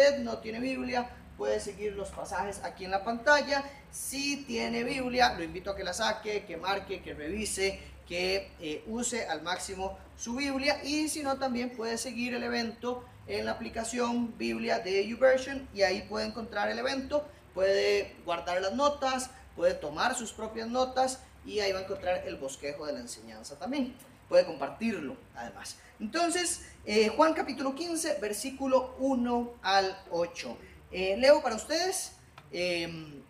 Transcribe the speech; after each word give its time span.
usted 0.00 0.18
no 0.20 0.38
tiene 0.38 0.60
Biblia, 0.60 1.10
puede 1.36 1.60
seguir 1.60 1.92
los 1.92 2.08
pasajes 2.08 2.60
aquí 2.64 2.86
en 2.86 2.90
la 2.90 3.04
pantalla. 3.04 3.62
Si 3.90 4.44
tiene 4.44 4.82
Biblia, 4.82 5.34
lo 5.34 5.44
invito 5.44 5.70
a 5.70 5.76
que 5.76 5.84
la 5.84 5.92
saque, 5.92 6.44
que 6.46 6.56
marque, 6.56 7.02
que 7.02 7.12
revise, 7.12 7.78
que 8.08 8.50
eh, 8.60 8.82
use 8.86 9.26
al 9.26 9.42
máximo 9.42 9.98
su 10.16 10.36
Biblia. 10.36 10.82
Y 10.84 11.08
si 11.08 11.22
no, 11.22 11.38
también 11.38 11.70
puede 11.76 11.98
seguir 11.98 12.34
el 12.34 12.42
evento 12.42 13.04
en 13.26 13.44
la 13.44 13.52
aplicación 13.52 14.36
Biblia 14.38 14.78
de 14.78 15.06
YouVersion 15.06 15.68
y 15.74 15.82
ahí 15.82 16.02
puede 16.08 16.26
encontrar 16.26 16.70
el 16.70 16.78
evento, 16.78 17.26
puede 17.52 18.16
guardar 18.24 18.60
las 18.62 18.72
notas, 18.72 19.30
puede 19.54 19.74
tomar 19.74 20.14
sus 20.14 20.32
propias 20.32 20.68
notas 20.68 21.20
y 21.44 21.60
ahí 21.60 21.72
va 21.72 21.80
a 21.80 21.82
encontrar 21.82 22.26
el 22.26 22.36
bosquejo 22.36 22.86
de 22.86 22.94
la 22.94 23.00
enseñanza 23.00 23.58
también. 23.58 23.94
Puede 24.30 24.46
compartirlo 24.46 25.16
además. 25.34 25.76
Entonces, 25.98 26.62
eh, 26.86 27.08
Juan 27.08 27.34
capítulo 27.34 27.74
15, 27.74 28.20
versículo 28.20 28.94
1 29.00 29.54
al 29.60 30.04
8. 30.12 30.56
Eh, 30.92 31.16
leo 31.18 31.42
para 31.42 31.56
ustedes. 31.56 32.12
Em, 32.52 33.22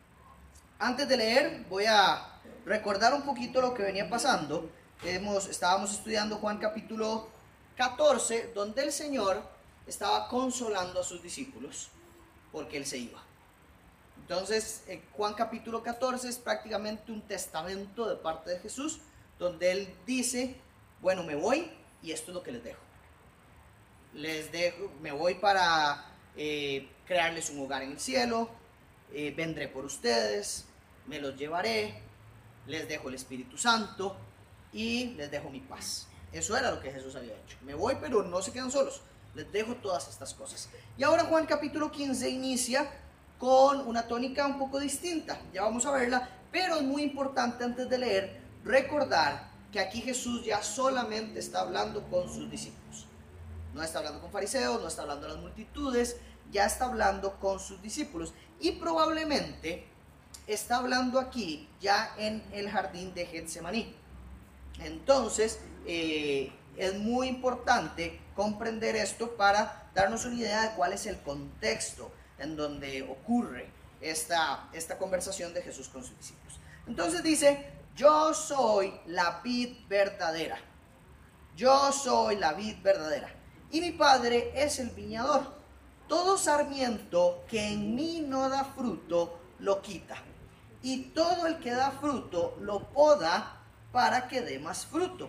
antes 0.78 1.08
de 1.08 1.16
leer, 1.16 1.64
voy 1.70 1.86
a 1.86 2.38
recordar 2.66 3.14
un 3.14 3.22
poquito 3.22 3.62
lo 3.62 3.72
que 3.72 3.82
venía 3.82 4.10
pasando. 4.10 4.70
Hemos, 5.02 5.48
estábamos 5.48 5.90
estudiando 5.92 6.36
Juan 6.36 6.58
capítulo 6.58 7.30
14, 7.78 8.52
donde 8.54 8.82
el 8.82 8.92
Señor 8.92 9.42
estaba 9.86 10.28
consolando 10.28 11.00
a 11.00 11.02
sus 11.02 11.22
discípulos 11.22 11.88
porque 12.52 12.76
Él 12.76 12.84
se 12.84 12.98
iba. 12.98 13.22
Entonces, 14.18 14.84
Juan 15.16 15.32
capítulo 15.32 15.82
14 15.82 16.28
es 16.28 16.36
prácticamente 16.36 17.10
un 17.10 17.22
testamento 17.22 18.06
de 18.06 18.16
parte 18.16 18.50
de 18.50 18.58
Jesús, 18.58 19.00
donde 19.38 19.72
Él 19.72 19.94
dice, 20.04 20.60
bueno, 21.02 21.22
me 21.22 21.34
voy 21.34 21.70
y 22.02 22.12
esto 22.12 22.30
es 22.30 22.34
lo 22.34 22.42
que 22.42 22.52
les 22.52 22.64
dejo. 22.64 22.80
Les 24.14 24.50
dejo, 24.52 24.90
me 25.00 25.12
voy 25.12 25.34
para 25.34 26.04
eh, 26.36 26.88
crearles 27.06 27.50
un 27.50 27.60
hogar 27.60 27.82
en 27.82 27.92
el 27.92 28.00
cielo, 28.00 28.50
eh, 29.12 29.32
vendré 29.36 29.68
por 29.68 29.84
ustedes, 29.84 30.66
me 31.06 31.20
los 31.20 31.36
llevaré, 31.36 32.00
les 32.66 32.88
dejo 32.88 33.08
el 33.08 33.14
Espíritu 33.14 33.56
Santo 33.56 34.16
y 34.72 35.06
les 35.14 35.30
dejo 35.30 35.50
mi 35.50 35.60
paz. 35.60 36.08
Eso 36.32 36.56
era 36.56 36.70
lo 36.70 36.80
que 36.80 36.92
Jesús 36.92 37.16
había 37.16 37.34
hecho. 37.34 37.56
Me 37.62 37.74
voy, 37.74 37.96
pero 38.00 38.22
no 38.22 38.40
se 38.42 38.52
quedan 38.52 38.70
solos. 38.70 39.02
Les 39.34 39.50
dejo 39.52 39.74
todas 39.76 40.08
estas 40.08 40.34
cosas. 40.34 40.68
Y 40.96 41.02
ahora 41.02 41.24
Juan 41.24 41.46
capítulo 41.46 41.90
15 41.90 42.28
inicia 42.30 42.90
con 43.38 43.80
una 43.86 44.06
tónica 44.06 44.46
un 44.46 44.58
poco 44.58 44.78
distinta. 44.78 45.40
Ya 45.52 45.62
vamos 45.62 45.86
a 45.86 45.92
verla, 45.92 46.28
pero 46.52 46.76
es 46.76 46.82
muy 46.82 47.02
importante 47.02 47.64
antes 47.64 47.88
de 47.88 47.98
leer 47.98 48.40
recordar 48.64 49.49
que 49.72 49.80
aquí 49.80 50.00
Jesús 50.00 50.44
ya 50.44 50.62
solamente 50.62 51.38
está 51.38 51.60
hablando 51.60 52.02
con 52.08 52.28
sus 52.28 52.50
discípulos. 52.50 53.06
No 53.74 53.82
está 53.82 53.98
hablando 53.98 54.20
con 54.20 54.30
fariseos, 54.30 54.80
no 54.80 54.88
está 54.88 55.02
hablando 55.02 55.26
de 55.26 55.34
las 55.34 55.42
multitudes, 55.42 56.16
ya 56.50 56.66
está 56.66 56.86
hablando 56.86 57.38
con 57.38 57.60
sus 57.60 57.80
discípulos. 57.80 58.32
Y 58.58 58.72
probablemente 58.72 59.86
está 60.46 60.78
hablando 60.78 61.20
aquí 61.20 61.68
ya 61.80 62.12
en 62.18 62.42
el 62.52 62.68
jardín 62.68 63.14
de 63.14 63.26
Getsemaní. 63.26 63.94
Entonces, 64.80 65.60
eh, 65.86 66.52
es 66.76 66.94
muy 66.94 67.28
importante 67.28 68.20
comprender 68.34 68.96
esto 68.96 69.36
para 69.36 69.90
darnos 69.94 70.24
una 70.24 70.36
idea 70.36 70.62
de 70.62 70.74
cuál 70.74 70.92
es 70.92 71.06
el 71.06 71.20
contexto 71.20 72.10
en 72.38 72.56
donde 72.56 73.02
ocurre 73.02 73.68
esta, 74.00 74.68
esta 74.72 74.98
conversación 74.98 75.52
de 75.52 75.62
Jesús 75.62 75.88
con 75.88 76.02
sus 76.02 76.16
discípulos. 76.16 76.58
Entonces 76.86 77.22
dice, 77.22 77.66
yo 78.00 78.32
soy 78.32 78.98
la 79.08 79.42
vid 79.44 79.76
verdadera. 79.86 80.58
Yo 81.54 81.92
soy 81.92 82.36
la 82.36 82.54
vid 82.54 82.76
verdadera 82.82 83.28
y 83.70 83.82
mi 83.82 83.92
Padre 83.92 84.52
es 84.54 84.78
el 84.78 84.88
viñador. 84.88 85.52
Todo 86.08 86.38
sarmiento 86.38 87.44
que 87.46 87.74
en 87.74 87.94
mí 87.94 88.24
no 88.26 88.48
da 88.48 88.64
fruto, 88.64 89.38
lo 89.58 89.82
quita. 89.82 90.16
Y 90.82 91.10
todo 91.10 91.46
el 91.46 91.58
que 91.58 91.72
da 91.72 91.90
fruto, 91.90 92.56
lo 92.62 92.88
poda 92.88 93.60
para 93.92 94.28
que 94.28 94.40
dé 94.40 94.58
más 94.58 94.86
fruto. 94.86 95.28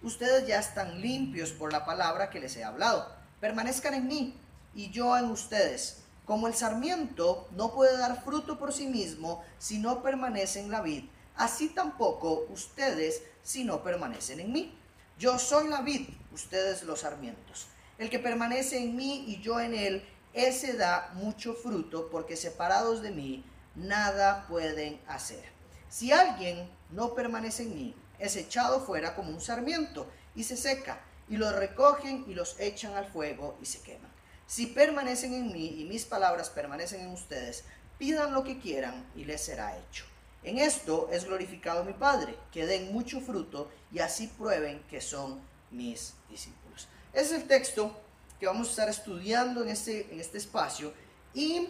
Ustedes 0.00 0.46
ya 0.46 0.60
están 0.60 1.00
limpios 1.00 1.50
por 1.50 1.72
la 1.72 1.84
palabra 1.84 2.30
que 2.30 2.38
les 2.38 2.56
he 2.56 2.62
hablado. 2.62 3.10
Permanezcan 3.40 3.94
en 3.94 4.06
mí 4.06 4.36
y 4.76 4.90
yo 4.90 5.18
en 5.18 5.24
ustedes. 5.24 6.04
Como 6.24 6.46
el 6.46 6.54
sarmiento 6.54 7.48
no 7.50 7.72
puede 7.72 7.98
dar 7.98 8.22
fruto 8.22 8.60
por 8.60 8.72
sí 8.72 8.86
mismo 8.86 9.42
si 9.58 9.80
no 9.80 10.04
permanece 10.04 10.60
en 10.60 10.70
la 10.70 10.82
vid, 10.82 11.06
así 11.36 11.68
tampoco 11.68 12.46
ustedes 12.50 13.22
si 13.42 13.64
no 13.64 13.82
permanecen 13.82 14.40
en 14.40 14.52
mí. 14.52 14.78
Yo 15.18 15.38
soy 15.38 15.68
la 15.68 15.82
vid, 15.82 16.08
ustedes 16.32 16.82
los 16.82 17.00
sarmientos. 17.00 17.66
El 17.98 18.10
que 18.10 18.18
permanece 18.18 18.78
en 18.78 18.96
mí 18.96 19.24
y 19.28 19.40
yo 19.40 19.60
en 19.60 19.74
él, 19.74 20.04
ese 20.32 20.74
da 20.74 21.10
mucho 21.14 21.54
fruto, 21.54 22.08
porque 22.10 22.36
separados 22.36 23.02
de 23.02 23.10
mí 23.10 23.44
nada 23.74 24.46
pueden 24.48 25.00
hacer. 25.06 25.44
Si 25.88 26.10
alguien 26.10 26.70
no 26.90 27.14
permanece 27.14 27.64
en 27.64 27.74
mí, 27.74 27.94
es 28.18 28.36
echado 28.36 28.80
fuera 28.80 29.14
como 29.14 29.30
un 29.30 29.40
sarmiento 29.40 30.06
y 30.34 30.44
se 30.44 30.56
seca, 30.56 31.00
y 31.28 31.36
los 31.36 31.54
recogen 31.54 32.24
y 32.28 32.34
los 32.34 32.58
echan 32.58 32.94
al 32.94 33.06
fuego 33.06 33.58
y 33.60 33.66
se 33.66 33.80
queman. 33.80 34.10
Si 34.46 34.66
permanecen 34.66 35.34
en 35.34 35.52
mí 35.52 35.80
y 35.80 35.84
mis 35.84 36.04
palabras 36.04 36.50
permanecen 36.50 37.00
en 37.00 37.08
ustedes, 37.08 37.64
pidan 37.98 38.32
lo 38.32 38.44
que 38.44 38.58
quieran 38.58 39.06
y 39.14 39.24
les 39.24 39.42
será 39.42 39.78
hecho. 39.78 40.04
En 40.44 40.58
esto 40.58 41.08
es 41.12 41.24
glorificado 41.24 41.84
mi 41.84 41.92
Padre, 41.92 42.36
que 42.50 42.66
den 42.66 42.92
mucho 42.92 43.20
fruto 43.20 43.70
y 43.92 44.00
así 44.00 44.26
prueben 44.26 44.82
que 44.90 45.00
son 45.00 45.40
mis 45.70 46.14
discípulos. 46.28 46.88
Es 47.12 47.30
el 47.32 47.46
texto 47.46 47.96
que 48.40 48.46
vamos 48.46 48.68
a 48.68 48.70
estar 48.70 48.88
estudiando 48.88 49.62
en 49.62 49.68
este, 49.68 50.12
en 50.12 50.20
este 50.20 50.38
espacio 50.38 50.92
y 51.32 51.68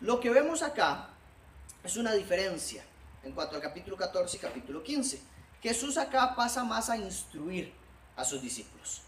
lo 0.00 0.20
que 0.20 0.30
vemos 0.30 0.62
acá 0.62 1.10
es 1.84 1.96
una 1.96 2.12
diferencia 2.12 2.82
en 3.22 3.32
cuanto 3.32 3.56
al 3.56 3.62
capítulo 3.62 3.96
14 3.96 4.36
y 4.36 4.40
capítulo 4.40 4.82
15. 4.82 5.20
Jesús 5.60 5.98
acá 5.98 6.34
pasa 6.34 6.64
más 6.64 6.88
a 6.88 6.96
instruir 6.96 7.72
a 8.16 8.24
sus 8.24 8.40
discípulos. 8.40 9.02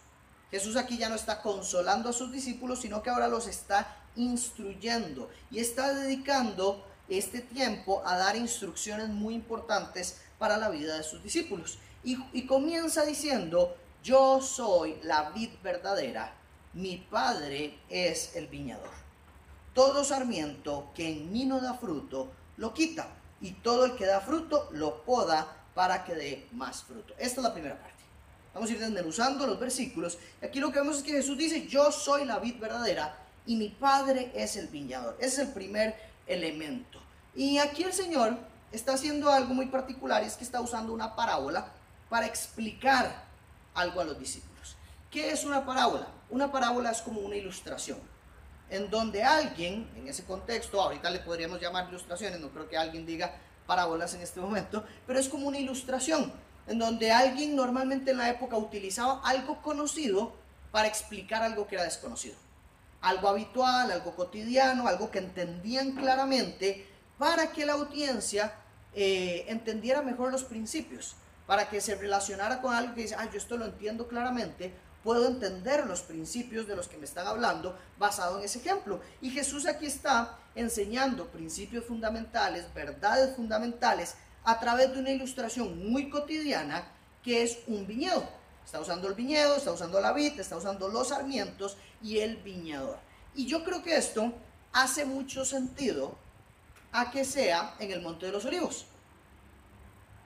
Jesús 0.51 0.77
aquí 0.77 0.99
ya 0.99 1.09
no 1.09 1.15
está 1.15 1.41
consolando 1.43 2.11
a 2.11 2.13
sus 2.13 2.33
discípulos, 2.33 2.81
sino 2.81 3.03
que 3.03 3.11
ahora 3.11 3.29
los 3.29 3.47
está 3.47 3.97
instruyendo 4.17 5.31
y 5.51 5.61
está 5.61 5.95
dedicando 5.95 6.85
este 7.11 7.41
tiempo 7.41 8.03
a 8.07 8.17
dar 8.17 8.37
instrucciones 8.37 9.09
muy 9.09 9.35
importantes 9.35 10.21
para 10.39 10.57
la 10.57 10.71
vida 10.71 10.97
de 10.97 11.03
sus 11.03 11.23
discípulos. 11.23 11.79
Y, 12.03 12.47
comienza 12.47 13.05
diciendo, 13.05 13.77
yo 14.03 14.41
soy 14.41 14.99
la 15.03 15.31
vid 15.31 15.51
verdadera, 15.63 16.35
mi 16.73 16.97
padre 16.97 17.79
es 17.91 18.35
el 18.37 18.47
viñador. 18.47 18.89
Todo 19.75 20.03
sarmiento 20.03 20.91
que 20.95 21.09
en 21.09 21.31
mí 21.31 21.45
no 21.45 21.61
da 21.61 21.75
fruto, 21.75 22.33
lo 22.57 22.73
quita, 22.73 23.09
y 23.41 23.53
todo 23.53 23.85
el 23.85 23.97
que 23.97 24.07
da 24.07 24.21
fruto, 24.21 24.69
lo 24.73 25.05
poda 25.05 25.65
para 25.75 26.05
que 26.05 26.15
dé 26.15 26.49
más 26.53 26.83
fruto. 26.83 27.15
Esta 27.19 27.41
es 27.41 27.45
la 27.45 27.53
primera 27.53 27.79
parte. 27.79 28.01
Vamos 28.55 28.71
a 28.71 28.73
ir 28.73 28.81
desmenuzando 28.81 29.47
los 29.47 29.61
versículos. 29.61 30.19
Aquí 30.43 30.59
lo 30.59 30.73
que 30.73 30.81
vemos 30.81 30.99
es 30.99 31.03
que 31.03 31.13
Jesús 31.13 31.39
dice, 31.39 31.67
yo 31.67 31.93
soy 31.93 32.25
la 32.25 32.39
vid 32.39 32.59
verdadera 32.59 33.17
y 33.47 33.57
mi 33.57 33.69
padre 33.69 34.33
es 34.35 34.57
el 34.57 34.69
viñador. 34.69 35.17
Ese 35.21 35.43
es 35.43 35.49
el 35.49 35.55
primer 35.55 36.10
elemento. 36.27 37.01
Y 37.35 37.59
aquí 37.59 37.83
el 37.83 37.93
Señor 37.93 38.37
está 38.73 38.95
haciendo 38.95 39.31
algo 39.31 39.55
muy 39.55 39.67
particular, 39.67 40.23
es 40.23 40.37
que 40.37 40.45
está 40.45 40.61
usando 40.61 40.93
una 40.93 41.15
parábola 41.17 41.73
para 42.09 42.27
explicar 42.27 43.25
algo 43.75 44.01
a 44.01 44.05
los 44.05 44.19
discípulos. 44.19 44.77
¿Qué 45.11 45.31
es 45.31 45.45
una 45.45 45.65
parábola? 45.65 46.09
Una 46.29 46.53
parábola 46.53 46.91
es 46.91 47.03
como 47.03 47.21
una 47.21 47.37
ilustración, 47.37 47.99
en 48.69 48.91
donde 48.91 49.25
alguien, 49.25 49.91
en 49.97 50.09
ese 50.09 50.25
contexto, 50.25 50.81
ahorita 50.81 51.11
le 51.11 51.21
podríamos 51.21 51.61
llamar 51.61 51.89
ilustraciones, 51.89 52.41
no 52.41 52.51
creo 52.51 52.69
que 52.69 52.77
alguien 52.77 53.07
diga 53.07 53.35
parábolas 53.67 54.15
en 54.15 54.21
este 54.21 54.41
momento, 54.41 54.85
pero 55.07 55.19
es 55.19 55.29
como 55.29 55.49
una 55.49 55.59
ilustración, 55.59 56.33
en 56.67 56.79
donde 56.79 57.11
alguien 57.11 57.57
normalmente 57.57 58.13
en 58.13 58.19
la 58.19 58.31
época 58.31 58.57
utilizaba 58.57 59.21
algo 59.25 59.61
conocido 59.63 60.33
para 60.71 60.87
explicar 60.87 61.43
algo 61.43 61.67
que 61.67 61.75
era 61.75 61.85
desconocido. 61.85 62.37
Algo 63.03 63.29
habitual, 63.29 63.91
algo 63.91 64.15
cotidiano, 64.15 64.87
algo 64.87 65.11
que 65.11 65.19
entendían 65.19 65.93
claramente 65.93 66.87
para 67.19 67.53
que 67.53 67.67
la 67.67 67.75
audiencia 67.75 68.53
eh, 68.95 69.45
entendiera 69.49 70.03
mejor 70.03 70.33
los 70.33 70.45
principios 70.45 71.17
para 71.51 71.69
que 71.69 71.81
se 71.81 71.97
relacionara 71.97 72.63
con 72.63 72.73
algo 72.73 72.95
que 72.95 73.03
dice, 73.03 73.17
ah, 73.19 73.29
yo 73.29 73.37
esto 73.37 73.57
lo 73.57 73.65
entiendo 73.65 74.07
claramente, 74.07 74.73
puedo 75.03 75.27
entender 75.27 75.85
los 75.85 76.03
principios 76.03 76.69
de 76.69 76.77
los 76.77 76.87
que 76.87 76.97
me 76.97 77.07
están 77.07 77.27
hablando 77.27 77.77
basado 77.99 78.39
en 78.39 78.45
ese 78.45 78.61
ejemplo. 78.61 79.01
Y 79.21 79.31
Jesús 79.31 79.67
aquí 79.67 79.87
está 79.87 80.39
enseñando 80.55 81.27
principios 81.27 81.87
fundamentales, 81.87 82.73
verdades 82.73 83.35
fundamentales, 83.35 84.15
a 84.45 84.61
través 84.61 84.93
de 84.93 85.01
una 85.01 85.11
ilustración 85.11 85.91
muy 85.91 86.09
cotidiana 86.09 86.85
que 87.25 87.43
es 87.43 87.59
un 87.67 87.85
viñedo. 87.85 88.29
Está 88.71 88.79
usando 88.79 89.09
el 89.09 89.15
viñedo, 89.15 89.57
está 89.57 89.73
usando 89.73 90.01
la 90.01 90.13
vid, 90.13 90.39
está 90.39 90.57
usando 90.57 90.87
los 90.87 91.09
sarmientos 91.09 91.77
y 92.01 92.21
el 92.21 92.37
viñador. 92.37 93.01
Y 93.35 93.47
yo 93.47 93.65
creo 93.65 93.83
que 93.83 93.97
esto 93.97 94.33
hace 94.73 95.05
mucho 95.05 95.45
sentido 95.45 96.17
a 96.93 97.11
que 97.11 97.25
sea 97.25 97.75
en 97.81 97.91
el 97.91 98.01
Monte 98.01 98.27
de 98.27 98.33
los 98.33 98.45
Olivos. 98.45 98.87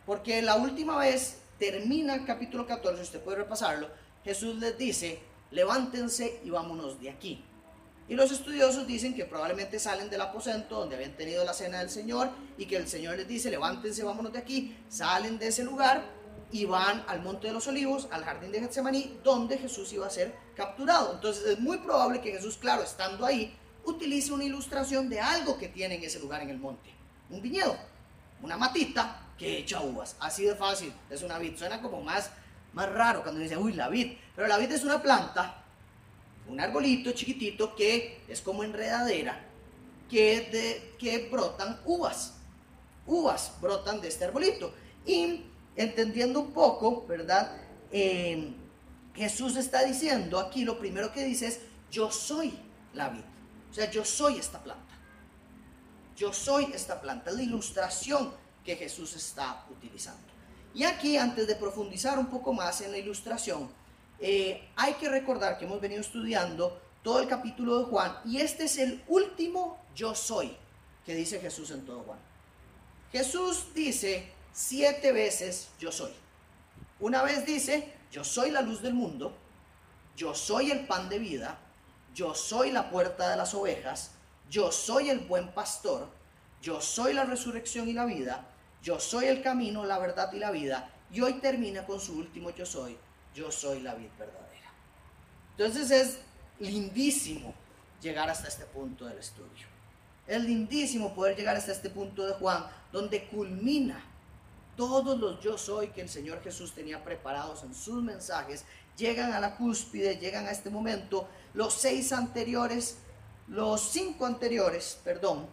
Porque 0.05 0.43
la 0.43 0.57
última 0.57 0.99
vez 0.99 1.39
termina 1.59 2.17
el 2.17 2.27
capítulo 2.27 2.67
14, 2.67 3.01
usted 3.01 3.23
puede 3.23 3.39
repasarlo, 3.39 3.89
Jesús 4.25 4.57
les 4.57 4.77
dice, 4.77 5.23
levántense 5.51 6.43
y 6.45 6.51
vámonos 6.51 7.01
de 7.01 7.09
aquí. 7.09 7.43
Y 8.11 8.15
los 8.15 8.31
estudiosos 8.31 8.87
dicen 8.87 9.15
que 9.15 9.25
probablemente 9.25 9.79
salen 9.79 10.11
del 10.11 10.21
aposento 10.21 10.81
donde 10.81 10.97
habían 10.97 11.17
tenido 11.17 11.47
la 11.47 11.55
cena 11.55 11.79
del 11.79 11.89
Señor 11.89 12.29
y 12.59 12.67
que 12.67 12.77
el 12.77 12.89
Señor 12.89 13.17
les 13.17 13.27
dice, 13.27 13.51
levántense, 13.51 14.05
vámonos 14.05 14.35
de 14.35 14.41
aquí, 14.41 14.77
salen 14.91 15.39
de 15.39 15.47
ese 15.47 15.65
lugar 15.65 16.05
y 16.55 16.67
van 16.67 17.05
al 17.09 17.21
Monte 17.21 17.49
de 17.49 17.53
los 17.53 17.67
Olivos, 17.67 18.07
al 18.13 18.25
jardín 18.25 18.53
de 18.53 18.61
Getsemaní, 18.61 19.19
donde 19.25 19.59
Jesús 19.59 19.93
iba 19.93 20.07
a 20.07 20.11
ser 20.11 20.33
capturado. 20.55 21.15
Entonces 21.15 21.45
es 21.47 21.59
muy 21.59 21.79
probable 21.79 22.21
que 22.21 22.31
Jesús, 22.31 22.57
claro, 22.57 22.85
estando 22.85 23.27
ahí, 23.27 23.53
utilice 23.85 24.33
una 24.33 24.45
ilustración 24.45 25.11
de 25.11 25.19
algo 25.19 25.59
que 25.59 25.67
tiene 25.67 25.97
en 25.97 26.05
ese 26.05 26.21
lugar 26.21 26.43
en 26.43 26.51
el 26.51 26.59
monte. 26.59 26.91
Un 27.29 27.43
viñedo, 27.43 27.77
una 28.41 28.57
matita 28.57 29.21
que 29.37 29.59
echa 29.59 29.81
uvas. 29.81 30.15
Así 30.21 30.45
de 30.45 30.55
fácil, 30.55 30.93
es 31.11 31.23
una 31.23 31.41
vid. 31.41 31.57
Suena 31.57 31.83
como 31.83 32.01
más, 32.03 32.31
más 32.73 32.89
raro 32.89 33.25
cuando 33.25 33.41
dice, 33.41 33.57
uy, 33.57 33.73
la 33.73 33.89
vid. 33.89 34.13
Pero 34.37 34.47
la 34.47 34.57
vid 34.57 34.71
es 34.71 34.85
una 34.85 35.03
planta 35.03 35.61
un 36.47 36.61
arbolito 36.61 37.11
chiquitito 37.11 37.75
que 37.75 38.21
es 38.29 38.43
como 38.43 38.63
enredadera, 38.63 39.45
que, 40.09 40.43
de, 40.53 40.95
que 41.01 41.29
brotan 41.31 41.81
uvas. 41.85 42.35
Uvas 43.09 43.55
brotan 43.61 44.01
de 44.01 44.07
este 44.07 44.27
arbolito. 44.27 44.73
Y 45.05 45.47
entendiendo 45.77 46.41
un 46.41 46.53
poco, 46.53 47.07
¿verdad? 47.07 47.57
Eh, 47.91 48.53
Jesús 49.15 49.57
está 49.57 49.85
diciendo 49.85 50.39
aquí, 50.39 50.65
lo 50.65 50.79
primero 50.79 51.13
que 51.13 51.25
dice 51.25 51.47
es, 51.47 51.61
yo 51.91 52.11
soy 52.11 52.59
la 52.93 53.09
vid. 53.09 53.23
O 53.71 53.75
sea, 53.75 53.91
yo 53.91 54.05
soy 54.05 54.39
esta 54.39 54.63
planta. 54.63 54.95
Yo 56.17 56.33
soy 56.33 56.71
esta 56.75 57.01
planta. 57.01 57.31
Es 57.31 57.37
la 57.37 57.43
ilustración 57.43 58.33
que 58.65 58.77
Jesús 58.77 59.15
está 59.15 59.65
utilizando. 59.71 60.23
Y 60.75 60.85
aquí, 60.85 61.17
antes 61.17 61.47
de 61.47 61.55
profundizar 61.55 62.19
un 62.19 62.27
poco 62.27 62.53
más 62.53 62.81
en 62.81 62.91
la 62.91 62.99
ilustración, 62.99 63.69
eh, 64.19 64.69
hay 64.77 64.95
que 64.95 65.09
recordar 65.09 65.59
que 65.59 65.65
hemos 65.65 65.81
venido 65.81 66.01
estudiando 66.01 66.81
todo 67.03 67.21
el 67.21 67.29
capítulo 67.29 67.79
de 67.81 67.85
Juan 67.85 68.17
y 68.25 68.39
este 68.39 68.65
es 68.65 68.79
el 68.79 69.03
último 69.09 69.79
yo 69.95 70.15
soy 70.15 70.57
que 71.05 71.15
dice 71.15 71.39
Jesús 71.39 71.71
en 71.71 71.85
todo 71.85 72.01
Juan. 72.01 72.19
Jesús 73.13 73.67
dice 73.75 74.33
siete 74.55 75.13
veces 75.13 75.69
yo 75.79 75.93
soy. 75.93 76.13
Una 77.01 77.23
vez 77.23 77.45
dice, 77.45 77.93
yo 78.11 78.25
soy 78.25 78.51
la 78.51 78.63
luz 78.63 78.81
del 78.81 78.95
mundo, 78.95 79.37
yo 80.17 80.35
soy 80.35 80.71
el 80.71 80.87
pan 80.87 81.09
de 81.11 81.19
vida, 81.19 81.59
yo 82.15 82.35
soy 82.35 82.71
la 82.71 82.89
puerta 82.89 83.29
de 83.29 83.37
las 83.37 83.53
ovejas, 83.53 84.13
yo 84.49 84.71
soy 84.71 85.11
el 85.11 85.19
buen 85.19 85.53
pastor, 85.53 86.09
yo 86.63 86.81
soy 86.81 87.13
la 87.13 87.25
resurrección 87.25 87.89
y 87.89 87.93
la 87.93 88.07
vida, 88.07 88.47
yo 88.83 89.01
soy 89.01 89.27
el 89.27 89.43
camino, 89.43 89.85
la 89.85 89.99
verdad 89.99 90.33
y 90.33 90.39
la 90.39 90.53
vida. 90.53 90.89
Y 91.13 91.21
hoy 91.21 91.35
termina 91.35 91.85
con 91.85 92.01
su 92.01 92.17
último 92.17 92.51
yo 92.51 92.65
soy, 92.65 92.97
yo 93.35 93.51
soy 93.51 93.81
la 93.81 93.95
vid 93.95 94.09
verdadera. 94.19 94.73
Entonces 95.57 95.91
es 95.91 96.19
lindísimo 96.61 97.53
llegar 98.01 98.31
hasta 98.31 98.49
este 98.49 98.65
punto 98.67 99.07
del 99.07 99.19
estudio. 99.19 99.67
Es 100.27 100.43
lindísimo 100.43 101.15
poder 101.15 101.37
llegar 101.37 101.57
hasta 101.57 101.73
este 101.73 101.91
punto 101.91 102.25
de 102.25 102.35
Juan, 102.35 102.65
donde 102.93 103.27
culmina 103.27 104.14
todos 104.77 105.19
los 105.19 105.41
yo 105.41 105.57
soy 105.59 105.89
que 105.89 106.01
el 106.01 106.09
Señor 106.09 106.43
Jesús 106.43 106.73
tenía 106.73 107.03
preparados 107.05 107.63
en 107.63 107.75
sus 107.75 108.03
mensajes, 108.03 108.65
llegan 108.97 109.33
a 109.33 109.41
la 109.41 109.57
cúspide, 109.57 110.19
llegan 110.19 110.47
a 110.47 110.51
este 110.51 110.71
momento. 110.71 111.29
Los 111.55 111.75
seis 111.75 112.13
anteriores, 112.13 112.99
los 113.49 113.81
cinco 113.81 114.27
anteriores, 114.27 114.99
perdón, 115.05 115.47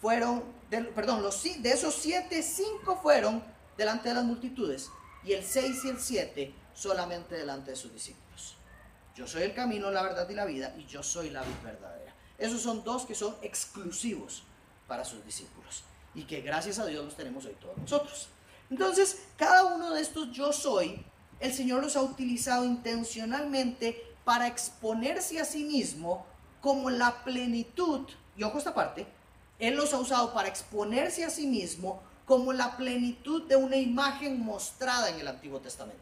fueron, 0.00 0.42
perdón, 0.94 1.22
los, 1.22 1.42
de 1.42 1.70
esos 1.70 1.94
siete, 1.94 2.42
cinco 2.42 2.98
fueron 3.00 3.42
delante 3.76 4.08
de 4.08 4.14
las 4.16 4.24
multitudes 4.24 4.90
y 5.24 5.32
el 5.32 5.44
6 5.44 5.84
y 5.84 5.88
el 5.88 6.00
7 6.00 6.54
solamente 6.74 7.36
delante 7.36 7.70
de 7.70 7.76
sus 7.76 7.92
discípulos. 7.92 8.56
Yo 9.14 9.26
soy 9.26 9.42
el 9.42 9.54
camino, 9.54 9.90
la 9.90 10.02
verdad 10.02 10.28
y 10.28 10.34
la 10.34 10.44
vida 10.44 10.74
y 10.76 10.84
yo 10.86 11.02
soy 11.02 11.30
la 11.30 11.42
vida 11.42 11.60
verdadera. 11.62 12.12
Esos 12.38 12.60
son 12.60 12.82
dos 12.82 13.06
que 13.06 13.14
son 13.14 13.36
exclusivos 13.42 14.42
para 14.88 15.04
sus 15.04 15.24
discípulos 15.24 15.84
y 16.14 16.24
que 16.24 16.40
gracias 16.40 16.78
a 16.78 16.86
Dios 16.86 17.04
los 17.04 17.16
tenemos 17.16 17.44
hoy 17.44 17.56
todos 17.60 17.76
nosotros. 17.78 18.28
Entonces, 18.70 19.22
cada 19.36 19.64
uno 19.64 19.92
de 19.92 20.00
estos 20.00 20.32
yo 20.32 20.52
soy, 20.52 21.04
el 21.40 21.52
Señor 21.52 21.82
los 21.82 21.96
ha 21.96 22.02
utilizado 22.02 22.64
intencionalmente 22.64 24.02
para 24.24 24.46
exponerse 24.46 25.40
a 25.40 25.44
sí 25.44 25.64
mismo 25.64 26.26
como 26.60 26.90
la 26.90 27.24
plenitud, 27.24 28.06
y 28.36 28.42
ojo 28.44 28.58
esta 28.58 28.74
parte, 28.74 29.06
Él 29.58 29.74
los 29.74 29.92
ha 29.92 29.98
usado 29.98 30.32
para 30.32 30.48
exponerse 30.48 31.24
a 31.24 31.30
sí 31.30 31.46
mismo 31.46 32.02
como 32.24 32.52
la 32.52 32.76
plenitud 32.76 33.42
de 33.48 33.56
una 33.56 33.76
imagen 33.76 34.40
mostrada 34.40 35.10
en 35.10 35.20
el 35.20 35.28
Antiguo 35.28 35.60
Testamento. 35.60 36.00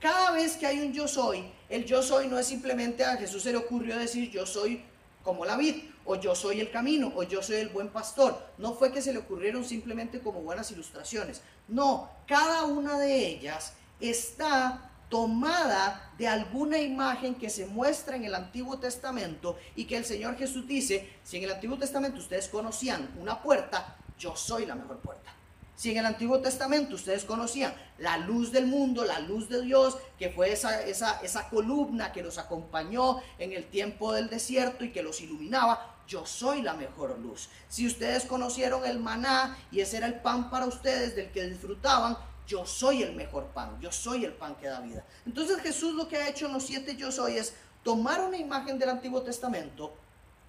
Cada 0.00 0.32
vez 0.32 0.56
que 0.56 0.66
hay 0.66 0.80
un 0.80 0.92
yo 0.92 1.08
soy, 1.08 1.50
el 1.68 1.84
yo 1.84 2.02
soy 2.02 2.28
no 2.28 2.38
es 2.38 2.46
simplemente 2.46 3.04
a 3.04 3.16
Jesús 3.16 3.42
se 3.42 3.52
le 3.52 3.58
ocurrió 3.58 3.96
decir 3.96 4.30
yo 4.30 4.44
soy 4.44 4.82
como 5.22 5.44
la 5.44 5.56
vid, 5.56 5.76
o 6.06 6.16
yo 6.16 6.34
soy 6.34 6.60
el 6.60 6.70
camino, 6.70 7.12
o 7.14 7.22
yo 7.22 7.42
soy 7.42 7.56
el 7.56 7.68
buen 7.68 7.88
pastor. 7.88 8.40
No 8.58 8.74
fue 8.74 8.92
que 8.92 9.02
se 9.02 9.12
le 9.12 9.18
ocurrieron 9.18 9.64
simplemente 9.64 10.20
como 10.20 10.40
buenas 10.40 10.70
ilustraciones. 10.70 11.42
No, 11.68 12.10
cada 12.26 12.64
una 12.64 12.98
de 12.98 13.26
ellas 13.26 13.74
está 14.00 14.90
tomada 15.08 16.12
de 16.18 16.26
alguna 16.26 16.78
imagen 16.78 17.34
que 17.34 17.50
se 17.50 17.66
muestra 17.66 18.16
en 18.16 18.24
el 18.24 18.34
Antiguo 18.34 18.78
Testamento 18.78 19.56
y 19.74 19.84
que 19.84 19.96
el 19.96 20.04
Señor 20.04 20.36
Jesús 20.36 20.66
dice, 20.66 21.18
si 21.22 21.36
en 21.36 21.44
el 21.44 21.52
Antiguo 21.52 21.78
Testamento 21.78 22.18
ustedes 22.18 22.48
conocían 22.48 23.08
una 23.20 23.42
puerta, 23.42 23.96
yo 24.18 24.34
soy 24.34 24.66
la 24.66 24.74
mejor 24.74 24.98
puerta. 24.98 25.32
Si 25.76 25.90
en 25.90 25.98
el 25.98 26.06
Antiguo 26.06 26.40
Testamento 26.40 26.94
ustedes 26.94 27.24
conocían 27.24 27.74
la 27.98 28.16
luz 28.16 28.50
del 28.50 28.66
mundo, 28.66 29.04
la 29.04 29.20
luz 29.20 29.50
de 29.50 29.60
Dios, 29.60 29.98
que 30.18 30.30
fue 30.30 30.50
esa, 30.50 30.82
esa, 30.82 31.20
esa 31.20 31.50
columna 31.50 32.12
que 32.12 32.22
los 32.22 32.38
acompañó 32.38 33.20
en 33.38 33.52
el 33.52 33.66
tiempo 33.66 34.14
del 34.14 34.30
desierto 34.30 34.84
y 34.84 34.90
que 34.90 35.02
los 35.02 35.20
iluminaba, 35.20 35.95
yo 36.06 36.24
soy 36.26 36.62
la 36.62 36.74
mejor 36.74 37.18
luz. 37.18 37.48
Si 37.68 37.86
ustedes 37.86 38.24
conocieron 38.24 38.84
el 38.84 38.98
maná 39.00 39.56
y 39.70 39.80
ese 39.80 39.98
era 39.98 40.06
el 40.06 40.20
pan 40.20 40.50
para 40.50 40.66
ustedes 40.66 41.16
del 41.16 41.30
que 41.32 41.44
disfrutaban, 41.44 42.16
yo 42.46 42.64
soy 42.64 43.02
el 43.02 43.14
mejor 43.14 43.46
pan, 43.46 43.78
yo 43.80 43.90
soy 43.90 44.24
el 44.24 44.32
pan 44.32 44.54
que 44.56 44.68
da 44.68 44.80
vida. 44.80 45.04
Entonces 45.26 45.60
Jesús 45.60 45.94
lo 45.94 46.08
que 46.08 46.16
ha 46.16 46.28
hecho 46.28 46.46
en 46.46 46.52
los 46.52 46.64
siete 46.64 46.96
yo 46.96 47.10
soy 47.10 47.36
es 47.36 47.54
tomar 47.82 48.20
una 48.20 48.36
imagen 48.36 48.78
del 48.78 48.90
Antiguo 48.90 49.22
Testamento 49.22 49.94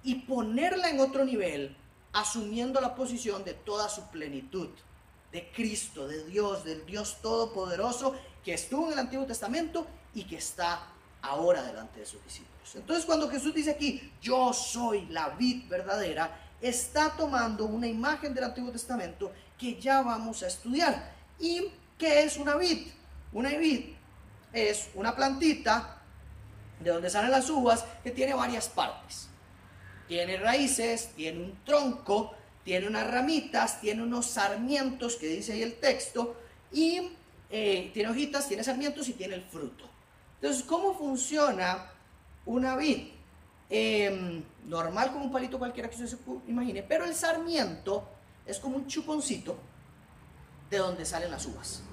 y 0.03 0.15
ponerla 0.15 0.89
en 0.89 0.99
otro 0.99 1.25
nivel 1.25 1.75
asumiendo 2.13 2.79
la 2.81 2.95
posición 2.95 3.43
de 3.43 3.53
toda 3.53 3.89
su 3.89 4.07
plenitud, 4.09 4.69
de 5.31 5.51
Cristo, 5.51 6.07
de 6.07 6.23
Dios, 6.25 6.63
del 6.63 6.85
Dios 6.85 7.17
Todopoderoso 7.21 8.15
que 8.43 8.53
estuvo 8.53 8.87
en 8.87 8.93
el 8.93 8.99
Antiguo 8.99 9.25
Testamento 9.25 9.85
y 10.13 10.23
que 10.23 10.37
está 10.37 10.87
ahora 11.21 11.61
delante 11.63 11.99
de 11.99 12.05
sus 12.05 12.23
discípulos. 12.23 12.56
Entonces 12.75 13.05
cuando 13.05 13.29
Jesús 13.29 13.53
dice 13.53 13.71
aquí, 13.71 14.11
yo 14.21 14.53
soy 14.53 15.05
la 15.07 15.29
vid 15.29 15.67
verdadera, 15.67 16.39
está 16.61 17.11
tomando 17.15 17.65
una 17.65 17.87
imagen 17.87 18.33
del 18.33 18.45
Antiguo 18.45 18.71
Testamento 18.71 19.31
que 19.57 19.79
ya 19.79 20.01
vamos 20.01 20.43
a 20.43 20.47
estudiar. 20.47 21.13
¿Y 21.39 21.71
qué 21.97 22.23
es 22.23 22.37
una 22.37 22.55
vid? 22.55 22.87
Una 23.33 23.49
vid 23.49 23.93
es 24.53 24.89
una 24.95 25.15
plantita 25.15 26.01
de 26.79 26.91
donde 26.91 27.09
salen 27.09 27.31
las 27.31 27.49
uvas 27.49 27.85
que 28.03 28.11
tiene 28.11 28.33
varias 28.33 28.69
partes 28.69 29.29
tiene 30.07 30.37
raíces, 30.37 31.09
tiene 31.15 31.43
un 31.43 31.63
tronco, 31.65 32.33
tiene 32.63 32.87
unas 32.87 33.09
ramitas, 33.09 33.81
tiene 33.81 34.01
unos 34.03 34.25
sarmientos, 34.25 35.15
que 35.17 35.27
dice 35.27 35.53
ahí 35.53 35.61
el 35.61 35.75
texto, 35.75 36.35
y 36.71 37.11
eh, 37.49 37.91
tiene 37.93 38.09
hojitas, 38.09 38.47
tiene 38.47 38.63
sarmientos 38.63 39.07
y 39.09 39.13
tiene 39.13 39.35
el 39.35 39.43
fruto. 39.43 39.85
Entonces, 40.35 40.63
¿cómo 40.63 40.97
funciona 40.97 41.91
una 42.47 42.75
vid? 42.75 43.09
Em, 43.69 44.43
normal 44.65 45.11
como 45.11 45.25
un 45.25 45.31
palito 45.31 45.59
cualquiera 45.59 45.89
que 45.89 45.95
usted 45.95 46.17
se 46.17 46.17
imagine, 46.47 46.81
pero 46.81 47.05
el 47.05 47.13
sarmiento 47.13 48.03
es 48.45 48.59
como 48.59 48.77
un 48.77 48.87
chuponcito 48.87 49.55
de 50.69 50.77
donde 50.77 51.05
salen 51.05 51.29
las 51.29 51.45
uvas. 51.45 51.83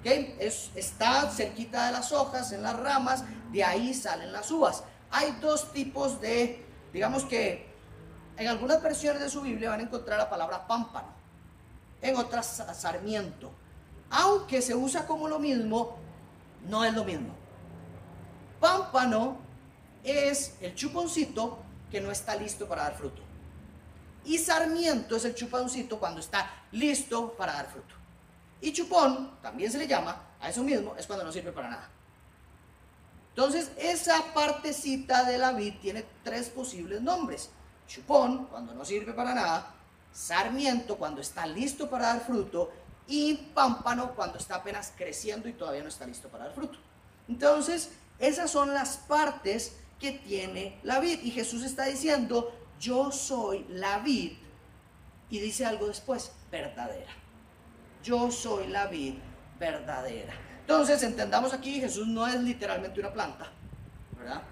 ¿Okay? 0.00 0.36
Es, 0.38 0.70
está 0.74 1.30
cerquita 1.30 1.86
de 1.86 1.92
las 1.92 2.12
hojas, 2.12 2.52
en 2.52 2.62
las 2.62 2.78
ramas, 2.78 3.24
de 3.50 3.64
ahí 3.64 3.94
salen 3.94 4.32
las 4.32 4.50
uvas. 4.50 4.84
Hay 5.10 5.32
dos 5.40 5.72
tipos 5.72 6.20
de 6.20 6.68
Digamos 6.92 7.24
que 7.24 7.66
en 8.36 8.48
algunas 8.48 8.82
versiones 8.82 9.20
de 9.20 9.28
su 9.28 9.40
Biblia 9.42 9.70
van 9.70 9.80
a 9.80 9.82
encontrar 9.82 10.18
la 10.18 10.30
palabra 10.30 10.66
pámpano, 10.66 11.08
en 12.00 12.16
otras 12.16 12.64
sarmiento. 12.74 13.50
Aunque 14.10 14.62
se 14.62 14.74
usa 14.74 15.06
como 15.06 15.28
lo 15.28 15.38
mismo, 15.38 15.96
no 16.66 16.84
es 16.84 16.94
lo 16.94 17.04
mismo. 17.04 17.34
Pámpano 18.60 19.36
es 20.04 20.54
el 20.60 20.74
chuponcito 20.74 21.58
que 21.90 22.00
no 22.00 22.10
está 22.10 22.36
listo 22.36 22.66
para 22.68 22.84
dar 22.84 22.96
fruto. 22.96 23.22
Y 24.24 24.38
sarmiento 24.38 25.16
es 25.16 25.24
el 25.24 25.34
chuponcito 25.34 25.98
cuando 25.98 26.20
está 26.20 26.50
listo 26.72 27.32
para 27.32 27.54
dar 27.54 27.70
fruto. 27.70 27.94
Y 28.60 28.72
chupón, 28.72 29.38
también 29.40 29.70
se 29.70 29.78
le 29.78 29.86
llama, 29.86 30.20
a 30.40 30.50
eso 30.50 30.62
mismo, 30.62 30.94
es 30.96 31.06
cuando 31.06 31.24
no 31.24 31.32
sirve 31.32 31.52
para 31.52 31.70
nada. 31.70 31.88
Entonces, 33.30 33.70
esa 33.78 34.34
partecita 34.34 35.24
de 35.24 35.38
la 35.38 35.52
vid 35.52 35.74
tiene 35.80 36.04
tres 36.24 36.48
posibles 36.48 37.00
nombres. 37.00 37.50
Chupón, 37.86 38.46
cuando 38.46 38.74
no 38.74 38.84
sirve 38.84 39.12
para 39.12 39.34
nada, 39.34 39.74
sarmiento, 40.12 40.96
cuando 40.96 41.20
está 41.20 41.46
listo 41.46 41.88
para 41.88 42.08
dar 42.08 42.20
fruto, 42.20 42.72
y 43.06 43.34
pámpano, 43.54 44.14
cuando 44.14 44.38
está 44.38 44.56
apenas 44.56 44.92
creciendo 44.94 45.48
y 45.48 45.54
todavía 45.54 45.82
no 45.82 45.88
está 45.88 46.06
listo 46.06 46.28
para 46.28 46.44
dar 46.44 46.54
fruto. 46.54 46.78
Entonces, 47.28 47.90
esas 48.18 48.50
son 48.50 48.74
las 48.74 48.98
partes 48.98 49.76
que 49.98 50.12
tiene 50.12 50.78
la 50.82 51.00
vid. 51.00 51.20
Y 51.22 51.30
Jesús 51.30 51.62
está 51.64 51.84
diciendo, 51.84 52.52
yo 52.80 53.10
soy 53.10 53.66
la 53.70 53.98
vid. 53.98 54.32
Y 55.30 55.40
dice 55.40 55.66
algo 55.66 55.88
después, 55.88 56.32
verdadera. 56.50 57.12
Yo 58.02 58.30
soy 58.30 58.68
la 58.68 58.86
vid 58.86 59.14
verdadera. 59.58 60.34
Entonces, 60.60 61.02
entendamos 61.02 61.52
aquí, 61.52 61.80
Jesús 61.80 62.06
no 62.06 62.26
es 62.26 62.40
literalmente 62.40 63.00
una 63.00 63.12
planta, 63.12 63.50
¿verdad? 64.16 64.42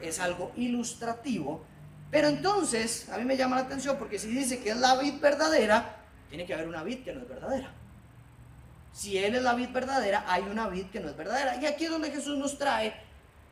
Es 0.00 0.18
algo 0.20 0.52
ilustrativo. 0.56 1.64
Pero 2.10 2.28
entonces, 2.28 3.08
a 3.08 3.18
mí 3.18 3.24
me 3.24 3.36
llama 3.36 3.56
la 3.56 3.62
atención 3.62 3.96
porque 3.98 4.18
si 4.18 4.28
dice 4.28 4.62
que 4.62 4.70
es 4.70 4.76
la 4.76 4.96
vid 4.96 5.20
verdadera, 5.20 5.96
tiene 6.28 6.46
que 6.46 6.54
haber 6.54 6.68
una 6.68 6.82
vid 6.82 7.02
que 7.02 7.12
no 7.12 7.20
es 7.20 7.28
verdadera. 7.28 7.72
Si 8.92 9.18
Él 9.18 9.34
es 9.34 9.42
la 9.42 9.54
vid 9.54 9.70
verdadera, 9.70 10.24
hay 10.26 10.44
una 10.44 10.68
vid 10.68 10.86
que 10.86 11.00
no 11.00 11.08
es 11.08 11.16
verdadera. 11.16 11.56
Y 11.56 11.66
aquí 11.66 11.84
es 11.84 11.90
donde 11.90 12.10
Jesús 12.10 12.38
nos 12.38 12.56
trae 12.56 12.94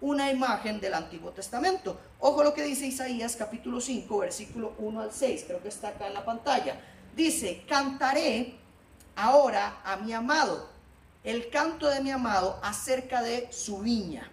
una 0.05 0.31
imagen 0.31 0.81
del 0.81 0.93
Antiguo 0.93 1.31
Testamento. 1.31 1.99
Ojo 2.21 2.45
lo 2.45 2.53
que 2.53 2.63
dice 2.63 2.87
Isaías 2.87 3.37
capítulo 3.37 3.81
5, 3.81 4.19
versículo 4.19 4.75
1 4.77 5.01
al 5.01 5.11
6, 5.11 5.45
creo 5.47 5.63
que 5.63 5.69
está 5.69 5.89
acá 5.89 6.07
en 6.07 6.13
la 6.13 6.27
pantalla. 6.27 6.79
Dice, 7.17 7.65
cantaré 7.67 8.55
ahora 9.17 9.81
a 9.83 9.97
mi 9.97 10.13
amado, 10.13 10.69
el 11.23 11.49
canto 11.49 11.89
de 11.89 12.03
mi 12.03 12.11
amado 12.11 12.61
acerca 12.63 13.23
de 13.23 13.51
su 13.51 13.79
viña. 13.79 14.31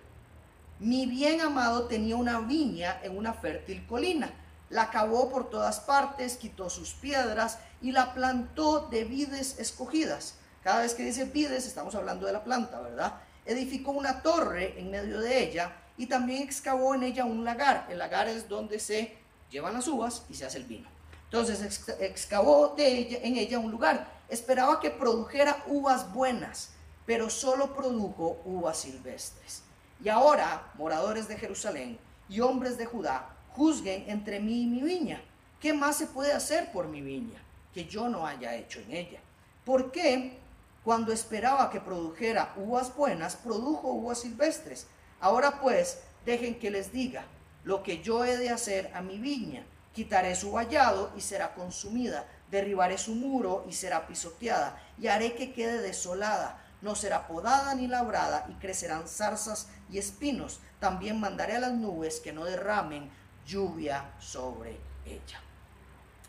Mi 0.79 1.05
bien 1.05 1.39
amado 1.39 1.85
tenía 1.85 2.17
una 2.17 2.41
viña 2.41 2.99
en 3.01 3.17
una 3.17 3.33
fértil 3.33 3.87
colina. 3.87 4.29
La 4.69 4.89
cavó 4.89 5.29
por 5.29 5.49
todas 5.49 5.79
partes, 5.79 6.35
quitó 6.35 6.69
sus 6.69 6.91
piedras 6.91 7.59
y 7.81 7.93
la 7.93 8.13
plantó 8.13 8.89
de 8.89 9.05
vides 9.05 9.57
escogidas. 9.57 10.35
Cada 10.63 10.81
vez 10.81 10.95
que 10.95 11.05
dice 11.05 11.23
vides, 11.23 11.65
estamos 11.65 11.95
hablando 11.95 12.25
de 12.25 12.33
la 12.33 12.43
planta, 12.43 12.81
¿verdad? 12.81 13.21
Edificó 13.45 13.91
una 13.91 14.21
torre 14.21 14.79
en 14.79 14.91
medio 14.91 15.19
de 15.19 15.43
ella 15.43 15.75
y 15.97 16.07
también 16.07 16.43
excavó 16.43 16.95
en 16.95 17.03
ella 17.03 17.25
un 17.25 17.43
lagar. 17.43 17.87
El 17.89 17.99
lagar 17.99 18.27
es 18.27 18.47
donde 18.47 18.79
se 18.79 19.15
llevan 19.49 19.73
las 19.73 19.87
uvas 19.87 20.23
y 20.29 20.33
se 20.33 20.45
hace 20.45 20.57
el 20.57 20.65
vino. 20.65 20.89
Entonces 21.25 21.87
excavó 21.99 22.73
de 22.75 22.87
ella, 22.87 23.19
en 23.21 23.37
ella 23.37 23.59
un 23.59 23.71
lugar. 23.71 24.21
Esperaba 24.27 24.79
que 24.79 24.89
produjera 24.89 25.63
uvas 25.67 26.11
buenas, 26.13 26.71
pero 27.05 27.29
solo 27.29 27.73
produjo 27.73 28.41
uvas 28.45 28.79
silvestres. 28.79 29.63
Y 30.03 30.09
ahora, 30.09 30.71
moradores 30.75 31.27
de 31.27 31.37
Jerusalén 31.37 31.99
y 32.27 32.39
hombres 32.39 32.77
de 32.77 32.85
Judá, 32.85 33.29
juzguen 33.49 34.09
entre 34.09 34.39
mí 34.39 34.63
y 34.63 34.67
mi 34.67 34.81
viña. 34.81 35.21
¿Qué 35.59 35.73
más 35.73 35.97
se 35.97 36.07
puede 36.07 36.33
hacer 36.33 36.71
por 36.71 36.87
mi 36.87 37.01
viña 37.01 37.39
que 37.73 37.85
yo 37.85 38.09
no 38.09 38.25
haya 38.25 38.55
hecho 38.55 38.79
en 38.79 38.91
ella? 38.91 39.19
¿Por 39.63 39.91
qué 39.91 40.39
cuando 40.83 41.13
esperaba 41.13 41.69
que 41.69 41.79
produjera 41.79 42.53
uvas 42.55 42.95
buenas, 42.95 43.35
produjo 43.35 43.89
uvas 43.89 44.21
silvestres? 44.21 44.87
Ahora 45.19 45.59
pues, 45.61 45.99
dejen 46.25 46.59
que 46.59 46.71
les 46.71 46.91
diga 46.91 47.25
lo 47.63 47.83
que 47.83 48.01
yo 48.01 48.25
he 48.25 48.37
de 48.37 48.49
hacer 48.49 48.91
a 48.93 49.01
mi 49.01 49.19
viña. 49.19 49.63
Quitaré 49.93 50.35
su 50.35 50.51
vallado 50.51 51.11
y 51.15 51.21
será 51.21 51.53
consumida. 51.53 52.25
Derribaré 52.49 52.97
su 52.97 53.13
muro 53.13 53.65
y 53.67 53.73
será 53.73 54.07
pisoteada. 54.07 54.81
Y 54.99 55.07
haré 55.07 55.35
que 55.35 55.53
quede 55.53 55.81
desolada. 55.81 56.63
No 56.81 56.95
será 56.95 57.27
podada 57.27 57.75
ni 57.75 57.87
labrada 57.87 58.47
y 58.49 58.53
crecerán 58.53 59.07
zarzas 59.07 59.67
y 59.89 59.99
espinos. 59.99 60.59
También 60.79 61.19
mandaré 61.19 61.57
a 61.57 61.59
las 61.59 61.73
nubes 61.73 62.19
que 62.19 62.33
no 62.33 62.45
derramen 62.45 63.11
lluvia 63.45 64.11
sobre 64.19 64.77
ella. 65.05 65.41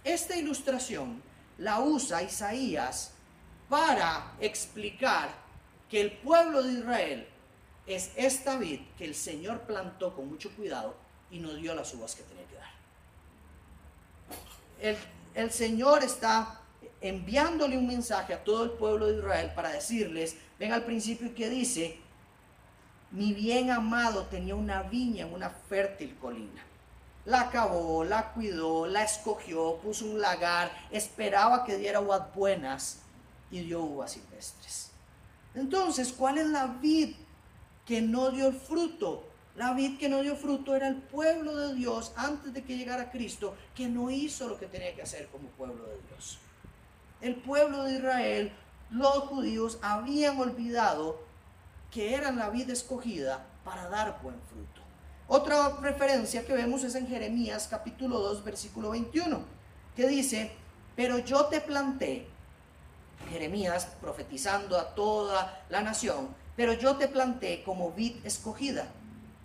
Esta 0.04 0.36
ilustración 0.36 1.22
la 1.58 1.80
usa 1.80 2.22
Isaías 2.22 3.11
para 3.72 4.34
explicar 4.38 5.30
que 5.88 6.02
el 6.02 6.12
pueblo 6.12 6.62
de 6.62 6.74
Israel 6.74 7.26
es 7.86 8.10
esta 8.16 8.58
vid 8.58 8.80
que 8.98 9.06
el 9.06 9.14
Señor 9.14 9.60
plantó 9.60 10.14
con 10.14 10.28
mucho 10.28 10.50
cuidado 10.50 10.94
y 11.30 11.38
no 11.38 11.54
dio 11.54 11.74
las 11.74 11.94
uvas 11.94 12.14
que 12.14 12.22
tenía 12.22 12.44
que 12.48 12.56
dar. 12.56 12.70
El, 14.78 14.98
el 15.34 15.50
Señor 15.50 16.04
está 16.04 16.60
enviándole 17.00 17.78
un 17.78 17.86
mensaje 17.86 18.34
a 18.34 18.44
todo 18.44 18.64
el 18.64 18.72
pueblo 18.72 19.06
de 19.06 19.16
Israel 19.16 19.52
para 19.56 19.70
decirles, 19.70 20.36
ven 20.58 20.74
al 20.74 20.84
principio 20.84 21.34
que 21.34 21.48
dice, 21.48 21.98
mi 23.10 23.32
bien 23.32 23.70
amado 23.70 24.26
tenía 24.26 24.54
una 24.54 24.82
viña 24.82 25.24
en 25.24 25.32
una 25.32 25.48
fértil 25.48 26.14
colina. 26.18 26.62
La 27.24 27.48
cavó, 27.48 28.04
la 28.04 28.34
cuidó, 28.34 28.86
la 28.86 29.02
escogió, 29.02 29.76
puso 29.76 30.04
un 30.04 30.20
lagar, 30.20 30.70
esperaba 30.90 31.64
que 31.64 31.78
diera 31.78 32.00
uvas 32.00 32.34
buenas 32.34 32.98
y 33.52 33.60
dio 33.60 33.82
uvas 33.82 34.12
silvestres. 34.12 34.90
Entonces, 35.54 36.12
¿cuál 36.12 36.38
es 36.38 36.46
la 36.48 36.66
vid 36.66 37.14
que 37.86 38.00
no 38.00 38.30
dio 38.30 38.48
el 38.48 38.54
fruto? 38.54 39.28
La 39.54 39.74
vid 39.74 39.98
que 39.98 40.08
no 40.08 40.22
dio 40.22 40.34
fruto 40.34 40.74
era 40.74 40.88
el 40.88 40.96
pueblo 40.96 41.56
de 41.56 41.74
Dios 41.74 42.12
antes 42.16 42.52
de 42.54 42.64
que 42.64 42.76
llegara 42.76 43.12
Cristo, 43.12 43.54
que 43.74 43.86
no 43.86 44.10
hizo 44.10 44.48
lo 44.48 44.58
que 44.58 44.66
tenía 44.66 44.94
que 44.94 45.02
hacer 45.02 45.28
como 45.28 45.48
pueblo 45.48 45.84
de 45.84 46.00
Dios. 46.08 46.38
El 47.20 47.36
pueblo 47.36 47.84
de 47.84 47.98
Israel, 47.98 48.52
los 48.90 49.18
judíos 49.24 49.78
habían 49.82 50.38
olvidado 50.38 51.20
que 51.90 52.14
eran 52.14 52.36
la 52.36 52.48
vid 52.48 52.70
escogida 52.70 53.46
para 53.62 53.88
dar 53.90 54.18
buen 54.22 54.40
fruto. 54.50 54.80
Otra 55.28 55.76
referencia 55.80 56.44
que 56.44 56.54
vemos 56.54 56.82
es 56.84 56.94
en 56.94 57.06
Jeremías 57.06 57.68
capítulo 57.70 58.18
2 58.18 58.44
versículo 58.44 58.90
21, 58.90 59.44
que 59.94 60.08
dice, 60.08 60.52
pero 60.96 61.18
yo 61.18 61.46
te 61.46 61.60
planté, 61.60 62.26
Jeremías 63.30 63.86
profetizando 64.00 64.78
a 64.78 64.94
toda 64.94 65.64
la 65.70 65.82
nación, 65.82 66.34
pero 66.56 66.72
yo 66.74 66.96
te 66.96 67.08
planté 67.08 67.62
como 67.64 67.92
vid 67.92 68.24
escogida, 68.24 68.86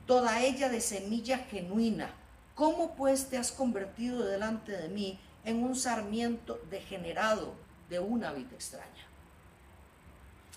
toda 0.06 0.42
ella 0.42 0.70
de 0.70 0.82
semilla 0.82 1.40
genuina. 1.40 2.12
¿Cómo 2.56 2.96
pues 2.96 3.30
te 3.30 3.38
has 3.38 3.52
convertido 3.52 4.26
delante 4.26 4.72
de 4.72 4.90
mí 4.90 5.20
en 5.46 5.64
un 5.64 5.76
sarmiento 5.76 6.60
degenerado 6.70 7.54
de 7.90 8.00
una 8.00 8.32
vid 8.34 8.52
extraña? 8.52 9.06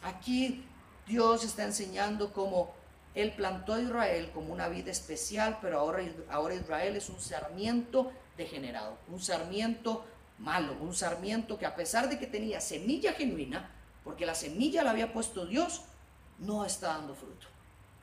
Aquí 0.03 0.65
Dios 1.07 1.45
está 1.45 1.65
enseñando 1.65 2.33
cómo 2.33 2.73
él 3.15 3.33
plantó 3.33 3.75
a 3.75 3.81
Israel 3.81 4.31
como 4.33 4.53
una 4.53 4.69
vida 4.69 4.91
especial, 4.91 5.59
pero 5.61 5.81
ahora 5.81 6.55
Israel 6.55 6.97
es 6.97 7.09
un 7.09 7.21
sarmiento 7.21 8.13
degenerado, 8.37 8.97
un 9.09 9.21
sarmiento 9.21 10.07
malo, 10.41 10.77
un 10.81 10.95
sarmiento 10.95 11.59
que 11.59 11.67
a 11.67 11.77
pesar 11.77 12.09
de 12.09 12.19
que 12.19 12.27
tenía 12.27 12.61
semilla 12.61 13.13
genuina, 13.13 13.71
porque 14.03 14.27
la 14.27 14.35
semilla 14.35 14.83
la 14.83 14.91
había 14.91 15.13
puesto 15.13 15.47
Dios, 15.47 15.83
no 16.39 16.65
está 16.65 16.89
dando 16.89 17.15
fruto, 17.15 17.47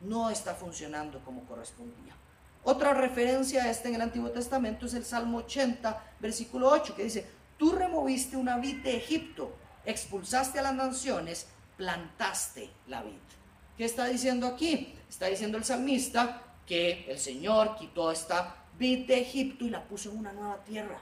no 0.01 0.29
está 0.29 0.53
funcionando 0.53 1.19
como 1.25 1.45
correspondía. 1.45 2.15
Otra 2.63 2.93
referencia 2.93 3.63
a 3.63 3.69
este 3.69 3.89
en 3.89 3.95
el 3.95 4.01
Antiguo 4.01 4.29
Testamento 4.29 4.85
es 4.85 4.93
el 4.93 5.05
Salmo 5.05 5.39
80, 5.39 6.15
versículo 6.19 6.69
8, 6.69 6.95
que 6.95 7.05
dice, 7.05 7.27
tú 7.57 7.71
removiste 7.71 8.37
una 8.37 8.57
vid 8.57 8.83
de 8.83 8.97
Egipto, 8.97 9.55
expulsaste 9.85 10.59
a 10.59 10.63
las 10.63 10.75
naciones, 10.75 11.47
plantaste 11.77 12.69
la 12.87 13.03
vid. 13.03 13.13
¿Qué 13.77 13.85
está 13.85 14.05
diciendo 14.05 14.47
aquí? 14.47 14.95
Está 15.07 15.27
diciendo 15.27 15.57
el 15.57 15.63
salmista 15.63 16.43
que 16.65 17.05
el 17.09 17.17
Señor 17.19 17.75
quitó 17.77 18.11
esta 18.11 18.65
vid 18.77 19.07
de 19.07 19.21
Egipto 19.21 19.65
y 19.65 19.69
la 19.69 19.83
puso 19.83 20.11
en 20.11 20.17
una 20.17 20.33
nueva 20.33 20.63
tierra. 20.63 20.99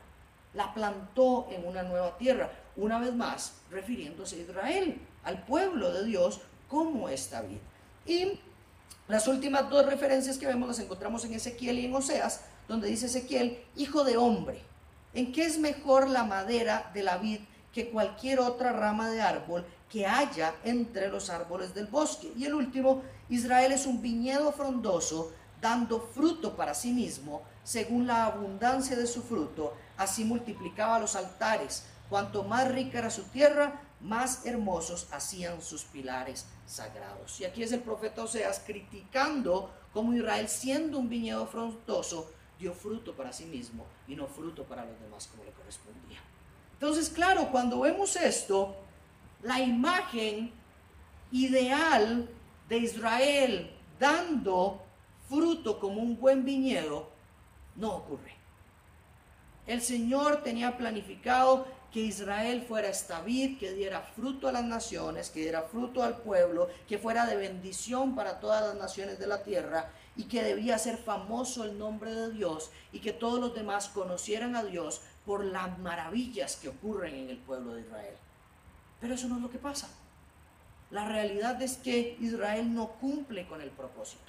La 0.56 0.74
plantó 0.74 1.48
en 1.52 1.68
una 1.68 1.84
nueva 1.84 2.18
tierra. 2.18 2.52
Una 2.76 3.00
vez 3.00 3.14
más, 3.14 3.58
refiriéndose 3.70 4.38
a 4.38 4.40
Israel, 4.40 5.00
al 5.24 5.44
pueblo 5.44 5.92
de 5.94 6.06
Dios, 6.06 6.42
como 6.68 7.10
esta 7.10 7.42
vid. 7.42 7.58
Y 8.06 8.40
las 9.08 9.28
últimas 9.28 9.70
dos 9.70 9.86
referencias 9.86 10.38
que 10.38 10.48
vemos 10.48 10.68
las 10.68 10.80
encontramos 10.80 11.24
en 11.26 11.34
Ezequiel 11.34 11.80
y 11.80 11.86
en 11.86 11.96
Oseas, 11.96 12.42
donde 12.68 12.88
dice 12.88 13.06
Ezequiel, 13.06 13.64
hijo 13.76 14.04
de 14.04 14.18
hombre, 14.18 14.62
¿en 15.14 15.32
qué 15.32 15.46
es 15.46 15.60
mejor 15.60 16.10
la 16.10 16.24
madera 16.24 16.90
de 16.94 17.04
la 17.04 17.18
vid 17.18 17.42
que 17.76 17.90
cualquier 17.90 18.40
otra 18.40 18.72
rama 18.72 19.10
de 19.10 19.22
árbol 19.22 19.66
que 19.92 20.06
haya 20.06 20.56
entre 20.64 21.10
los 21.10 21.30
árboles 21.30 21.74
del 21.74 21.88
bosque. 21.88 22.32
Y 22.38 22.46
el 22.46 22.54
último, 22.54 23.04
Israel 23.28 23.74
es 23.74 23.86
un 23.86 24.02
viñedo 24.02 24.54
frondoso, 24.54 25.34
dando 25.60 26.00
fruto 26.00 26.56
para 26.56 26.74
sí 26.74 26.94
mismo, 26.94 27.42
según 27.64 28.08
la 28.08 28.26
abundancia 28.26 28.96
de 28.96 29.08
su 29.08 29.22
fruto, 29.22 29.74
así 29.98 30.24
multiplicaba 30.24 31.00
los 31.00 31.16
altares. 31.16 31.86
Cuanto 32.10 32.44
más 32.44 32.72
rica 32.72 33.00
era 33.00 33.10
su 33.10 33.24
tierra, 33.24 33.82
más 34.02 34.46
hermosos 34.46 35.08
hacían 35.12 35.62
sus 35.62 35.84
pilares 35.84 36.46
sagrados. 36.66 37.40
Y 37.40 37.46
aquí 37.46 37.64
es 37.64 37.72
el 37.72 37.82
profeta 37.82 38.24
Oseas 38.24 38.62
criticando 38.66 39.72
cómo 39.94 40.14
Israel, 40.14 40.48
siendo 40.48 41.00
un 41.00 41.10
viñedo 41.10 41.48
frondoso, 41.48 42.32
dio 42.60 42.74
fruto 42.74 43.16
para 43.16 43.34
sí 43.34 43.46
mismo 43.46 43.86
y 44.08 44.16
no 44.16 44.28
fruto 44.28 44.64
para 44.64 44.86
los 44.86 45.00
demás 45.00 45.28
como 45.28 45.44
le 45.44 45.52
correspondía. 45.52 46.20
Entonces, 46.74 47.10
claro, 47.10 47.50
cuando 47.52 47.80
vemos 47.80 48.16
esto, 48.16 48.76
la 49.42 49.60
imagen 49.60 50.52
ideal 51.32 52.30
de 52.70 52.78
Israel 52.78 53.72
dando 54.00 54.82
fruto 55.28 55.80
como 55.80 56.02
un 56.02 56.20
buen 56.20 56.46
viñedo 56.46 57.10
no 57.76 57.96
ocurre. 57.96 58.36
El 59.68 59.82
Señor 59.82 60.44
tenía 60.44 60.78
planificado 60.78 61.66
que 61.92 62.02
Israel 62.02 62.66
fuera 62.68 62.90
esta 62.90 63.22
vid, 63.22 63.58
que 63.58 63.72
diera 63.72 64.02
fruto 64.02 64.48
a 64.48 64.52
las 64.52 64.66
naciones, 64.66 65.30
que 65.30 65.40
diera 65.40 65.64
fruto 65.64 66.04
al 66.04 66.18
pueblo, 66.18 66.68
que 66.88 66.98
fuera 66.98 67.26
de 67.26 67.38
bendición 67.38 68.16
para 68.16 68.40
todas 68.40 68.64
las 68.68 68.76
naciones 68.76 69.18
de 69.18 69.28
la 69.28 69.44
tierra. 69.44 69.90
y 70.18 70.30
que 70.30 70.44
debía 70.44 70.78
ser 70.78 70.96
famoso 70.96 71.66
el 71.66 71.78
nombre 71.78 72.14
de 72.14 72.32
Dios 72.32 72.72
y 72.94 73.00
que 73.00 73.12
todos 73.12 73.38
los 73.38 73.54
demás 73.54 73.90
conocieran 73.90 74.56
a 74.56 74.64
Dios 74.64 75.02
por 75.26 75.44
las 75.44 75.78
maravillas 75.80 76.56
que 76.56 76.70
ocurren 76.70 77.16
en 77.16 77.30
el 77.30 77.38
pueblo 77.38 77.74
de 77.74 77.82
Israel. 77.82 78.16
Pero 79.02 79.16
eso 79.16 79.28
no 79.28 79.36
es 79.36 79.42
lo 79.42 79.50
que 79.50 79.58
pasa. 79.58 79.90
La 80.92 81.06
realidad 81.06 81.62
es 81.62 81.78
que 81.78 82.18
Israel 82.22 82.74
no 82.74 82.94
cumple 82.94 83.46
con 83.48 83.60
el 83.62 83.72
propósito. 83.72 84.24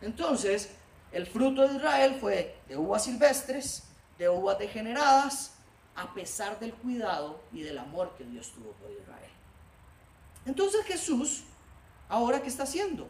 Entonces, 0.00 0.70
el 1.12 1.26
fruto 1.26 1.66
de 1.66 1.76
Israel 1.76 2.16
fue 2.20 2.56
de 2.68 2.76
uvas 2.76 3.04
silvestres, 3.04 3.87
de 4.18 4.28
uvas 4.28 4.58
degeneradas, 4.58 5.54
a 5.94 6.12
pesar 6.14 6.58
del 6.58 6.74
cuidado 6.74 7.40
y 7.52 7.62
del 7.62 7.78
amor 7.78 8.14
que 8.16 8.24
Dios 8.24 8.50
tuvo 8.52 8.72
por 8.72 8.90
Israel. 8.90 9.30
Entonces 10.46 10.84
Jesús, 10.86 11.44
ahora 12.08 12.42
qué 12.42 12.48
está 12.48 12.64
haciendo? 12.64 13.08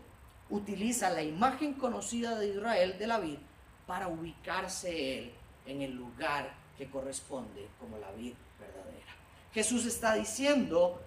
Utiliza 0.51 1.11
la 1.11 1.23
imagen 1.23 1.75
conocida 1.75 2.39
de 2.39 2.49
Israel 2.49 2.99
de 2.99 3.07
la 3.07 3.19
vid 3.19 3.39
para 3.87 4.09
ubicarse 4.09 5.19
él 5.19 5.33
en 5.67 5.83
el 5.83 5.95
lugar 5.95 6.55
que 6.77 6.91
corresponde 6.91 7.69
como 7.79 7.99
la 7.99 8.11
vid 8.13 8.35
verdadera. 8.59 9.15
Jesús 9.53 9.85
está 9.87 10.15
diciendo 10.15 11.03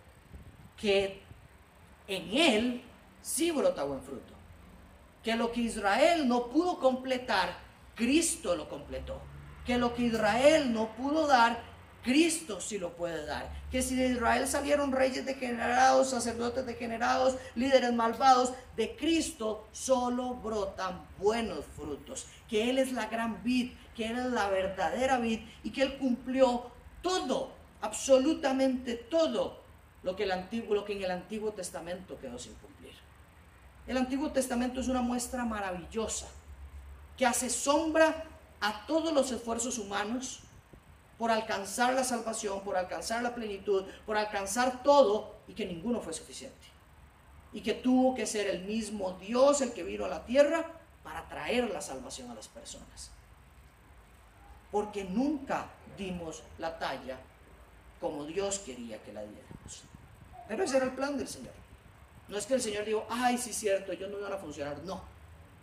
que 0.77 1.21
en 2.07 2.37
él 2.37 2.83
sí 3.21 3.51
brota 3.51 3.83
buen 3.83 4.01
fruto. 4.01 4.33
Que 5.23 5.35
lo 5.35 5.51
que 5.51 5.61
Israel 5.61 6.27
no 6.27 6.47
pudo 6.47 6.79
completar, 6.79 7.57
Cristo 7.95 8.55
lo 8.55 8.67
completó. 8.67 9.21
Que 9.71 9.77
lo 9.77 9.95
que 9.95 10.03
Israel 10.03 10.73
no 10.73 10.89
pudo 10.97 11.27
dar, 11.27 11.57
Cristo 12.03 12.59
sí 12.59 12.77
lo 12.77 12.91
puede 12.91 13.25
dar. 13.25 13.49
Que 13.71 13.81
si 13.81 13.95
de 13.95 14.09
Israel 14.09 14.45
salieron 14.45 14.91
reyes 14.91 15.25
degenerados, 15.25 16.09
sacerdotes 16.09 16.65
degenerados, 16.65 17.37
líderes 17.55 17.93
malvados, 17.93 18.51
de 18.75 18.97
Cristo 18.97 19.69
solo 19.71 20.33
brotan 20.33 21.05
buenos 21.17 21.63
frutos. 21.77 22.25
Que 22.49 22.69
Él 22.69 22.79
es 22.79 22.91
la 22.91 23.05
gran 23.05 23.41
vid, 23.45 23.71
que 23.95 24.07
Él 24.07 24.19
es 24.19 24.25
la 24.25 24.49
verdadera 24.49 25.19
vid 25.19 25.39
y 25.63 25.69
que 25.69 25.83
Él 25.83 25.97
cumplió 25.97 26.65
todo, 27.01 27.53
absolutamente 27.79 28.95
todo 28.95 29.61
lo 30.03 30.17
que, 30.17 30.23
el 30.23 30.31
lo 30.69 30.83
que 30.83 30.97
en 30.97 31.03
el 31.03 31.11
Antiguo 31.11 31.53
Testamento 31.53 32.19
quedó 32.19 32.37
sin 32.37 32.55
cumplir. 32.55 32.91
El 33.87 33.95
Antiguo 33.95 34.33
Testamento 34.33 34.81
es 34.81 34.89
una 34.89 35.01
muestra 35.01 35.45
maravillosa 35.45 36.27
que 37.17 37.25
hace 37.25 37.49
sombra 37.49 38.25
a 38.61 38.85
todos 38.85 39.11
los 39.11 39.31
esfuerzos 39.31 39.77
humanos 39.77 40.41
por 41.17 41.29
alcanzar 41.29 41.93
la 41.93 42.03
salvación, 42.03 42.61
por 42.61 42.77
alcanzar 42.77 43.21
la 43.21 43.35
plenitud, 43.35 43.85
por 44.05 44.17
alcanzar 44.17 44.81
todo 44.83 45.35
y 45.47 45.53
que 45.53 45.65
ninguno 45.65 45.99
fue 46.01 46.13
suficiente. 46.13 46.57
Y 47.53 47.61
que 47.61 47.73
tuvo 47.73 48.15
que 48.15 48.25
ser 48.25 48.47
el 48.47 48.63
mismo 48.63 49.13
Dios 49.13 49.61
el 49.61 49.73
que 49.73 49.83
vino 49.83 50.05
a 50.05 50.07
la 50.07 50.25
tierra 50.25 50.65
para 51.03 51.27
traer 51.27 51.69
la 51.69 51.81
salvación 51.81 52.31
a 52.31 52.35
las 52.35 52.47
personas. 52.47 53.11
Porque 54.71 55.03
nunca 55.03 55.67
dimos 55.97 56.43
la 56.57 56.79
talla 56.79 57.19
como 57.99 58.25
Dios 58.25 58.59
quería 58.59 59.01
que 59.03 59.13
la 59.13 59.21
diéramos. 59.21 59.83
Pero 60.47 60.63
ese 60.63 60.77
era 60.77 60.85
el 60.85 60.93
plan 60.93 61.17
del 61.17 61.27
Señor. 61.27 61.53
No 62.27 62.37
es 62.37 62.45
que 62.45 62.53
el 62.53 62.61
Señor 62.61 62.85
dijo, 62.85 63.05
ay, 63.09 63.37
sí 63.37 63.53
cierto, 63.53 63.91
ellos 63.91 64.09
no 64.09 64.17
iban 64.17 64.33
a 64.33 64.37
funcionar. 64.37 64.79
No. 64.85 65.03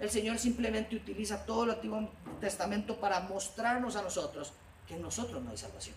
El 0.01 0.11
Señor 0.11 0.39
simplemente 0.39 0.97
utiliza 0.97 1.45
todo 1.45 1.65
el 1.65 1.71
Antiguo 1.71 2.09
Testamento 2.41 3.01
para 3.01 3.21
mostrarnos 3.21 3.97
a 3.97 4.03
nosotros 4.03 4.53
que 4.87 4.95
en 4.95 5.03
nosotros 5.03 5.43
no 5.43 5.51
hay 5.51 5.59
salvación, 5.59 5.97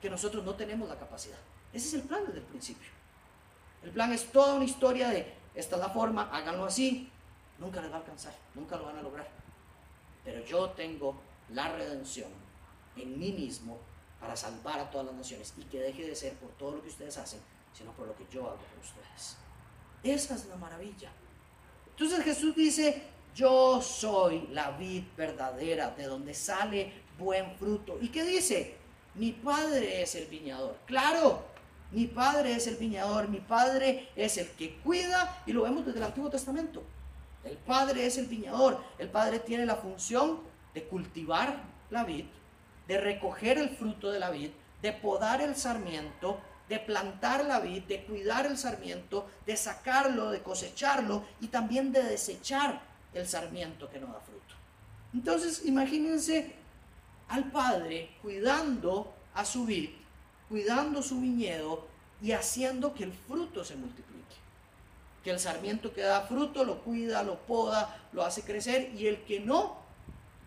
que 0.00 0.08
nosotros 0.08 0.44
no 0.44 0.54
tenemos 0.54 0.88
la 0.88 0.98
capacidad. 0.98 1.38
Ese 1.72 1.88
es 1.88 1.94
el 1.94 2.02
plan 2.02 2.24
desde 2.26 2.38
el 2.38 2.44
principio. 2.44 2.88
El 3.82 3.90
plan 3.90 4.12
es 4.12 4.32
toda 4.32 4.54
una 4.54 4.64
historia 4.64 5.08
de, 5.08 5.32
esta 5.54 5.76
es 5.76 5.82
la 5.82 5.90
forma, 5.90 6.30
háganlo 6.32 6.64
así, 6.64 7.10
nunca 7.58 7.80
les 7.82 7.90
va 7.90 7.96
a 7.96 7.98
alcanzar, 7.98 8.34
nunca 8.54 8.76
lo 8.76 8.86
van 8.86 8.96
a 8.96 9.02
lograr. 9.02 9.28
Pero 10.24 10.44
yo 10.44 10.70
tengo 10.70 11.20
la 11.50 11.68
redención 11.68 12.30
en 12.96 13.18
mí 13.18 13.30
mismo 13.32 13.78
para 14.20 14.34
salvar 14.34 14.80
a 14.80 14.90
todas 14.90 15.06
las 15.06 15.14
naciones 15.14 15.52
y 15.58 15.64
que 15.64 15.80
deje 15.80 16.06
de 16.06 16.16
ser 16.16 16.34
por 16.34 16.50
todo 16.52 16.72
lo 16.72 16.82
que 16.82 16.88
ustedes 16.88 17.16
hacen, 17.18 17.40
sino 17.74 17.92
por 17.92 18.08
lo 18.08 18.16
que 18.16 18.26
yo 18.30 18.46
hago 18.46 18.56
por 18.56 18.78
ustedes. 18.82 19.36
Esa 20.02 20.34
es 20.34 20.46
la 20.46 20.56
maravilla. 20.56 21.10
Entonces 21.98 22.24
Jesús 22.24 22.54
dice, 22.54 23.02
yo 23.34 23.80
soy 23.80 24.48
la 24.52 24.72
vid 24.72 25.04
verdadera, 25.16 25.94
de 25.96 26.04
donde 26.04 26.34
sale 26.34 26.92
buen 27.18 27.56
fruto. 27.56 27.98
¿Y 28.02 28.08
qué 28.08 28.22
dice? 28.22 28.74
Mi 29.14 29.32
padre 29.32 30.02
es 30.02 30.14
el 30.14 30.26
viñador. 30.26 30.76
Claro, 30.84 31.42
mi 31.92 32.06
padre 32.06 32.52
es 32.52 32.66
el 32.66 32.76
viñador, 32.76 33.28
mi 33.28 33.40
padre 33.40 34.10
es 34.14 34.36
el 34.36 34.50
que 34.50 34.76
cuida 34.80 35.42
y 35.46 35.54
lo 35.54 35.62
vemos 35.62 35.86
desde 35.86 36.00
el 36.00 36.04
Antiguo 36.04 36.28
Testamento. 36.28 36.82
El 37.44 37.56
padre 37.56 38.04
es 38.04 38.18
el 38.18 38.26
viñador, 38.26 38.78
el 38.98 39.08
padre 39.08 39.38
tiene 39.38 39.64
la 39.64 39.76
función 39.76 40.40
de 40.74 40.84
cultivar 40.84 41.62
la 41.88 42.04
vid, 42.04 42.26
de 42.88 43.00
recoger 43.00 43.56
el 43.56 43.70
fruto 43.70 44.10
de 44.10 44.18
la 44.18 44.28
vid, 44.28 44.50
de 44.82 44.92
podar 44.92 45.40
el 45.40 45.56
sarmiento, 45.56 46.38
de 46.68 46.78
plantar 46.78 47.44
la 47.44 47.60
vid, 47.60 47.84
de 47.84 48.04
cuidar 48.04 48.46
el 48.46 48.58
sarmiento, 48.58 49.28
de 49.46 49.56
sacarlo, 49.56 50.30
de 50.30 50.42
cosecharlo 50.42 51.24
y 51.40 51.48
también 51.48 51.92
de 51.92 52.02
desechar 52.02 52.80
el 53.14 53.26
sarmiento 53.26 53.88
que 53.88 54.00
no 54.00 54.08
da 54.08 54.20
fruto. 54.20 54.54
Entonces, 55.14 55.64
imagínense 55.64 56.52
al 57.28 57.50
Padre 57.50 58.10
cuidando 58.22 59.14
a 59.34 59.44
su 59.44 59.64
vid, 59.64 59.90
cuidando 60.48 61.02
su 61.02 61.20
viñedo 61.20 61.86
y 62.20 62.32
haciendo 62.32 62.94
que 62.94 63.04
el 63.04 63.12
fruto 63.12 63.64
se 63.64 63.76
multiplique. 63.76 64.16
Que 65.22 65.30
el 65.30 65.40
sarmiento 65.40 65.92
que 65.92 66.02
da 66.02 66.22
fruto 66.22 66.64
lo 66.64 66.82
cuida, 66.82 67.22
lo 67.22 67.38
poda, 67.38 68.08
lo 68.12 68.24
hace 68.24 68.42
crecer 68.42 68.92
y 68.94 69.06
el 69.06 69.24
que 69.24 69.40
no, 69.40 69.78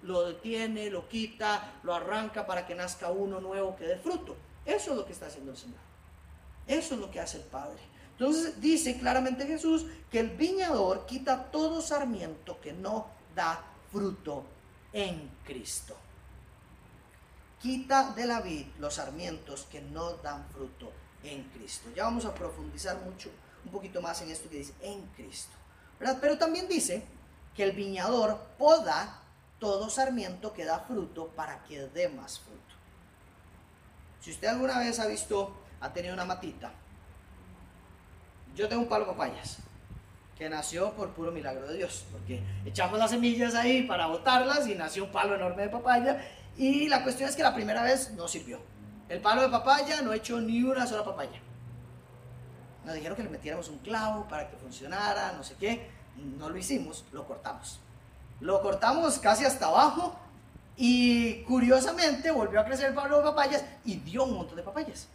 lo 0.02 0.26
detiene, 0.26 0.90
lo 0.90 1.10
quita, 1.10 1.74
lo 1.84 1.94
arranca 1.94 2.46
para 2.46 2.66
que 2.66 2.76
nazca 2.76 3.12
uno 3.12 3.42
nuevo 3.42 3.76
que 3.76 3.86
dé 3.86 3.98
fruto. 3.98 4.36
Eso 4.66 4.92
es 4.92 4.98
lo 4.98 5.06
que 5.06 5.14
está 5.14 5.28
haciendo 5.28 5.52
el 5.52 5.58
Señor. 5.58 5.80
Eso 6.68 6.96
es 6.96 7.00
lo 7.00 7.12
que 7.12 7.20
hace 7.20 7.38
el 7.38 7.44
Padre. 7.44 7.80
Entonces 8.12 8.60
dice 8.60 9.00
claramente 9.00 9.46
Jesús 9.46 9.86
que 10.12 10.20
el 10.20 10.32
viñador 10.32 11.06
quita 11.06 11.52
todo 11.52 11.82
sarmiento 11.82 12.60
que 12.62 12.74
no 12.74 13.08
da 13.36 13.64
fruto 13.92 14.44
en 14.94 15.32
Cristo 15.46 15.96
quita 17.62 18.12
de 18.16 18.26
la 18.26 18.42
vid 18.42 18.66
los 18.80 18.96
sarmientos 18.96 19.68
que 19.70 19.82
no 19.82 20.14
dan 20.18 20.48
fruto 20.50 20.92
en 21.24 21.44
Cristo. 21.50 21.90
Ya 21.96 22.06
vamos 22.06 22.26
a 22.26 22.34
profundizar 22.34 22.98
mucho, 23.02 23.30
un 23.66 23.72
poquito 23.72 24.02
más 24.02 24.22
en 24.22 24.32
esto 24.32 24.50
que 24.50 24.58
dice 24.58 24.74
en 24.82 25.02
Cristo. 25.16 25.52
Pero 26.00 26.38
también 26.38 26.68
dice 26.68 27.04
que 27.56 27.64
el 27.64 27.74
viñador 27.74 28.40
poda 28.58 29.22
todo 29.60 29.90
sarmiento 29.90 30.54
que 30.54 30.64
da 30.64 30.80
fruto 30.80 31.28
para 31.36 31.64
que 31.66 31.82
dé 31.88 32.08
más 32.08 32.40
fruto. 32.40 32.60
Si 34.22 34.32
usted 34.32 34.48
alguna 34.48 34.80
vez 34.80 35.00
ha 35.00 35.08
visto, 35.08 35.54
ha 35.82 35.92
tenido 35.92 36.14
una 36.14 36.26
matita, 36.26 36.72
yo 38.56 38.68
tengo 38.68 38.82
un 38.82 38.90
palo 38.90 39.06
de 39.06 39.12
papayas 39.12 39.58
que 40.38 40.50
nació 40.50 40.92
por 40.92 41.10
puro 41.10 41.32
milagro 41.32 41.68
de 41.68 41.78
Dios, 41.78 42.06
porque 42.12 42.42
echamos 42.66 42.98
las 42.98 43.12
semillas 43.12 43.56
ahí 43.56 43.84
para 43.84 44.08
botarlas 44.08 44.68
y 44.68 44.76
nació 44.76 45.06
un 45.06 45.12
palo 45.12 45.36
enorme 45.36 45.64
de 45.64 45.70
papaya 45.70 46.22
y 46.58 46.88
la 46.88 47.04
cuestión 47.04 47.30
es 47.30 47.36
que 47.36 47.44
la 47.44 47.54
primera 47.54 47.84
vez 47.84 48.12
no 48.12 48.28
sirvió. 48.28 48.60
El 49.10 49.22
palo 49.22 49.42
de 49.42 49.50
papaya 49.50 50.02
no 50.02 50.14
echó 50.14 50.40
ni 50.40 50.64
una 50.64 50.86
sola 50.86 51.04
papaya. 51.04 51.42
Nos 52.86 52.96
dijeron 52.96 53.18
que 53.18 53.24
le 53.24 53.30
metiéramos 53.30 53.68
un 53.70 53.80
clavo 53.80 54.28
para 54.28 54.50
que 54.50 54.58
funcionara, 54.58 55.34
no 55.34 55.44
sé 55.44 55.56
qué. 55.60 55.90
No 56.38 56.50
lo 56.50 56.58
hicimos, 56.58 57.06
lo 57.12 57.26
cortamos. 57.26 57.80
Lo 58.40 58.62
cortamos 58.62 59.20
casi 59.20 59.46
hasta 59.46 59.68
abajo 59.68 60.18
y 60.78 61.44
curiosamente 61.44 62.32
volvió 62.32 62.60
a 62.60 62.66
crecer 62.66 62.90
el 62.90 62.94
palo 62.94 63.18
de 63.18 63.24
papayas 63.24 63.66
y 63.84 63.96
dio 63.96 64.24
un 64.24 64.36
montón 64.36 64.56
de 64.56 64.64
papayas. 64.64 65.08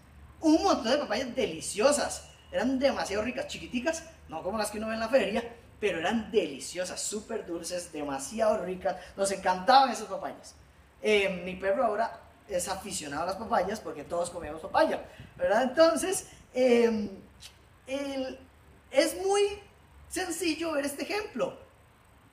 Un 0.45 0.63
montón 0.63 0.93
de 0.93 0.99
papayas 0.99 1.35
deliciosas. 1.35 2.27
Eran 2.53 2.79
demasiado 2.79 3.23
ricas, 3.23 3.47
chiquiticas, 3.47 4.03
no 4.29 4.43
como 4.43 4.59
las 4.59 4.71
que 4.71 4.77
uno 4.77 4.89
ve 4.89 4.95
en 4.95 5.01
la 5.01 5.09
feria, 5.09 5.43
pero 5.81 5.99
eran 5.99 6.31
deliciosas, 6.31 7.01
súper 7.01 7.47
dulces, 7.47 7.91
demasiado 7.91 8.59
ricas. 8.63 8.95
Nos 9.17 9.33
encantaban 9.33 9.91
esas 9.91 10.07
papayas. 10.07 10.55
Eh, 11.01 11.41
mi 11.47 11.55
perro 11.55 11.87
ahora 11.87 12.21
es 12.47 12.69
aficionado 12.69 13.23
a 13.23 13.27
las 13.27 13.37
papayas 13.37 13.81
porque 13.81 14.05
todos 14.05 14.29
comemos 14.29 14.61
papaya, 14.61 15.03
¿verdad? 15.35 15.63
Entonces, 15.63 16.29
em, 16.53 17.09
es 18.91 19.17
muy 19.25 19.63
sencillo 20.11 20.73
ver 20.73 20.85
este 20.85 21.05
ejemplo. 21.05 21.57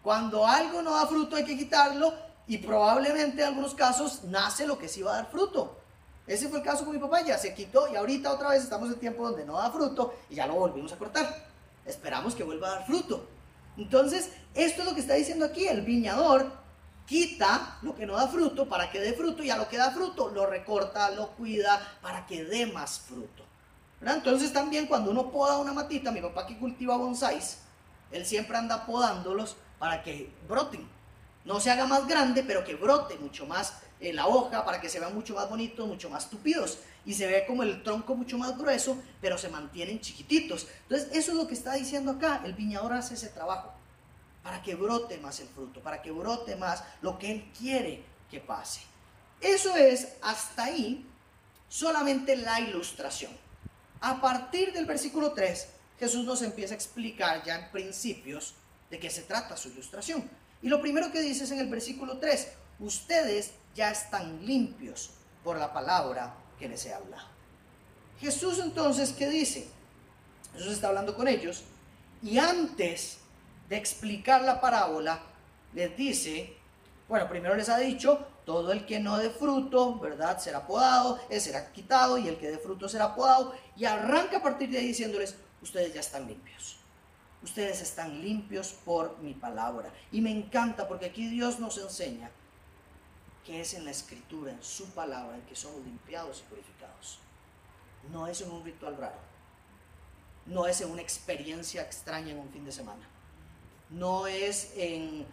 Cuando 0.03 0.45
algo 0.45 0.81
no 0.81 0.95
da 0.95 1.07
fruto 1.07 1.37
hay 1.37 1.45
que 1.45 1.57
quitarlo 1.57 2.13
y 2.45 2.57
probablemente 2.57 3.41
en 3.41 3.47
algunos 3.47 3.73
casos 3.73 4.25
nace 4.25 4.67
lo 4.67 4.77
que 4.77 4.89
sí 4.89 5.01
va 5.01 5.13
a 5.13 5.17
dar 5.21 5.31
fruto. 5.31 5.80
Ese 6.31 6.47
fue 6.47 6.59
el 6.59 6.63
caso 6.63 6.85
con 6.85 6.93
mi 6.93 6.99
papaya, 7.01 7.37
se 7.37 7.53
quitó 7.53 7.91
y 7.91 7.97
ahorita 7.97 8.31
otra 8.31 8.51
vez 8.51 8.63
estamos 8.63 8.87
en 8.87 8.97
tiempo 9.01 9.21
donde 9.21 9.43
no 9.43 9.57
da 9.57 9.69
fruto 9.69 10.13
y 10.29 10.35
ya 10.35 10.47
lo 10.47 10.53
volvimos 10.53 10.93
a 10.93 10.97
cortar. 10.97 11.45
Esperamos 11.85 12.35
que 12.35 12.43
vuelva 12.43 12.69
a 12.69 12.71
dar 12.75 12.85
fruto. 12.85 13.27
Entonces, 13.75 14.29
esto 14.53 14.81
es 14.81 14.87
lo 14.87 14.95
que 14.95 15.01
está 15.01 15.15
diciendo 15.15 15.43
aquí, 15.43 15.67
el 15.67 15.81
viñador 15.81 16.49
quita 17.05 17.79
lo 17.81 17.93
que 17.93 18.05
no 18.05 18.15
da 18.15 18.29
fruto 18.29 18.69
para 18.69 18.89
que 18.89 19.01
dé 19.01 19.11
fruto 19.11 19.43
y 19.43 19.49
a 19.49 19.57
lo 19.57 19.67
que 19.67 19.75
da 19.75 19.91
fruto 19.91 20.29
lo 20.29 20.45
recorta, 20.45 21.11
lo 21.11 21.31
cuida 21.31 21.97
para 22.01 22.25
que 22.25 22.45
dé 22.45 22.65
más 22.65 23.01
fruto. 23.01 23.43
Entonces 23.99 24.53
también 24.53 24.87
cuando 24.87 25.11
uno 25.11 25.31
poda 25.31 25.57
una 25.57 25.73
matita, 25.73 26.11
mi 26.11 26.21
papá 26.21 26.47
que 26.47 26.57
cultiva 26.57 26.95
bonsáis, 26.95 27.57
él 28.09 28.25
siempre 28.25 28.55
anda 28.55 28.85
podándolos 28.85 29.57
para 29.77 30.01
que 30.01 30.31
broten. 30.47 30.87
No 31.45 31.59
se 31.59 31.71
haga 31.71 31.87
más 31.87 32.07
grande, 32.07 32.43
pero 32.43 32.63
que 32.63 32.75
brote 32.75 33.17
mucho 33.17 33.45
más 33.45 33.73
eh, 33.99 34.13
la 34.13 34.27
hoja 34.27 34.63
para 34.63 34.79
que 34.79 34.89
se 34.89 34.99
vean 34.99 35.13
mucho 35.13 35.35
más 35.35 35.49
bonitos, 35.49 35.87
mucho 35.87 36.09
más 36.09 36.29
tupidos. 36.29 36.79
Y 37.05 37.13
se 37.13 37.27
ve 37.27 37.45
como 37.47 37.63
el 37.63 37.81
tronco 37.83 38.15
mucho 38.15 38.37
más 38.37 38.57
grueso, 38.57 38.97
pero 39.21 39.37
se 39.37 39.49
mantienen 39.49 39.99
chiquititos. 39.99 40.67
Entonces, 40.83 41.09
eso 41.13 41.31
es 41.31 41.37
lo 41.37 41.47
que 41.47 41.53
está 41.53 41.73
diciendo 41.73 42.11
acá. 42.11 42.41
El 42.45 42.53
viñador 42.53 42.93
hace 42.93 43.15
ese 43.15 43.29
trabajo 43.29 43.73
para 44.43 44.61
que 44.61 44.75
brote 44.75 45.17
más 45.17 45.39
el 45.39 45.47
fruto, 45.47 45.81
para 45.81 46.01
que 46.01 46.11
brote 46.11 46.55
más 46.55 46.83
lo 47.01 47.17
que 47.17 47.31
él 47.31 47.51
quiere 47.57 48.03
que 48.29 48.39
pase. 48.39 48.81
Eso 49.39 49.75
es 49.75 50.09
hasta 50.21 50.65
ahí 50.65 51.05
solamente 51.69 52.35
la 52.35 52.59
ilustración. 52.59 53.31
A 54.01 54.19
partir 54.19 54.73
del 54.73 54.85
versículo 54.85 55.31
3, 55.31 55.67
Jesús 55.99 56.25
nos 56.25 56.41
empieza 56.41 56.73
a 56.73 56.77
explicar 56.77 57.43
ya 57.43 57.55
en 57.55 57.71
principios 57.71 58.55
de 58.89 58.99
qué 58.99 59.09
se 59.09 59.21
trata 59.21 59.55
su 59.55 59.69
ilustración. 59.69 60.27
Y 60.61 60.69
lo 60.69 60.81
primero 60.81 61.11
que 61.11 61.21
dice 61.21 61.43
es 61.43 61.51
en 61.51 61.59
el 61.59 61.67
versículo 61.67 62.17
3, 62.17 62.47
ustedes 62.79 63.51
ya 63.75 63.91
están 63.91 64.45
limpios 64.45 65.11
por 65.43 65.57
la 65.57 65.73
palabra 65.73 66.35
que 66.59 66.69
les 66.69 66.85
he 66.85 66.93
hablado. 66.93 67.27
Jesús 68.19 68.59
entonces, 68.59 69.13
¿qué 69.13 69.29
dice? 69.29 69.67
Jesús 70.53 70.73
está 70.73 70.89
hablando 70.89 71.15
con 71.15 71.27
ellos 71.27 71.63
y 72.21 72.37
antes 72.37 73.17
de 73.69 73.77
explicar 73.77 74.41
la 74.41 74.61
parábola, 74.61 75.23
les 75.73 75.95
dice, 75.95 76.53
bueno, 77.07 77.27
primero 77.29 77.55
les 77.55 77.69
ha 77.69 77.77
dicho, 77.77 78.27
todo 78.45 78.71
el 78.71 78.85
que 78.85 78.99
no 78.99 79.17
dé 79.17 79.29
fruto, 79.29 79.97
¿verdad? 79.99 80.37
Será 80.39 80.67
podado, 80.67 81.19
será 81.39 81.71
quitado 81.71 82.17
y 82.17 82.27
el 82.27 82.37
que 82.37 82.51
dé 82.51 82.57
fruto 82.57 82.89
será 82.89 83.15
podado. 83.15 83.55
Y 83.77 83.85
arranca 83.85 84.37
a 84.37 84.43
partir 84.43 84.69
de 84.69 84.79
ahí 84.79 84.87
diciéndoles, 84.87 85.35
ustedes 85.61 85.93
ya 85.93 86.01
están 86.01 86.27
limpios. 86.27 86.80
Ustedes 87.43 87.81
están 87.81 88.21
limpios 88.21 88.73
por 88.85 89.17
mi 89.19 89.33
palabra. 89.33 89.91
Y 90.11 90.21
me 90.21 90.31
encanta 90.31 90.87
porque 90.87 91.07
aquí 91.07 91.27
Dios 91.27 91.59
nos 91.59 91.77
enseña 91.77 92.29
que 93.45 93.61
es 93.61 93.73
en 93.73 93.85
la 93.85 93.91
escritura, 93.91 94.51
en 94.51 94.61
su 94.63 94.85
palabra, 94.91 95.35
en 95.35 95.41
que 95.43 95.55
somos 95.55 95.83
limpiados 95.83 96.41
y 96.41 96.49
purificados. 96.49 97.19
No 98.11 98.27
es 98.27 98.41
en 98.41 98.51
un 98.51 98.63
ritual 98.63 98.97
raro. 98.97 99.19
No 100.45 100.67
es 100.67 100.81
en 100.81 100.91
una 100.91 101.01
experiencia 101.01 101.81
extraña 101.81 102.31
en 102.31 102.39
un 102.39 102.49
fin 102.49 102.65
de 102.65 102.71
semana. 102.71 103.07
No 103.89 104.27
es 104.27 104.73
en 104.75 105.25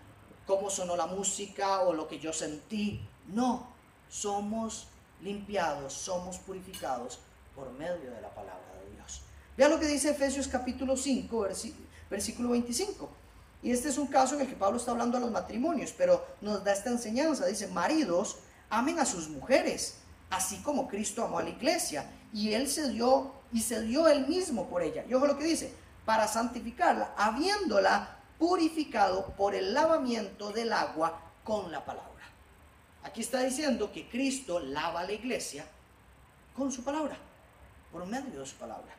cómo 0.47 0.71
sonó 0.71 0.97
la 0.97 1.07
música 1.07 1.83
o 1.83 1.93
lo 1.93 2.09
que 2.09 2.19
yo 2.19 2.33
sentí. 2.33 3.01
No, 3.27 3.69
somos 4.09 4.89
limpiados, 5.21 5.93
somos 5.93 6.39
purificados 6.39 7.19
por 7.55 7.71
medio 7.73 8.11
de 8.11 8.21
la 8.21 8.35
palabra 8.35 8.73
de 8.83 8.95
Dios. 8.95 9.23
Vean 9.57 9.71
lo 9.71 9.79
que 9.79 9.87
dice 9.87 10.11
Efesios 10.11 10.49
capítulo 10.49 10.97
5, 10.97 11.41
versículo 11.41 11.88
25. 12.11 13.09
Y 13.63 13.73
este 13.73 13.89
es 13.89 13.99
un 13.99 14.07
caso 14.07 14.35
en 14.35 14.43
el 14.43 14.49
que 14.49 14.55
Pablo 14.55 14.79
está 14.79 14.93
hablando 14.93 15.17
a 15.17 15.21
los 15.21 15.31
matrimonios, 15.31 15.93
pero 15.97 16.25
nos 16.41 16.63
da 16.63 16.73
esta 16.73 16.91
enseñanza. 16.91 17.47
Dice, 17.47 17.67
maridos, 17.69 18.39
amen 18.71 19.01
a 19.01 19.05
sus 19.05 19.29
mujeres, 19.29 19.97
así 20.31 20.59
como 20.59 20.89
Cristo 20.89 21.25
amó 21.25 21.39
a 21.39 21.43
la 21.43 21.51
iglesia. 21.51 22.11
Y 22.33 22.53
él 22.53 22.69
se 22.69 22.91
dio, 22.91 23.33
y 23.53 23.61
se 23.61 23.83
dio 23.83 24.07
él 24.07 24.27
mismo 24.29 24.69
por 24.69 24.83
ella. 24.83 25.05
Y 25.09 25.15
ojo 25.15 25.27
lo 25.27 25.37
que 25.37 25.45
dice, 25.45 25.73
para 26.05 26.29
santificarla, 26.29 27.15
habiéndola 27.17 28.17
purificado 28.39 29.27
por 29.37 29.55
el 29.55 29.75
lavamiento 29.75 30.53
del 30.53 30.73
agua 30.73 31.21
con 31.43 31.73
la 31.73 31.85
palabra. 31.85 32.09
Aquí 33.03 33.21
está 33.23 33.41
diciendo 33.41 33.91
que 33.93 34.09
Cristo 34.09 34.61
lava 34.61 35.01
a 35.01 35.05
la 35.05 35.13
iglesia 35.13 35.67
con 36.55 36.71
su 36.71 36.85
palabra, 36.85 37.17
por 37.91 38.07
medio 38.07 38.41
de 38.41 38.47
su 38.47 38.57
palabra. 38.57 38.95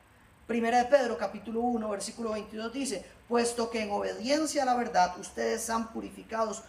Primera 0.50 0.80
de 0.80 0.86
Pedro 0.86 1.16
capítulo 1.16 1.62
1 1.62 1.88
versículo 1.90 2.32
22 2.32 2.74
dice, 2.74 3.06
puesto 3.28 3.70
que 3.70 3.84
en 3.84 3.92
obediencia 3.92 4.64
a 4.64 4.66
la 4.66 4.74
verdad 4.74 5.14
ustedes 5.20 5.70
han 5.70 5.94
purificado, 5.94 6.60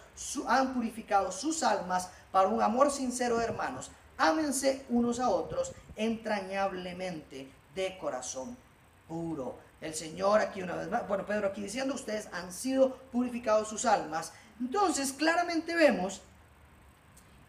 han 0.47 0.75
purificado 0.75 1.31
sus 1.31 1.63
almas 1.63 2.07
para 2.31 2.47
un 2.47 2.61
amor 2.61 2.91
sincero 2.91 3.39
de 3.39 3.45
hermanos, 3.45 3.89
ámense 4.19 4.85
unos 4.89 5.19
a 5.19 5.29
otros 5.29 5.71
entrañablemente 5.95 7.51
de 7.73 7.97
corazón 7.97 8.55
puro. 9.07 9.57
El 9.81 9.95
Señor 9.95 10.41
aquí 10.41 10.61
una 10.61 10.75
vez 10.75 10.87
más, 10.87 11.07
bueno, 11.07 11.25
Pedro 11.25 11.47
aquí 11.47 11.63
diciendo, 11.63 11.95
ustedes 11.95 12.29
han 12.33 12.53
sido 12.53 12.95
purificados 13.11 13.67
sus 13.67 13.85
almas. 13.85 14.31
Entonces, 14.59 15.11
claramente 15.11 15.75
vemos 15.75 16.21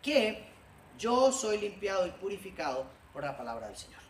que 0.00 0.46
yo 0.98 1.30
soy 1.30 1.58
limpiado 1.58 2.06
y 2.06 2.10
purificado 2.12 2.86
por 3.12 3.22
la 3.22 3.36
palabra 3.36 3.66
del 3.66 3.76
Señor. 3.76 4.01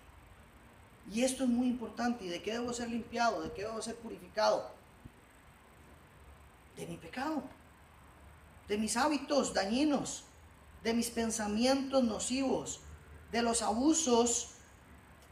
Y 1.11 1.25
esto 1.25 1.45
es 1.45 1.51
muy 1.51 1.67
importante. 1.67 2.25
¿Y 2.25 2.29
de 2.29 2.43
qué 2.43 2.53
debo 2.53 2.73
ser 2.73 2.89
limpiado? 2.89 3.43
¿De 3.43 3.53
qué 3.53 3.63
debo 3.63 3.81
ser 3.83 3.97
purificado? 3.97 4.71
De 6.77 6.87
mi 6.87 6.97
pecado, 6.97 7.43
de 8.67 8.79
mis 8.79 8.97
hábitos 8.97 9.53
dañinos, 9.53 10.25
de 10.83 10.95
mis 10.95 11.11
pensamientos 11.11 12.03
nocivos, 12.03 12.81
de 13.31 13.43
los 13.43 13.63
abusos 13.63 14.53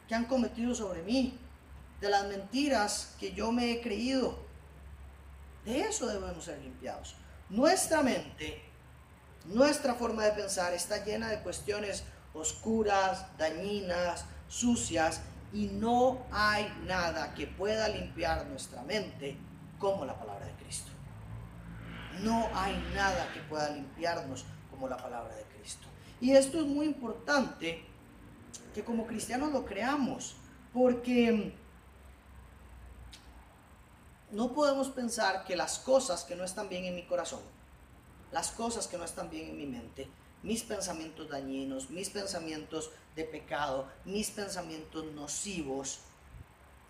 que 0.06 0.14
han 0.14 0.26
cometido 0.26 0.74
sobre 0.74 1.02
mí, 1.02 1.38
de 2.00 2.10
las 2.10 2.26
mentiras 2.26 3.14
que 3.18 3.32
yo 3.32 3.52
me 3.52 3.72
he 3.72 3.80
creído. 3.80 4.38
De 5.64 5.80
eso 5.80 6.06
debemos 6.06 6.44
ser 6.44 6.58
limpiados. 6.60 7.14
Nuestra 7.48 8.02
mente, 8.02 8.62
nuestra 9.46 9.94
forma 9.94 10.24
de 10.24 10.32
pensar 10.32 10.72
está 10.72 11.04
llena 11.04 11.28
de 11.28 11.40
cuestiones 11.40 12.04
oscuras, 12.32 13.26
dañinas, 13.38 14.24
sucias, 14.48 15.20
y 15.52 15.66
no 15.66 16.18
hay 16.30 16.72
nada 16.86 17.34
que 17.34 17.46
pueda 17.46 17.88
limpiar 17.88 18.46
nuestra 18.46 18.82
mente 18.82 19.36
como 19.78 20.04
la 20.04 20.18
palabra 20.18 20.46
de 20.46 20.52
Cristo. 20.54 20.90
No 22.22 22.48
hay 22.54 22.76
nada 22.94 23.32
que 23.32 23.40
pueda 23.40 23.70
limpiarnos 23.70 24.44
como 24.70 24.88
la 24.88 24.96
palabra 24.96 25.34
de 25.34 25.44
Cristo. 25.44 25.86
Y 26.20 26.32
esto 26.32 26.58
es 26.60 26.66
muy 26.66 26.86
importante 26.86 27.84
que 28.74 28.84
como 28.84 29.06
cristianos 29.06 29.52
lo 29.52 29.64
creamos, 29.64 30.36
porque 30.72 31.54
no 34.30 34.52
podemos 34.52 34.88
pensar 34.88 35.44
que 35.44 35.56
las 35.56 35.78
cosas 35.78 36.24
que 36.24 36.36
no 36.36 36.44
están 36.44 36.68
bien 36.68 36.84
en 36.84 36.94
mi 36.94 37.04
corazón, 37.04 37.40
las 38.30 38.50
cosas 38.52 38.86
que 38.86 38.96
no 38.96 39.04
están 39.04 39.30
bien 39.30 39.50
en 39.50 39.56
mi 39.56 39.66
mente, 39.66 40.08
mis 40.42 40.62
pensamientos 40.62 41.28
dañinos, 41.28 41.90
mis 41.90 42.10
pensamientos 42.10 42.90
de 43.16 43.24
pecado, 43.24 43.88
mis 44.04 44.30
pensamientos 44.30 45.04
nocivos, 45.12 46.00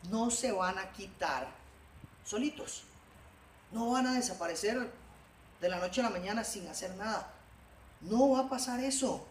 no 0.08 0.30
se 0.30 0.52
van 0.52 0.78
a 0.78 0.92
quitar 0.92 1.48
solitos. 2.24 2.84
No 3.72 3.90
van 3.90 4.06
a 4.06 4.14
desaparecer 4.14 4.90
de 5.60 5.68
la 5.68 5.78
noche 5.78 6.00
a 6.00 6.04
la 6.04 6.10
mañana 6.10 6.44
sin 6.44 6.66
hacer 6.68 6.94
nada. 6.96 7.30
No 8.00 8.30
va 8.30 8.40
a 8.40 8.48
pasar 8.48 8.80
eso. 8.80 9.26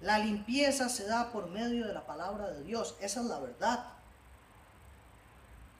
La 0.00 0.18
limpieza 0.18 0.88
se 0.88 1.06
da 1.06 1.32
por 1.32 1.48
medio 1.48 1.86
de 1.86 1.94
la 1.94 2.06
palabra 2.06 2.50
de 2.50 2.64
Dios. 2.64 2.94
Esa 3.00 3.20
es 3.20 3.26
la 3.26 3.40
verdad. 3.40 3.86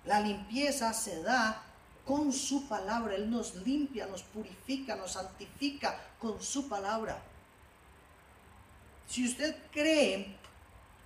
La 0.04 0.20
limpieza 0.20 0.92
se 0.92 1.22
da 1.22 1.62
con 2.06 2.32
su 2.32 2.66
palabra. 2.68 3.16
Él 3.16 3.30
nos 3.30 3.54
limpia, 3.56 4.06
nos 4.06 4.22
purifica, 4.22 4.96
nos 4.96 5.12
santifica 5.12 6.00
con 6.18 6.40
su 6.40 6.68
palabra. 6.68 7.20
Si 9.06 9.24
usted 9.24 9.56
cree, 9.70 10.36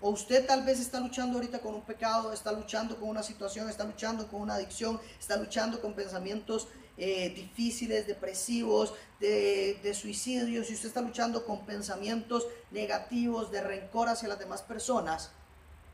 o 0.00 0.10
usted 0.10 0.46
tal 0.46 0.64
vez 0.64 0.80
está 0.80 1.00
luchando 1.00 1.38
ahorita 1.38 1.60
con 1.60 1.74
un 1.74 1.82
pecado, 1.82 2.32
está 2.32 2.52
luchando 2.52 2.96
con 2.98 3.08
una 3.08 3.22
situación, 3.22 3.68
está 3.68 3.84
luchando 3.84 4.28
con 4.28 4.40
una 4.40 4.54
adicción, 4.54 5.00
está 5.18 5.36
luchando 5.36 5.80
con 5.80 5.94
pensamientos 5.94 6.68
eh, 6.96 7.30
difíciles, 7.30 8.06
depresivos, 8.06 8.94
de, 9.20 9.78
de 9.82 9.94
suicidio, 9.94 10.64
si 10.64 10.74
usted 10.74 10.88
está 10.88 11.02
luchando 11.02 11.44
con 11.44 11.66
pensamientos 11.66 12.46
negativos, 12.70 13.50
de 13.50 13.62
rencor 13.62 14.08
hacia 14.08 14.28
las 14.28 14.38
demás 14.38 14.62
personas, 14.62 15.30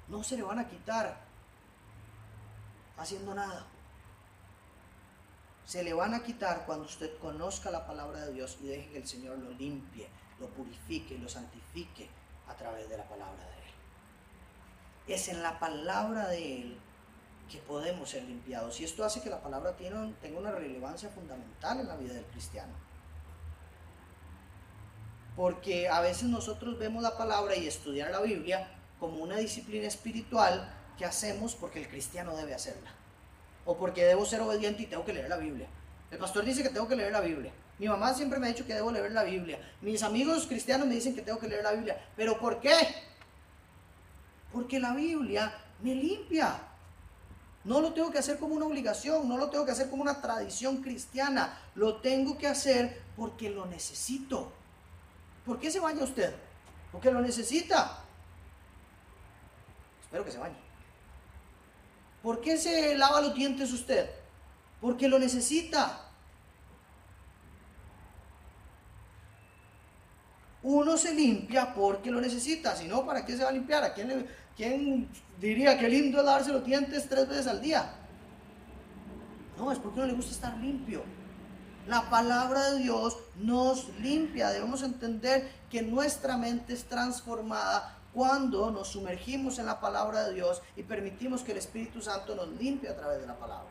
no 0.09 0.23
se 0.23 0.37
le 0.37 0.43
van 0.43 0.61
a 0.61 0.69
quitar 0.69 1.21
haciendo 2.97 3.35
nada. 3.35 3.67
Se 5.67 5.83
le 5.83 5.93
van 5.93 6.15
a 6.15 6.23
quitar 6.23 6.65
cuando 6.65 6.85
usted 6.85 7.19
conozca 7.19 7.73
la 7.73 7.87
palabra 7.87 8.25
de 8.25 8.33
Dios 8.33 8.57
y 8.63 8.69
deje 8.69 8.89
que 8.91 8.99
el 8.99 9.07
Señor 9.07 9.39
lo 9.39 9.51
limpie, 9.51 10.09
lo 10.39 10.47
purifique 10.49 11.19
lo 11.19 11.29
santifique 11.29 12.09
a 12.47 12.55
través 12.55 12.89
de 12.89 12.97
la 12.97 13.09
palabra 13.09 13.43
de 13.45 13.51
Él. 13.51 15.15
Es 15.15 15.29
en 15.29 15.43
la 15.43 15.59
palabra 15.59 16.29
de 16.29 16.63
Él 16.63 16.79
que 17.51 17.59
podemos 17.59 18.11
ser 18.11 18.23
limpiados. 18.25 18.81
Y 18.81 18.85
esto 18.85 19.05
hace 19.05 19.21
que 19.21 19.31
la 19.31 19.43
palabra 19.43 19.77
tenga 19.77 20.39
una 20.39 20.53
relevancia 20.53 21.09
fundamental 21.09 21.81
en 21.81 21.89
la 21.89 21.97
vida 21.97 22.15
del 22.15 22.27
cristiano. 22.27 22.73
Porque 25.35 25.89
a 25.89 26.01
veces 26.01 26.25
nosotros 26.29 26.79
vemos 26.79 27.03
la 27.03 27.17
palabra 27.17 27.57
y 27.57 27.67
estudiar 27.67 28.11
la 28.11 28.21
Biblia 28.21 28.69
como 28.99 29.19
una 29.19 29.37
disciplina 29.37 29.87
espiritual 29.87 30.73
que 30.97 31.05
hacemos 31.05 31.57
porque 31.57 31.81
el 31.81 31.89
cristiano 31.89 32.37
debe 32.37 32.55
hacerla. 32.55 32.95
O 33.67 33.77
porque 33.77 34.05
debo 34.05 34.25
ser 34.25 34.41
obediente 34.41 34.85
y 34.85 34.87
tengo 34.87 35.05
que 35.05 35.13
leer 35.13 35.29
la 35.29 35.37
Biblia. 35.37 35.69
El 36.11 36.19
pastor 36.19 36.45
dice 36.45 36.63
que 36.63 36.71
tengo 36.71 36.89
que 36.89 36.97
leer 36.97 37.13
la 37.13 37.21
Biblia. 37.21 37.53
Mi 37.79 37.89
mamá 37.89 38.15
siempre 38.15 38.39
me 38.39 38.47
ha 38.47 38.49
dicho 38.51 38.67
que 38.67 38.75
debo 38.75 38.91
leer 38.91 39.13
la 39.13 39.25
Biblia. 39.25 39.59
Mis 39.83 40.03
amigos 40.03 40.47
cristianos 40.47 40.87
me 40.87 40.95
dicen 40.95 41.15
que 41.15 41.21
tengo 41.21 41.39
que 41.39 41.49
leer 41.49 41.63
la 41.63 41.73
Biblia. 41.73 42.03
¿Pero 42.17 42.39
por 42.39 42.61
qué? 42.61 42.75
Porque 44.53 44.81
la 44.81 44.95
Biblia 44.95 45.53
me 45.83 45.95
limpia. 45.95 46.59
No 47.65 47.81
lo 47.81 47.93
tengo 47.93 48.11
que 48.13 48.19
hacer 48.19 48.39
como 48.39 48.55
una 48.55 48.67
obligación, 48.67 49.29
no 49.29 49.37
lo 49.37 49.51
tengo 49.51 49.67
que 49.67 49.73
hacer 49.73 49.91
como 49.91 50.03
una 50.03 50.23
tradición 50.23 50.83
cristiana, 50.83 51.59
lo 51.75 51.97
tengo 51.97 52.39
que 52.39 52.47
hacer 52.47 53.03
porque 53.17 53.51
lo 53.51 53.67
necesito. 53.67 54.53
¿Por 55.45 55.59
qué 55.59 55.71
se 55.71 55.81
baña 55.81 56.05
usted? 56.05 56.33
Porque 56.93 57.11
lo 57.11 57.21
necesita. 57.21 57.99
Espero 60.03 60.25
que 60.25 60.31
se 60.31 60.39
bañe. 60.39 60.66
¿Por 62.27 62.41
qué 62.41 62.57
se 62.57 62.99
lava 62.99 63.21
los 63.21 63.37
dientes 63.37 63.73
usted? 63.73 64.11
Porque 64.81 65.07
lo 65.07 65.17
necesita. 65.17 66.01
Uno 70.65 70.97
se 70.97 71.15
limpia 71.15 71.73
porque 71.73 72.11
lo 72.11 72.21
necesita, 72.21 72.75
si 72.75 72.89
no, 72.89 73.07
¿para 73.07 73.25
qué 73.25 73.37
se 73.37 73.45
va 73.45 73.51
a 73.51 73.53
limpiar? 73.53 73.85
¿A 73.85 73.95
quién, 73.95 75.09
diría 75.41 75.79
que 75.79 75.89
lindo 75.89 76.19
es 76.19 76.25
lavarse 76.25 76.51
los 76.53 76.65
dientes 76.65 77.09
tres 77.09 77.29
veces 77.29 77.47
al 77.47 77.61
día? 77.61 77.95
No, 79.57 79.71
es 79.71 79.79
porque 79.79 80.01
no 80.01 80.07
le 80.07 80.15
gusta 80.15 80.33
estar 80.33 80.57
limpio. 80.59 81.05
La 81.87 82.11
palabra 82.11 82.73
de 82.73 82.81
Dios 82.81 83.19
nos 83.37 83.89
limpia. 84.01 84.49
Debemos 84.49 84.83
entender 84.83 85.49
que 85.71 85.81
nuestra 85.83 86.37
mente 86.37 86.73
es 86.73 86.87
transformada 86.87 87.97
cuando 88.17 88.71
nos 88.71 88.89
sumergimos 88.89 89.59
en 89.59 89.67
la 89.67 89.79
palabra 89.79 90.25
de 90.25 90.33
Dios 90.33 90.63
y 90.75 90.83
permitimos 90.85 91.43
que 91.43 91.53
el 91.53 91.59
Espíritu 91.59 92.01
Santo 92.01 92.35
nos 92.35 92.49
limpie 92.49 92.89
a 92.89 92.97
través 92.97 93.21
de 93.21 93.27
la 93.27 93.39
palabra. 93.39 93.69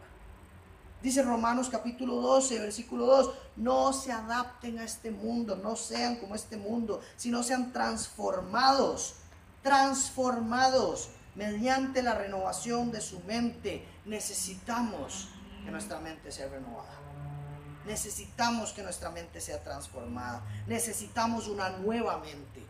Dice 1.01 1.23
Romanos 1.23 1.67
capítulo 1.71 2.17
12, 2.17 2.59
versículo 2.59 3.07
2, 3.07 3.31
no 3.55 3.91
se 3.91 4.11
adapten 4.11 4.77
a 4.77 4.83
este 4.83 5.09
mundo, 5.09 5.55
no 5.55 5.75
sean 5.75 6.17
como 6.17 6.35
este 6.35 6.57
mundo, 6.57 7.01
sino 7.17 7.41
sean 7.41 7.73
transformados, 7.73 9.15
transformados 9.63 11.09
mediante 11.33 12.03
la 12.03 12.13
renovación 12.13 12.91
de 12.91 13.01
su 13.01 13.21
mente. 13.21 13.83
Necesitamos 14.05 15.29
que 15.65 15.71
nuestra 15.71 15.99
mente 15.99 16.31
sea 16.31 16.49
renovada. 16.49 16.93
Necesitamos 17.87 18.73
que 18.73 18.83
nuestra 18.83 19.09
mente 19.09 19.41
sea 19.41 19.63
transformada. 19.63 20.43
Necesitamos 20.67 21.47
una 21.47 21.69
nueva 21.69 22.19
mente. 22.19 22.64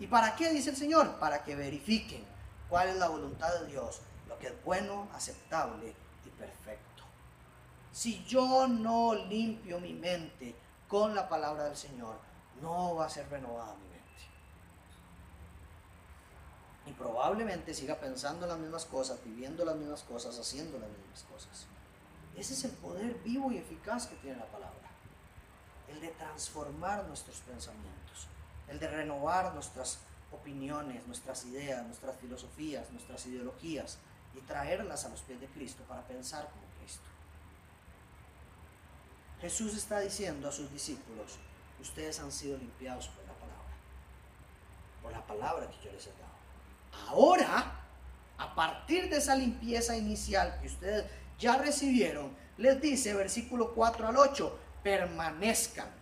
¿Y 0.00 0.06
para 0.06 0.36
qué 0.36 0.50
dice 0.50 0.70
el 0.70 0.76
Señor? 0.76 1.18
Para 1.18 1.42
que 1.42 1.56
verifiquen 1.56 2.24
cuál 2.68 2.88
es 2.88 2.96
la 2.96 3.08
voluntad 3.08 3.52
de 3.60 3.66
Dios, 3.66 4.00
lo 4.28 4.38
que 4.38 4.48
es 4.48 4.64
bueno, 4.64 5.08
aceptable 5.12 5.94
y 6.24 6.30
perfecto. 6.30 7.02
Si 7.92 8.24
yo 8.24 8.68
no 8.68 9.14
limpio 9.14 9.80
mi 9.80 9.92
mente 9.92 10.54
con 10.86 11.14
la 11.14 11.28
palabra 11.28 11.64
del 11.64 11.76
Señor, 11.76 12.16
no 12.62 12.94
va 12.94 13.06
a 13.06 13.10
ser 13.10 13.28
renovada 13.28 13.74
mi 13.74 13.88
mente. 13.88 13.98
Y 16.86 16.92
probablemente 16.92 17.74
siga 17.74 17.96
pensando 17.96 18.46
las 18.46 18.58
mismas 18.58 18.84
cosas, 18.84 19.18
viviendo 19.24 19.64
las 19.64 19.76
mismas 19.76 20.02
cosas, 20.02 20.38
haciendo 20.38 20.78
las 20.78 20.88
mismas 20.88 21.24
cosas. 21.24 21.66
Ese 22.36 22.54
es 22.54 22.64
el 22.64 22.70
poder 22.72 23.14
vivo 23.24 23.50
y 23.50 23.58
eficaz 23.58 24.06
que 24.06 24.14
tiene 24.16 24.38
la 24.38 24.46
palabra. 24.46 24.88
El 25.88 26.00
de 26.00 26.08
transformar 26.08 27.04
nuestros 27.04 27.40
pensamientos, 27.40 28.28
el 28.68 28.78
de 28.78 28.88
renovar 28.88 29.54
nuestras 29.54 30.00
opiniones, 30.30 31.06
nuestras 31.06 31.44
ideas, 31.46 31.84
nuestras 31.86 32.16
filosofías, 32.16 32.90
nuestras 32.90 33.24
ideologías 33.26 33.98
y 34.34 34.40
traerlas 34.40 35.04
a 35.04 35.08
los 35.08 35.22
pies 35.22 35.40
de 35.40 35.46
Cristo 35.46 35.82
para 35.88 36.02
pensar 36.06 36.48
como 36.50 36.64
Cristo. 36.78 37.04
Jesús 39.40 39.76
está 39.76 40.00
diciendo 40.00 40.48
a 40.48 40.52
sus 40.52 40.70
discípulos, 40.72 41.38
ustedes 41.80 42.18
han 42.20 42.32
sido 42.32 42.58
limpiados 42.58 43.08
por 43.08 43.24
la 43.24 43.32
palabra, 43.34 43.72
por 45.02 45.12
la 45.12 45.26
palabra 45.26 45.70
que 45.70 45.84
yo 45.84 45.92
les 45.92 46.06
he 46.06 46.10
dado. 46.10 47.08
Ahora, 47.08 47.80
a 48.36 48.54
partir 48.54 49.08
de 49.08 49.16
esa 49.16 49.34
limpieza 49.34 49.96
inicial 49.96 50.58
que 50.60 50.66
ustedes 50.66 51.06
ya 51.38 51.56
recibieron, 51.56 52.36
les 52.56 52.80
dice 52.80 53.14
versículo 53.14 53.72
4 53.74 54.08
al 54.08 54.16
8, 54.16 54.58
permanezcan. 54.82 55.97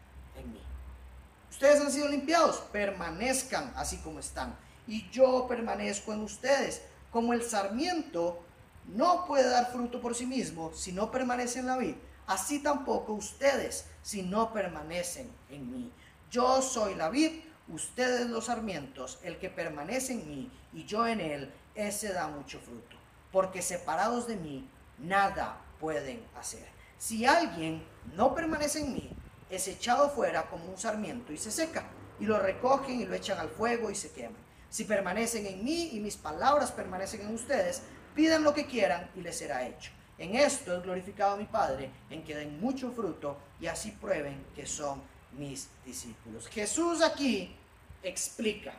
Ustedes 1.57 1.81
han 1.81 1.91
sido 1.91 2.09
limpiados, 2.09 2.57
permanezcan 2.71 3.73
así 3.77 3.97
como 3.99 4.21
están. 4.21 4.57
Y 4.87 5.11
yo 5.11 5.47
permanezco 5.49 6.13
en 6.13 6.21
ustedes, 6.21 6.83
como 7.11 7.33
el 7.33 7.43
sarmiento 7.43 8.43
no 8.87 9.27
puede 9.27 9.49
dar 9.49 9.73
fruto 9.73 10.01
por 10.01 10.15
sí 10.15 10.27
mismo 10.27 10.73
si 10.73 10.93
no 10.93 11.11
permanece 11.11 11.59
en 11.59 11.67
la 11.67 11.77
vid 11.77 11.97
así 12.27 12.59
tampoco 12.59 13.13
ustedes 13.13 13.87
si 14.03 14.23
no 14.23 14.53
permanecen 14.53 15.31
en 15.51 15.71
mí. 15.71 15.93
Yo 16.31 16.63
soy 16.63 16.95
la 16.95 17.09
vid, 17.09 17.41
ustedes 17.69 18.29
los 18.29 18.47
sarmientos, 18.47 19.19
el 19.23 19.39
que 19.39 19.51
permanece 19.51 20.13
en 20.13 20.29
mí 20.29 20.51
y 20.73 20.85
yo 20.85 21.07
en 21.07 21.21
él, 21.21 21.53
ese 21.75 22.13
da 22.13 22.29
mucho 22.29 22.59
fruto, 22.61 22.97
porque 23.33 23.63
separados 23.63 24.27
de 24.27 24.37
mí 24.37 24.69
nada 24.99 25.59
pueden 25.81 26.25
hacer. 26.39 26.67
Si 26.99 27.27
alguien 27.27 27.83
no 28.15 28.35
permanece 28.35 28.81
en 28.81 28.93
mí, 28.93 29.11
es 29.51 29.69
echado 29.69 30.11
fuera 30.11 30.49
como 30.49 30.67
un 30.67 30.79
sarmiento 30.79 31.33
y 31.33 31.37
se 31.37 31.51
seca, 31.51 31.85
y 32.19 32.25
lo 32.25 32.39
recogen 32.39 33.01
y 33.01 33.07
lo 33.07 33.15
echan 33.15 33.39
al 33.39 33.49
fuego 33.49 33.91
y 33.91 33.95
se 33.95 34.13
queman. 34.13 34.47
Si 34.71 34.85
permanecen 34.85 35.47
en 35.47 35.65
mí 35.65 35.91
y 35.93 36.01
mis 36.01 36.17
palabras 36.17 36.73
permanecen 36.73 37.23
en 37.23 37.35
ustedes, 37.35 37.83
pidan 38.15 38.43
lo 38.43 38.55
que 38.55 38.67
quieran 38.67 39.11
y 39.15 39.21
les 39.21 39.39
será 39.39 39.67
hecho. 39.67 39.93
En 40.19 40.35
esto 40.35 40.77
es 40.77 40.83
glorificado 40.83 41.37
mi 41.37 41.45
Padre, 41.45 41.91
en 42.11 42.25
que 42.25 42.35
den 42.35 42.59
mucho 42.61 42.91
fruto 42.91 43.37
y 43.61 43.67
así 43.67 43.91
prueben 43.91 44.47
que 44.55 44.67
son 44.67 45.03
mis 45.33 45.69
discípulos. 45.85 46.49
Jesús 46.49 47.03
aquí 47.03 47.55
explica 48.03 48.73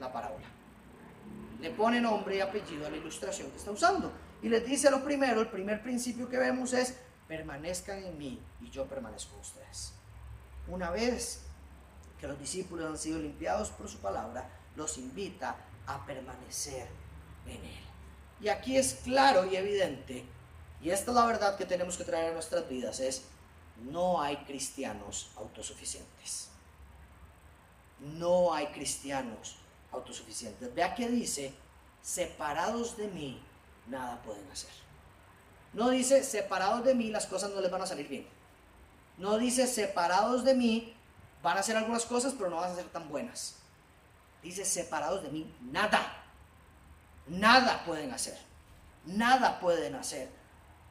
la 0.00 0.10
parábola. 0.10 0.46
Le 1.60 1.70
pone 1.70 2.00
nombre 2.00 2.36
y 2.36 2.40
apellido 2.40 2.86
a 2.86 2.90
la 2.90 2.96
ilustración 2.96 3.50
que 3.50 3.58
está 3.58 3.70
usando. 3.70 4.12
Y 4.42 4.48
les 4.48 4.66
dice 4.66 4.90
lo 4.90 5.04
primero, 5.04 5.40
el 5.40 5.48
primer 5.48 5.82
principio 5.82 6.28
que 6.28 6.38
vemos 6.38 6.72
es, 6.72 6.96
permanezcan 7.32 8.04
en 8.04 8.18
mí 8.18 8.38
y 8.60 8.68
yo 8.68 8.86
permanezco 8.86 9.34
en 9.36 9.40
ustedes. 9.40 9.94
Una 10.68 10.90
vez 10.90 11.40
que 12.20 12.28
los 12.28 12.38
discípulos 12.38 12.90
han 12.90 12.98
sido 12.98 13.18
limpiados 13.18 13.70
por 13.70 13.88
su 13.88 13.98
palabra, 14.00 14.50
los 14.76 14.98
invita 14.98 15.56
a 15.86 16.04
permanecer 16.04 16.88
en 17.46 17.64
él. 17.64 17.84
Y 18.38 18.48
aquí 18.48 18.76
es 18.76 19.00
claro 19.02 19.46
y 19.46 19.56
evidente 19.56 20.26
y 20.82 20.90
esta 20.90 21.12
es 21.12 21.14
la 21.14 21.24
verdad 21.24 21.56
que 21.56 21.64
tenemos 21.64 21.96
que 21.96 22.04
traer 22.04 22.32
a 22.32 22.34
nuestras 22.34 22.68
vidas, 22.68 23.00
es 23.00 23.22
no 23.84 24.20
hay 24.20 24.36
cristianos 24.44 25.30
autosuficientes. 25.36 26.48
No 28.00 28.52
hay 28.52 28.66
cristianos 28.66 29.56
autosuficientes. 29.90 30.74
Vea 30.74 30.94
que 30.94 31.08
dice, 31.08 31.54
separados 32.02 32.98
de 32.98 33.08
mí, 33.08 33.42
nada 33.86 34.20
pueden 34.22 34.46
hacer. 34.50 34.82
No 35.72 35.90
dice, 35.90 36.22
separados 36.22 36.84
de 36.84 36.94
mí, 36.94 37.10
las 37.10 37.26
cosas 37.26 37.50
no 37.50 37.60
les 37.60 37.70
van 37.70 37.82
a 37.82 37.86
salir 37.86 38.08
bien. 38.08 38.26
No 39.18 39.38
dice, 39.38 39.66
separados 39.66 40.44
de 40.44 40.54
mí, 40.54 40.94
van 41.42 41.56
a 41.56 41.60
hacer 41.60 41.76
algunas 41.76 42.04
cosas, 42.04 42.34
pero 42.36 42.50
no 42.50 42.56
van 42.56 42.70
a 42.70 42.74
ser 42.74 42.86
tan 42.86 43.08
buenas. 43.08 43.56
Dice, 44.42 44.64
separados 44.64 45.22
de 45.22 45.30
mí, 45.30 45.52
nada. 45.70 46.24
Nada 47.26 47.84
pueden 47.84 48.12
hacer. 48.12 48.38
Nada 49.06 49.60
pueden 49.60 49.94
hacer. 49.94 50.28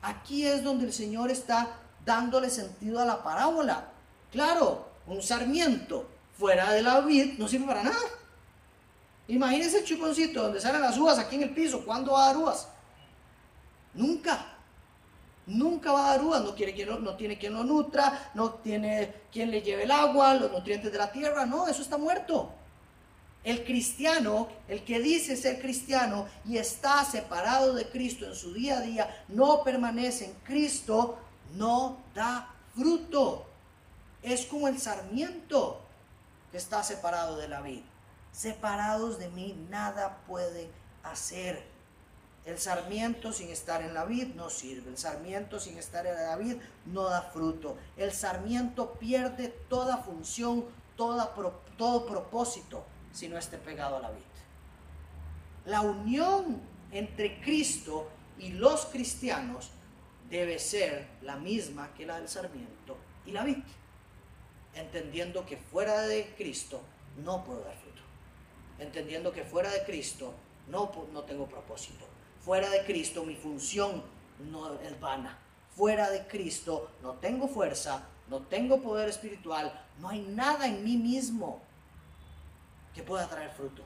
Aquí 0.01 0.45
es 0.45 0.63
donde 0.63 0.85
el 0.85 0.93
Señor 0.93 1.29
está 1.29 1.77
dándole 2.05 2.49
sentido 2.49 2.99
a 2.99 3.05
la 3.05 3.23
parábola. 3.23 3.89
Claro, 4.31 4.89
un 5.05 5.21
sarmiento 5.21 6.09
fuera 6.37 6.71
de 6.71 6.81
la 6.81 7.01
vid 7.01 7.37
no 7.37 7.47
sirve 7.47 7.67
para 7.67 7.83
nada. 7.83 8.09
Imagínense 9.27 9.79
el 9.79 9.85
chuponcito 9.85 10.41
donde 10.41 10.59
salen 10.59 10.81
las 10.81 10.97
uvas 10.97 11.19
aquí 11.19 11.35
en 11.35 11.43
el 11.43 11.53
piso. 11.53 11.85
¿Cuándo 11.85 12.13
va 12.13 12.23
a 12.23 12.27
dar 12.27 12.37
uvas? 12.37 12.67
Nunca. 13.93 14.50
Nunca 15.47 15.91
va 15.91 16.05
a 16.05 16.17
dar 16.17 16.25
uvas. 16.25 16.43
No, 16.43 16.55
quiere 16.55 16.73
quien 16.73 17.03
no 17.03 17.15
tiene 17.15 17.37
quien 17.37 17.53
lo 17.53 17.63
nutra, 17.63 18.31
no 18.33 18.51
tiene 18.55 19.13
quien 19.31 19.51
le 19.51 19.61
lleve 19.61 19.83
el 19.83 19.91
agua, 19.91 20.33
los 20.35 20.51
nutrientes 20.51 20.91
de 20.91 20.97
la 20.97 21.11
tierra. 21.11 21.45
No, 21.45 21.67
eso 21.67 21.81
está 21.81 21.97
muerto. 21.97 22.51
El 23.43 23.65
cristiano, 23.65 24.47
el 24.67 24.83
que 24.83 24.99
dice 24.99 25.35
ser 25.35 25.59
cristiano 25.59 26.27
y 26.45 26.57
está 26.57 27.03
separado 27.03 27.73
de 27.73 27.89
Cristo 27.89 28.25
en 28.25 28.35
su 28.35 28.53
día 28.53 28.77
a 28.77 28.81
día, 28.81 29.25
no 29.29 29.63
permanece 29.63 30.25
en 30.25 30.33
Cristo, 30.43 31.17
no 31.55 31.97
da 32.13 32.53
fruto. 32.75 33.47
Es 34.21 34.45
como 34.45 34.67
el 34.67 34.79
sarmiento 34.79 35.81
que 36.51 36.57
está 36.57 36.83
separado 36.83 37.37
de 37.37 37.47
la 37.47 37.61
vid. 37.61 37.81
Separados 38.31 39.17
de 39.17 39.29
mí 39.29 39.55
nada 39.69 40.19
pueden 40.27 40.69
hacer. 41.03 41.70
El 42.45 42.57
sarmiento 42.57 43.31
sin 43.31 43.49
estar 43.49 43.81
en 43.81 43.93
la 43.93 44.05
vid 44.05 44.29
no 44.35 44.49
sirve. 44.49 44.89
El 44.89 44.97
sarmiento 44.97 45.59
sin 45.59 45.77
estar 45.77 46.07
en 46.07 46.15
la 46.15 46.35
vid 46.35 46.57
no 46.87 47.03
da 47.03 47.21
fruto. 47.21 47.77
El 47.97 48.11
sarmiento 48.11 48.93
pierde 48.93 49.49
toda 49.69 49.97
función, 49.97 50.65
toda, 50.95 51.35
todo 51.77 52.05
propósito 52.07 52.83
si 53.13 53.29
no 53.29 53.37
esté 53.37 53.57
pegado 53.57 53.97
a 53.97 53.99
la 53.99 54.11
vid. 54.11 54.21
La 55.65 55.81
unión 55.81 56.59
entre 56.91 57.39
Cristo 57.41 58.09
y 58.39 58.49
los 58.49 58.85
cristianos 58.87 59.69
debe 60.29 60.57
ser 60.57 61.07
la 61.21 61.35
misma 61.35 61.93
que 61.93 62.05
la 62.05 62.17
del 62.17 62.27
sarmiento 62.27 62.97
y 63.25 63.31
la 63.31 63.43
vid, 63.43 63.57
entendiendo 64.73 65.45
que 65.45 65.57
fuera 65.57 66.01
de 66.01 66.33
Cristo 66.35 66.81
no 67.23 67.43
puedo 67.43 67.63
dar 67.63 67.75
fruto, 67.75 68.01
entendiendo 68.79 69.31
que 69.31 69.43
fuera 69.43 69.69
de 69.69 69.83
Cristo 69.83 70.33
no, 70.69 70.91
no 71.13 71.23
tengo 71.23 71.45
propósito, 71.47 72.05
Fuera 72.43 72.69
de 72.69 72.83
Cristo 72.85 73.23
mi 73.23 73.35
función 73.35 74.03
no 74.51 74.73
es 74.79 74.99
vana. 74.99 75.37
Fuera 75.75 76.09
de 76.09 76.25
Cristo 76.27 76.91
no 77.01 77.13
tengo 77.13 77.47
fuerza, 77.47 78.03
no 78.29 78.39
tengo 78.39 78.81
poder 78.81 79.09
espiritual, 79.09 79.71
no 79.99 80.09
hay 80.09 80.21
nada 80.21 80.67
en 80.67 80.83
mí 80.83 80.97
mismo 80.97 81.61
que 82.95 83.03
pueda 83.03 83.27
traer 83.27 83.51
fruto. 83.51 83.83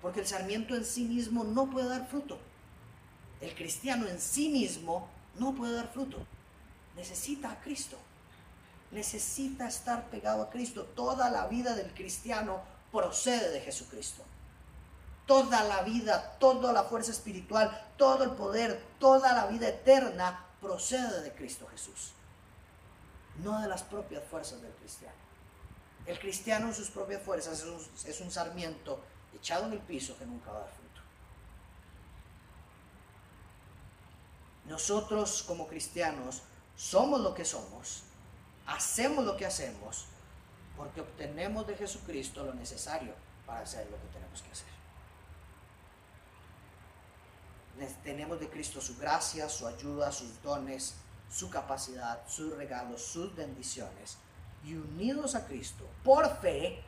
Porque 0.00 0.20
el 0.20 0.26
sarmiento 0.26 0.74
en 0.74 0.84
sí 0.84 1.04
mismo 1.04 1.44
no 1.44 1.70
puede 1.70 1.88
dar 1.88 2.06
fruto. 2.08 2.38
El 3.40 3.54
cristiano 3.54 4.06
en 4.08 4.20
sí 4.20 4.48
mismo 4.48 5.08
no 5.38 5.54
puede 5.54 5.74
dar 5.74 5.88
fruto. 5.88 6.18
Necesita 6.96 7.50
a 7.50 7.60
Cristo. 7.60 7.96
Necesita 8.90 9.68
estar 9.68 10.10
pegado 10.10 10.42
a 10.42 10.50
Cristo. 10.50 10.84
Toda 10.84 11.30
la 11.30 11.46
vida 11.46 11.74
del 11.74 11.92
cristiano 11.94 12.60
procede 12.90 13.50
de 13.50 13.60
Jesucristo. 13.60 14.22
Toda 15.26 15.62
la 15.64 15.82
vida, 15.82 16.36
toda 16.38 16.72
la 16.72 16.84
fuerza 16.84 17.12
espiritual, 17.12 17.92
todo 17.96 18.24
el 18.24 18.30
poder, 18.30 18.82
toda 18.98 19.32
la 19.32 19.46
vida 19.46 19.68
eterna 19.68 20.44
procede 20.60 21.22
de 21.22 21.32
Cristo 21.32 21.66
Jesús. 21.68 22.12
No 23.42 23.60
de 23.60 23.68
las 23.68 23.82
propias 23.82 24.24
fuerzas 24.24 24.60
del 24.60 24.72
cristiano. 24.72 25.16
El 26.06 26.18
cristiano 26.18 26.66
en 26.66 26.74
sus 26.74 26.90
propias 26.90 27.22
fuerzas 27.22 27.60
es 27.60 27.66
un, 27.66 28.10
es 28.10 28.20
un 28.20 28.30
sarmiento 28.30 29.00
echado 29.34 29.66
en 29.66 29.72
el 29.72 29.78
piso 29.78 30.18
que 30.18 30.26
nunca 30.26 30.50
va 30.50 30.58
a 30.58 30.60
dar 30.62 30.70
fruto. 30.70 30.82
Nosotros 34.66 35.44
como 35.44 35.68
cristianos 35.68 36.42
somos 36.76 37.20
lo 37.20 37.34
que 37.34 37.44
somos, 37.44 38.02
hacemos 38.66 39.24
lo 39.24 39.36
que 39.36 39.46
hacemos, 39.46 40.06
porque 40.76 41.00
obtenemos 41.00 41.66
de 41.66 41.76
Jesucristo 41.76 42.44
lo 42.44 42.54
necesario 42.54 43.14
para 43.46 43.60
hacer 43.60 43.88
lo 43.90 44.00
que 44.00 44.08
tenemos 44.08 44.42
que 44.42 44.50
hacer. 44.50 44.71
Tenemos 48.04 48.38
de 48.38 48.48
Cristo 48.48 48.80
su 48.80 48.96
gracia, 48.96 49.48
su 49.48 49.66
ayuda, 49.66 50.12
sus 50.12 50.40
dones, 50.42 50.94
su 51.30 51.50
capacidad, 51.50 52.22
sus 52.28 52.54
regalos, 52.56 53.02
sus 53.02 53.34
bendiciones. 53.34 54.18
Y 54.64 54.74
unidos 54.74 55.34
a 55.34 55.46
Cristo, 55.46 55.86
por 56.04 56.38
fe, 56.40 56.82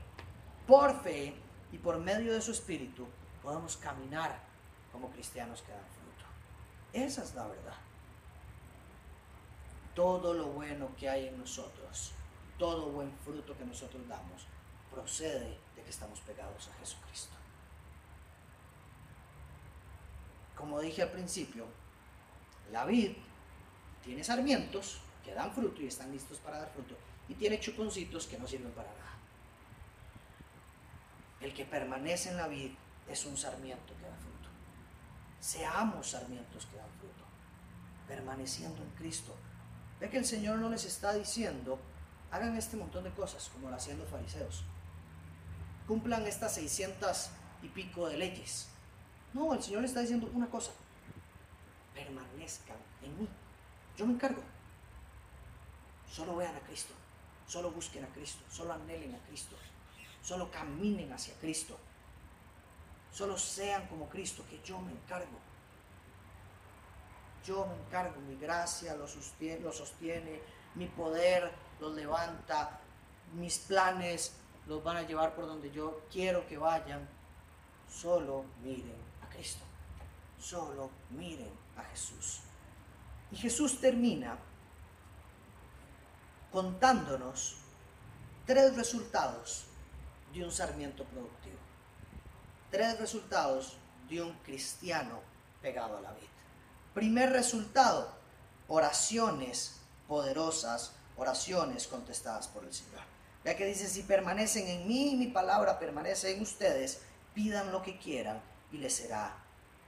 por 0.67 1.03
fe 1.03 1.35
y 1.73 1.79
por 1.79 1.99
medio 1.99 2.33
de 2.33 2.41
su 2.41 2.53
Espíritu, 2.53 3.07
podemos 3.43 3.77
caminar 3.77 4.39
como 4.93 5.11
cristianos 5.11 5.63
que 5.63 5.73
dan 5.73 5.81
fruto. 5.81 6.25
Esa 6.93 7.25
es 7.25 7.35
la 7.35 7.47
verdad. 7.47 7.77
Todo 9.95 10.35
lo 10.35 10.47
bueno 10.47 10.91
que 10.97 11.09
hay 11.09 11.29
en 11.29 11.39
nosotros, 11.39 12.13
todo 12.59 12.91
buen 12.91 13.13
fruto 13.25 13.57
que 13.57 13.65
nosotros 13.65 14.07
damos, 14.07 14.47
procede 14.93 15.59
de 15.75 15.83
que 15.83 15.91
estamos 15.91 16.21
pegados 16.21 16.69
a 16.69 16.79
Jesucristo. 16.79 17.35
Como 20.65 20.81
dije 20.81 21.03
al 21.03 21.11
principio, 21.11 21.67
la 22.73 22.87
vid 22.87 23.13
tiene 24.03 24.25
sarmientos 24.25 25.03
que 25.23 25.35
dan 25.35 25.53
fruto 25.53 25.83
y 25.83 25.89
están 25.89 26.11
listos 26.11 26.39
para 26.39 26.59
dar 26.59 26.71
fruto, 26.71 26.97
y 27.29 27.35
tiene 27.35 27.61
chuponcitos 27.61 28.27
que 28.27 28.39
no 28.39 28.47
sirven 28.47 28.73
para 28.73 28.89
nada. 28.89 29.13
El 31.43 31.53
que 31.53 31.67
permanece 31.67 32.31
en 32.31 32.39
la 32.39 32.49
vid 32.49 32.71
es 33.07 33.27
un 33.27 33.37
sarmiento 33.37 33.93
que 33.99 34.07
da 34.09 34.17
fruto. 34.17 34.49
Seamos 35.39 36.13
sarmientos 36.13 36.65
que 36.65 36.79
dan 36.79 36.91
fruto, 36.99 37.25
permaneciendo 38.09 38.83
en 38.83 38.91
Cristo. 38.93 39.37
Ve 40.01 40.09
que 40.09 40.17
el 40.17 40.25
Señor 40.25 40.57
no 40.61 40.71
les 40.71 40.87
está 40.87 41.13
diciendo, 41.13 41.79
hagan 42.31 42.57
este 42.57 42.79
montón 42.79 43.05
de 43.05 43.11
cosas 43.11 43.51
como 43.51 43.69
lo 43.69 43.77
hacían 43.77 43.99
los 43.99 44.09
fariseos. 44.09 44.65
Cumplan 45.87 46.27
estas 46.27 46.55
600 46.55 47.29
y 47.61 47.69
pico 47.69 48.09
de 48.09 48.17
leyes. 48.17 48.71
No, 49.35 49.53
el 49.53 49.63
Señor 49.63 49.85
está 49.85 50.01
diciendo 50.01 50.31
una 50.33 50.49
cosa. 50.49 50.71
Permanezcan 51.93 52.77
en 53.03 53.19
mí. 53.19 53.29
Yo 53.97 54.07
me 54.07 54.15
encargo. 54.15 54.41
Solo 56.09 56.37
vean 56.37 56.55
a 56.55 56.61
Cristo. 56.61 56.95
Solo 57.47 57.73
busquen 57.73 58.05
a 58.05 58.09
Cristo. 58.09 58.45
Solo 58.49 58.73
anhelen 58.73 59.15
a 59.15 59.19
Cristo. 59.27 59.57
Solo 60.23 60.51
caminen 60.53 61.13
hacia 61.13 61.35
Cristo. 61.35 61.77
Solo 63.13 63.37
sean 63.37 63.87
como 63.89 64.09
Cristo, 64.09 64.45
que 64.49 64.61
yo 64.63 64.81
me 64.81 64.93
encargo. 64.93 65.39
Yo 67.45 67.67
me 67.67 67.75
encargo, 67.75 68.21
mi 68.23 68.37
gracia 68.37 68.95
lo 68.95 69.07
sostiene, 69.07 69.61
lo 69.61 69.73
sostiene, 69.73 70.41
mi 70.77 70.87
poder 70.87 71.53
los 71.79 71.95
levanta, 71.95 72.81
mis 73.35 73.59
planes 73.59 74.35
los 74.67 74.83
van 74.83 74.97
a 74.97 75.03
llevar 75.03 75.35
por 75.35 75.47
donde 75.47 75.71
yo 75.71 76.01
quiero 76.11 76.47
que 76.47 76.57
vayan. 76.57 77.07
Solo 77.89 78.47
miren 78.63 79.04
Cristo. 79.35 79.65
Solo 80.39 80.91
miren 81.11 81.51
a 81.77 81.83
Jesús. 81.85 82.41
Y 83.31 83.37
Jesús 83.37 83.81
termina 83.81 84.39
contándonos 86.53 87.57
tres 88.47 88.77
resultados 88.77 89.65
de 90.33 90.45
un 90.45 90.53
sarmiento 90.53 91.05
productivo. 91.05 91.57
Tres 92.71 92.99
resultados 92.99 93.77
de 94.09 94.23
un 94.23 94.33
cristiano 94.41 95.21
pegado 95.63 95.97
a 95.97 96.01
la 96.01 96.13
vida. 96.13 96.29
Primer 96.93 97.31
resultado, 97.31 98.13
oraciones 98.69 99.81
poderosas, 100.07 100.93
oraciones 101.17 101.87
contestadas 101.87 102.49
por 102.49 102.65
el 102.65 102.73
Señor. 102.73 103.03
Ya 103.45 103.57
que 103.57 103.67
dice, 103.67 103.89
si 103.89 104.03
permanecen 104.03 104.67
en 104.69 104.87
mí 104.87 105.17
mi 105.17 105.29
palabra 105.29 105.79
permanece 105.79 106.35
en 106.35 106.43
ustedes, 106.43 107.01
pidan 107.35 107.73
lo 107.73 107.83
que 107.83 107.99
quieran 107.99 108.41
y 108.73 108.79
les 108.79 108.95
será 108.95 109.37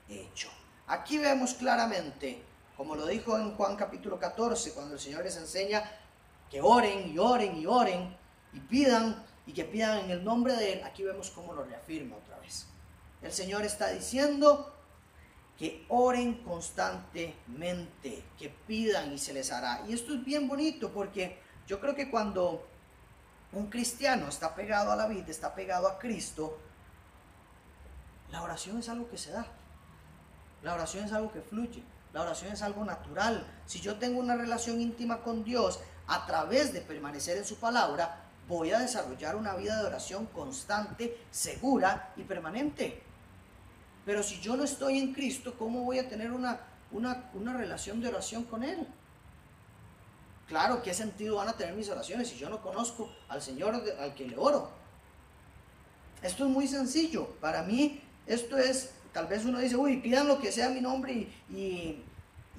hecho. 0.09 0.49
Aquí 0.87 1.17
vemos 1.17 1.53
claramente, 1.53 2.41
como 2.75 2.95
lo 2.95 3.05
dijo 3.05 3.37
en 3.37 3.55
Juan 3.55 3.75
capítulo 3.75 4.19
14, 4.19 4.73
cuando 4.73 4.93
el 4.93 4.99
Señor 4.99 5.23
les 5.23 5.37
enseña 5.37 5.83
que 6.49 6.61
oren 6.61 7.11
y 7.13 7.17
oren 7.19 7.57
y 7.57 7.65
oren 7.65 8.15
y 8.53 8.59
pidan 8.59 9.25
y 9.45 9.53
que 9.53 9.65
pidan 9.65 10.05
en 10.05 10.11
el 10.11 10.23
nombre 10.23 10.53
de 10.53 10.73
Él, 10.73 10.83
aquí 10.83 11.03
vemos 11.03 11.29
cómo 11.31 11.53
lo 11.53 11.63
reafirma 11.63 12.15
otra 12.17 12.37
vez. 12.39 12.67
El 13.21 13.31
Señor 13.31 13.65
está 13.65 13.89
diciendo 13.89 14.73
que 15.57 15.85
oren 15.89 16.35
constantemente, 16.43 18.23
que 18.37 18.49
pidan 18.67 19.11
y 19.11 19.17
se 19.17 19.33
les 19.33 19.51
hará. 19.51 19.83
Y 19.87 19.93
esto 19.93 20.13
es 20.13 20.23
bien 20.23 20.47
bonito 20.47 20.91
porque 20.91 21.39
yo 21.65 21.79
creo 21.79 21.95
que 21.95 22.11
cuando 22.11 22.67
un 23.53 23.67
cristiano 23.69 24.27
está 24.27 24.53
pegado 24.53 24.91
a 24.91 24.95
la 24.95 25.07
vida, 25.07 25.25
está 25.29 25.55
pegado 25.55 25.87
a 25.87 25.97
Cristo, 25.97 26.59
la 28.31 28.41
oración 28.41 28.79
es 28.79 28.89
algo 28.89 29.09
que 29.09 29.17
se 29.17 29.31
da. 29.31 29.47
La 30.63 30.73
oración 30.73 31.05
es 31.05 31.13
algo 31.13 31.31
que 31.31 31.41
fluye. 31.41 31.83
La 32.13 32.21
oración 32.21 32.51
es 32.51 32.61
algo 32.61 32.83
natural. 32.83 33.45
Si 33.65 33.79
yo 33.79 33.97
tengo 33.97 34.19
una 34.19 34.35
relación 34.35 34.81
íntima 34.81 35.21
con 35.21 35.43
Dios 35.43 35.79
a 36.07 36.25
través 36.25 36.73
de 36.73 36.81
permanecer 36.81 37.37
en 37.37 37.45
su 37.45 37.57
palabra, 37.57 38.23
voy 38.47 38.71
a 38.71 38.79
desarrollar 38.79 39.35
una 39.35 39.55
vida 39.55 39.79
de 39.79 39.85
oración 39.85 40.25
constante, 40.27 41.17
segura 41.31 42.13
y 42.15 42.23
permanente. 42.23 43.03
Pero 44.05 44.23
si 44.23 44.39
yo 44.39 44.55
no 44.55 44.63
estoy 44.63 44.99
en 44.99 45.13
Cristo, 45.13 45.55
¿cómo 45.57 45.83
voy 45.83 45.99
a 45.99 46.07
tener 46.07 46.31
una, 46.31 46.61
una, 46.91 47.53
relación 47.53 47.99
de 48.01 48.07
oración 48.07 48.45
con 48.45 48.63
Él? 48.63 48.87
Claro, 50.47 50.81
¿qué 50.81 50.93
sentido 50.93 51.35
van 51.35 51.49
a 51.49 51.57
tener 51.57 51.75
mis 51.75 51.89
oraciones 51.89 52.29
si 52.29 52.37
yo 52.37 52.49
no 52.49 52.61
conozco 52.61 53.11
al 53.27 53.41
Señor 53.41 53.75
al 53.99 54.15
que 54.15 54.25
le 54.25 54.37
oro? 54.37 54.71
Esto 56.21 56.45
es 56.45 56.49
muy 56.49 56.67
sencillo. 56.67 57.27
Para 57.41 57.63
mí, 57.63 58.01
esto 58.27 58.57
es, 58.57 58.91
tal 59.13 59.27
vez 59.27 59.45
uno 59.45 59.59
dice, 59.59 59.75
uy, 59.75 59.97
pidan 59.97 60.27
lo 60.27 60.39
que 60.39 60.51
sea 60.51 60.69
mi 60.69 60.81
nombre 60.81 61.13
y, 61.13 62.03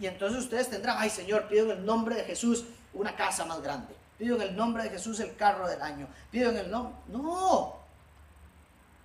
y, 0.01 0.07
entonces 0.07 0.43
ustedes 0.43 0.71
tendrán, 0.71 0.97
ay 0.99 1.11
Señor, 1.11 1.49
pido 1.49 1.67
en 1.67 1.79
el 1.79 1.85
nombre 1.85 2.17
de 2.17 2.25
Jesús 2.25 2.65
una 2.95 3.15
casa 3.15 3.45
más 3.45 3.63
grande. 3.63 3.95
Pido 4.19 4.37
en 4.37 4.43
el 4.43 4.57
nombre 4.57 4.83
de 4.83 4.91
Jesús 4.91 5.21
el 5.21 5.37
carro 5.37 5.69
del 5.69 5.81
año. 5.81 6.09
Pido 6.31 6.51
en 6.51 6.57
el 6.57 6.71
nombre... 6.71 6.95
No. 7.09 7.77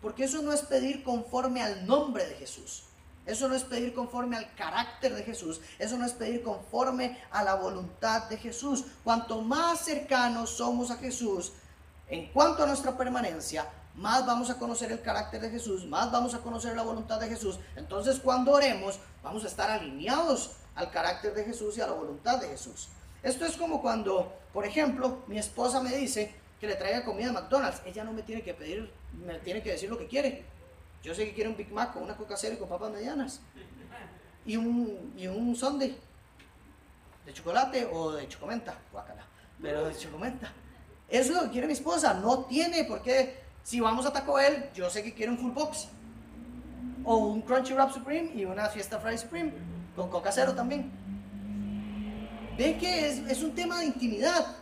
Porque 0.01 0.23
eso 0.23 0.41
no 0.41 0.51
es 0.51 0.61
pedir 0.61 1.03
conforme 1.03 1.61
al 1.61 1.85
nombre 1.85 2.25
de 2.25 2.35
Jesús. 2.35 2.85
Eso 3.25 3.47
no 3.47 3.55
es 3.55 3.63
pedir 3.63 3.93
conforme 3.93 4.35
al 4.35 4.53
carácter 4.55 5.13
de 5.13 5.23
Jesús. 5.23 5.61
Eso 5.79 5.97
no 5.97 6.05
es 6.05 6.13
pedir 6.13 6.43
conforme 6.43 7.21
a 7.31 7.43
la 7.43 7.55
voluntad 7.55 8.23
de 8.23 8.37
Jesús. 8.37 8.85
Cuanto 9.03 9.41
más 9.41 9.85
cercanos 9.85 10.49
somos 10.49 10.91
a 10.91 10.97
Jesús, 10.97 11.53
en 12.09 12.31
cuanto 12.31 12.63
a 12.63 12.67
nuestra 12.67 12.97
permanencia, 12.97 13.69
más 13.95 14.25
vamos 14.25 14.49
a 14.49 14.57
conocer 14.57 14.91
el 14.91 15.01
carácter 15.01 15.41
de 15.41 15.49
Jesús, 15.49 15.85
más 15.85 16.11
vamos 16.11 16.33
a 16.33 16.39
conocer 16.39 16.75
la 16.75 16.83
voluntad 16.83 17.19
de 17.19 17.29
Jesús. 17.29 17.59
Entonces 17.75 18.19
cuando 18.19 18.51
oremos, 18.51 18.99
vamos 19.21 19.43
a 19.43 19.47
estar 19.47 19.69
alineados 19.69 20.51
al 20.75 20.89
carácter 20.91 21.33
de 21.33 21.45
Jesús 21.45 21.77
y 21.77 21.81
a 21.81 21.87
la 21.87 21.93
voluntad 21.93 22.39
de 22.39 22.47
Jesús. 22.47 22.89
Esto 23.21 23.45
es 23.45 23.55
como 23.55 23.81
cuando, 23.81 24.33
por 24.51 24.65
ejemplo, 24.65 25.23
mi 25.27 25.37
esposa 25.37 25.81
me 25.81 25.95
dice 25.95 26.33
que 26.59 26.67
le 26.67 26.75
traiga 26.75 27.05
comida 27.05 27.29
a 27.29 27.33
McDonald's. 27.33 27.81
Ella 27.85 28.03
no 28.03 28.13
me 28.13 28.23
tiene 28.23 28.41
que 28.41 28.53
pedir, 28.53 28.91
me 29.13 29.39
tiene 29.39 29.61
que 29.61 29.71
decir 29.71 29.89
lo 29.89 29.97
que 29.97 30.07
quiere. 30.07 30.45
Yo 31.03 31.13
sé 31.13 31.25
que 31.25 31.33
quiere 31.33 31.49
un 31.49 31.57
Big 31.57 31.71
Mac 31.71 31.93
con 31.93 32.03
una 32.03 32.15
coca 32.15 32.35
cero 32.37 32.55
y 32.55 32.57
con 32.57 32.69
papas 32.69 32.91
medianas. 32.91 33.41
Y 34.45 34.57
un, 34.57 35.13
y 35.17 35.27
un 35.27 35.55
sundae 35.55 35.95
de 37.25 37.33
chocolate 37.33 37.85
o 37.91 38.11
de 38.11 38.27
chocomenta, 38.27 38.77
guacala, 38.91 39.25
pero 39.61 39.85
de 39.85 39.97
chocomenta. 39.97 40.51
Eso 41.07 41.31
es 41.31 41.37
lo 41.37 41.43
que 41.43 41.51
quiere 41.51 41.67
mi 41.67 41.73
esposa. 41.73 42.13
No 42.15 42.45
tiene 42.45 42.85
por 42.85 43.01
qué. 43.01 43.42
Si 43.63 43.79
vamos 43.79 44.05
a 44.05 44.11
Taco 44.11 44.33
Bell, 44.33 44.69
yo 44.75 44.89
sé 44.89 45.03
que 45.03 45.13
quiere 45.13 45.31
un 45.31 45.37
full 45.37 45.51
box. 45.51 45.87
O 47.05 47.17
un 47.17 47.41
Crunchy 47.41 47.73
Wrap 47.73 47.93
Supreme 47.93 48.31
y 48.35 48.45
una 48.45 48.69
Fiesta 48.69 48.99
Fry 48.99 49.17
Supreme, 49.17 49.53
con 49.95 50.09
coca 50.09 50.31
cero 50.31 50.53
también. 50.53 50.91
Ve 52.57 52.77
que 52.77 53.07
es 53.07 53.41
un 53.41 53.55
tema 53.55 53.79
de 53.79 53.85
intimidad. 53.85 54.57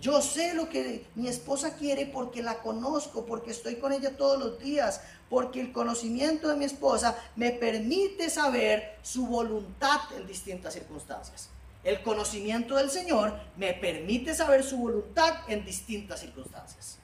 Yo 0.00 0.20
sé 0.20 0.54
lo 0.54 0.68
que 0.68 1.06
mi 1.14 1.28
esposa 1.28 1.76
quiere 1.76 2.06
porque 2.06 2.42
la 2.42 2.58
conozco, 2.58 3.24
porque 3.24 3.50
estoy 3.52 3.76
con 3.76 3.92
ella 3.92 4.16
todos 4.16 4.38
los 4.38 4.58
días, 4.58 5.00
porque 5.30 5.60
el 5.60 5.72
conocimiento 5.72 6.48
de 6.48 6.56
mi 6.56 6.64
esposa 6.64 7.16
me 7.36 7.50
permite 7.50 8.28
saber 8.28 8.98
su 9.02 9.26
voluntad 9.26 10.00
en 10.16 10.26
distintas 10.26 10.74
circunstancias. 10.74 11.48
El 11.84 12.02
conocimiento 12.02 12.76
del 12.76 12.90
Señor 12.90 13.38
me 13.56 13.74
permite 13.74 14.34
saber 14.34 14.62
su 14.64 14.76
voluntad 14.76 15.34
en 15.48 15.64
distintas 15.64 16.20
circunstancias. 16.20 16.98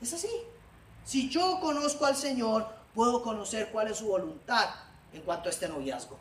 Es 0.00 0.12
así. 0.12 0.30
Si 1.04 1.28
yo 1.28 1.58
conozco 1.60 2.06
al 2.06 2.16
Señor, 2.16 2.66
puedo 2.94 3.22
conocer 3.22 3.70
cuál 3.70 3.88
es 3.88 3.98
su 3.98 4.06
voluntad 4.06 4.68
en 5.12 5.22
cuanto 5.22 5.48
a 5.48 5.52
este 5.52 5.68
noviazgo. 5.68 6.18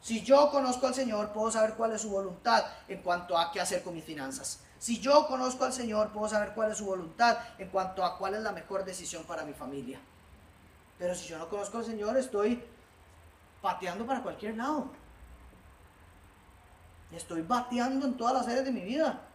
Si 0.00 0.22
yo 0.22 0.50
conozco 0.50 0.86
al 0.86 0.94
Señor, 0.94 1.32
puedo 1.32 1.50
saber 1.50 1.74
cuál 1.74 1.92
es 1.92 2.02
su 2.02 2.10
voluntad 2.10 2.64
en 2.88 3.02
cuanto 3.02 3.36
a 3.36 3.50
qué 3.50 3.60
hacer 3.60 3.82
con 3.82 3.94
mis 3.94 4.04
finanzas. 4.04 4.60
Si 4.78 5.00
yo 5.00 5.26
conozco 5.26 5.64
al 5.64 5.72
Señor, 5.72 6.10
puedo 6.10 6.28
saber 6.28 6.52
cuál 6.54 6.70
es 6.70 6.78
su 6.78 6.84
voluntad 6.84 7.38
en 7.58 7.68
cuanto 7.70 8.04
a 8.04 8.18
cuál 8.18 8.34
es 8.34 8.42
la 8.42 8.52
mejor 8.52 8.84
decisión 8.84 9.24
para 9.24 9.44
mi 9.44 9.52
familia. 9.52 9.98
Pero 10.98 11.14
si 11.14 11.26
yo 11.26 11.38
no 11.38 11.48
conozco 11.48 11.78
al 11.78 11.84
Señor, 11.84 12.16
estoy 12.16 12.62
pateando 13.62 14.06
para 14.06 14.22
cualquier 14.22 14.56
lado. 14.56 14.90
Estoy 17.10 17.42
bateando 17.42 18.06
en 18.06 18.16
todas 18.16 18.34
las 18.34 18.46
áreas 18.46 18.64
de 18.64 18.72
mi 18.72 18.82
vida. 18.82 19.25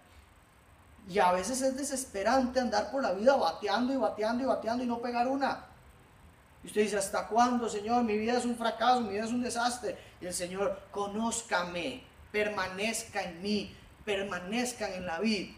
Y 1.07 1.19
a 1.19 1.31
veces 1.31 1.61
es 1.61 1.75
desesperante 1.75 2.59
andar 2.59 2.91
por 2.91 3.01
la 3.01 3.11
vida 3.13 3.35
bateando 3.35 3.93
y 3.93 3.97
bateando 3.97 4.43
y 4.43 4.45
bateando 4.45 4.83
y 4.83 4.87
no 4.87 5.01
pegar 5.01 5.27
una. 5.27 5.65
Y 6.63 6.67
usted 6.67 6.81
dice, 6.81 6.97
¿hasta 6.97 7.27
cuándo, 7.27 7.67
Señor? 7.67 8.03
Mi 8.03 8.17
vida 8.17 8.37
es 8.37 8.45
un 8.45 8.55
fracaso, 8.55 9.01
mi 9.01 9.09
vida 9.09 9.25
es 9.25 9.31
un 9.31 9.41
desastre. 9.41 9.97
Y 10.21 10.27
el 10.27 10.33
Señor, 10.33 10.79
conózcame, 10.91 12.03
permanezca 12.31 13.23
en 13.23 13.41
mí, 13.41 13.75
permanezcan 14.05 14.93
en 14.93 15.05
la 15.05 15.19
vida. 15.19 15.55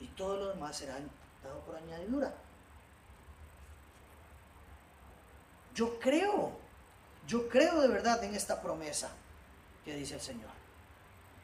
Y 0.00 0.06
todo 0.08 0.36
lo 0.36 0.48
demás 0.48 0.76
será 0.76 0.98
dado 1.42 1.60
por 1.60 1.76
añadidura. 1.76 2.34
Yo 5.74 5.98
creo, 5.98 6.52
yo 7.26 7.48
creo 7.48 7.80
de 7.80 7.88
verdad 7.88 8.22
en 8.22 8.34
esta 8.34 8.60
promesa 8.60 9.10
que 9.84 9.94
dice 9.94 10.14
el 10.14 10.20
Señor. 10.20 10.59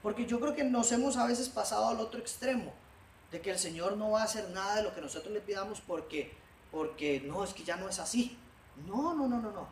Porque 0.07 0.24
yo 0.24 0.38
creo 0.38 0.54
que 0.54 0.62
nos 0.62 0.92
hemos 0.92 1.16
a 1.16 1.26
veces 1.26 1.48
pasado 1.48 1.88
al 1.88 1.98
otro 1.98 2.20
extremo, 2.20 2.72
de 3.32 3.40
que 3.40 3.50
el 3.50 3.59
Señor 3.59 3.96
no 3.96 4.12
va 4.12 4.20
a 4.20 4.24
hacer 4.26 4.48
nada 4.50 4.76
de 4.76 4.84
lo 4.84 4.94
que 4.94 5.00
nosotros 5.00 5.34
le 5.34 5.40
pidamos 5.40 5.80
porque, 5.80 6.32
porque 6.70 7.24
no, 7.26 7.42
es 7.42 7.52
que 7.52 7.64
ya 7.64 7.76
no 7.76 7.88
es 7.88 7.98
así. 7.98 8.38
No, 8.86 9.14
no, 9.14 9.26
no, 9.26 9.40
no, 9.40 9.50
no. 9.50 9.66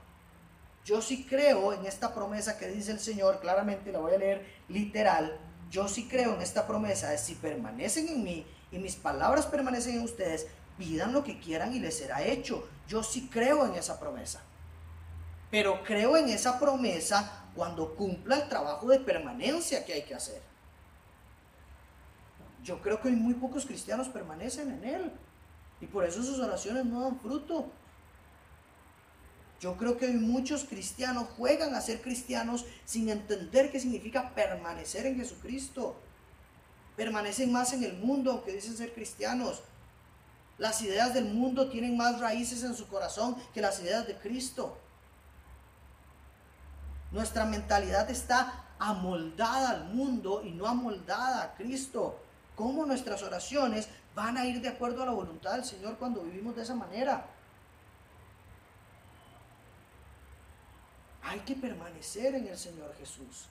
Yo 0.85 1.01
sí 1.01 1.25
creo 1.25 1.73
en 1.73 1.87
esta 1.87 2.13
promesa 2.13 2.59
que 2.59 2.67
dice 2.67 2.91
el 2.91 2.99
Señor, 2.99 3.39
claramente 3.39 3.93
la 3.93 4.01
voy 4.01 4.13
a 4.13 4.19
leer 4.19 4.45
literal. 4.69 5.39
Yo 5.71 5.87
sí 5.87 6.09
creo 6.09 6.35
en 6.35 6.43
esta 6.43 6.67
promesa 6.67 7.11
de 7.11 7.19
si 7.19 7.37
permanecen 7.37 8.09
en 8.09 8.25
mí 8.25 8.45
y 8.73 8.79
mis 8.79 8.97
palabras 8.97 9.47
permanecen 9.47 9.99
en 9.99 10.03
ustedes, 10.03 10.49
pidan 10.77 11.13
lo 11.13 11.23
que 11.23 11.39
quieran 11.39 11.73
y 11.77 11.79
les 11.79 11.97
será 11.97 12.25
hecho. 12.25 12.69
Yo 12.89 13.05
sí 13.05 13.29
creo 13.33 13.67
en 13.67 13.75
esa 13.77 14.01
promesa. 14.01 14.43
Pero 15.55 15.85
creo 15.85 16.17
en 16.17 16.29
esa 16.31 16.59
promesa 16.59 17.45
cuando 17.55 17.95
cumpla 17.95 18.39
el 18.41 18.49
trabajo 18.49 18.89
de 18.89 18.99
permanencia 18.99 19.85
que 19.85 19.93
hay 19.93 20.03
que 20.03 20.17
hacer. 20.17 20.43
Yo 22.65 22.83
creo 22.83 23.01
que 23.01 23.07
hoy 23.07 23.15
muy 23.15 23.35
pocos 23.35 23.65
cristianos 23.65 24.09
permanecen 24.09 24.69
en 24.73 24.85
Él. 24.85 25.13
Y 25.81 25.87
por 25.87 26.05
eso 26.05 26.25
sus 26.25 26.41
oraciones 26.41 26.85
no 26.87 27.03
dan 27.03 27.21
fruto. 27.21 27.71
Yo 29.61 29.77
creo 29.77 29.97
que 29.97 30.07
hoy 30.07 30.15
muchos 30.15 30.65
cristianos 30.65 31.29
juegan 31.37 31.77
a 31.77 31.81
ser 31.81 32.03
cristianos 32.03 32.67
sin 32.85 33.09
entender 33.09 33.71
qué 33.71 33.79
significa 33.79 34.35
permanecer 34.35 35.07
en 35.07 35.19
Jesucristo. 35.19 35.95
Permanecen 36.97 37.53
más 37.53 37.73
en 37.73 37.85
el 37.85 37.97
mundo 37.99 38.33
aunque 38.33 38.55
dicen 38.55 38.77
ser 38.77 38.93
cristianos. 38.93 39.63
Las 40.59 40.83
ideas 40.83 41.15
del 41.15 41.27
mundo 41.27 41.71
tienen 41.71 41.97
más 41.97 42.19
raíces 42.19 42.65
en 42.65 42.75
su 42.75 42.89
corazón 42.89 43.37
que 43.53 43.61
las 43.61 43.79
ideas 43.79 44.05
de 44.09 44.19
Cristo. 44.19 44.81
Nuestra 47.15 47.45
mentalidad 47.45 48.11
está 48.11 48.65
amoldada 48.77 49.71
al 49.71 49.85
mundo 49.85 50.43
y 50.45 50.51
no 50.51 50.67
amoldada 50.67 51.45
a 51.45 51.55
Cristo. 51.55 52.19
¿Cómo 52.57 52.85
nuestras 52.85 53.23
oraciones 53.23 53.89
van 54.17 54.37
a 54.37 54.45
ir 54.47 54.61
de 54.61 54.67
acuerdo 54.67 55.05
a 55.05 55.07
la 55.07 55.13
voluntad 55.13 55.53
del 55.53 55.65
Señor 55.65 55.97
cuando 55.97 56.25
vivimos 56.25 56.57
de 56.57 56.63
esa 56.63 56.75
manera? 56.75 57.25
Hay 61.23 61.39
que 61.41 61.55
permanecer 61.55 62.35
en 62.35 62.49
el 62.49 62.59
Señor 62.59 62.93
Jesús. 62.99 63.47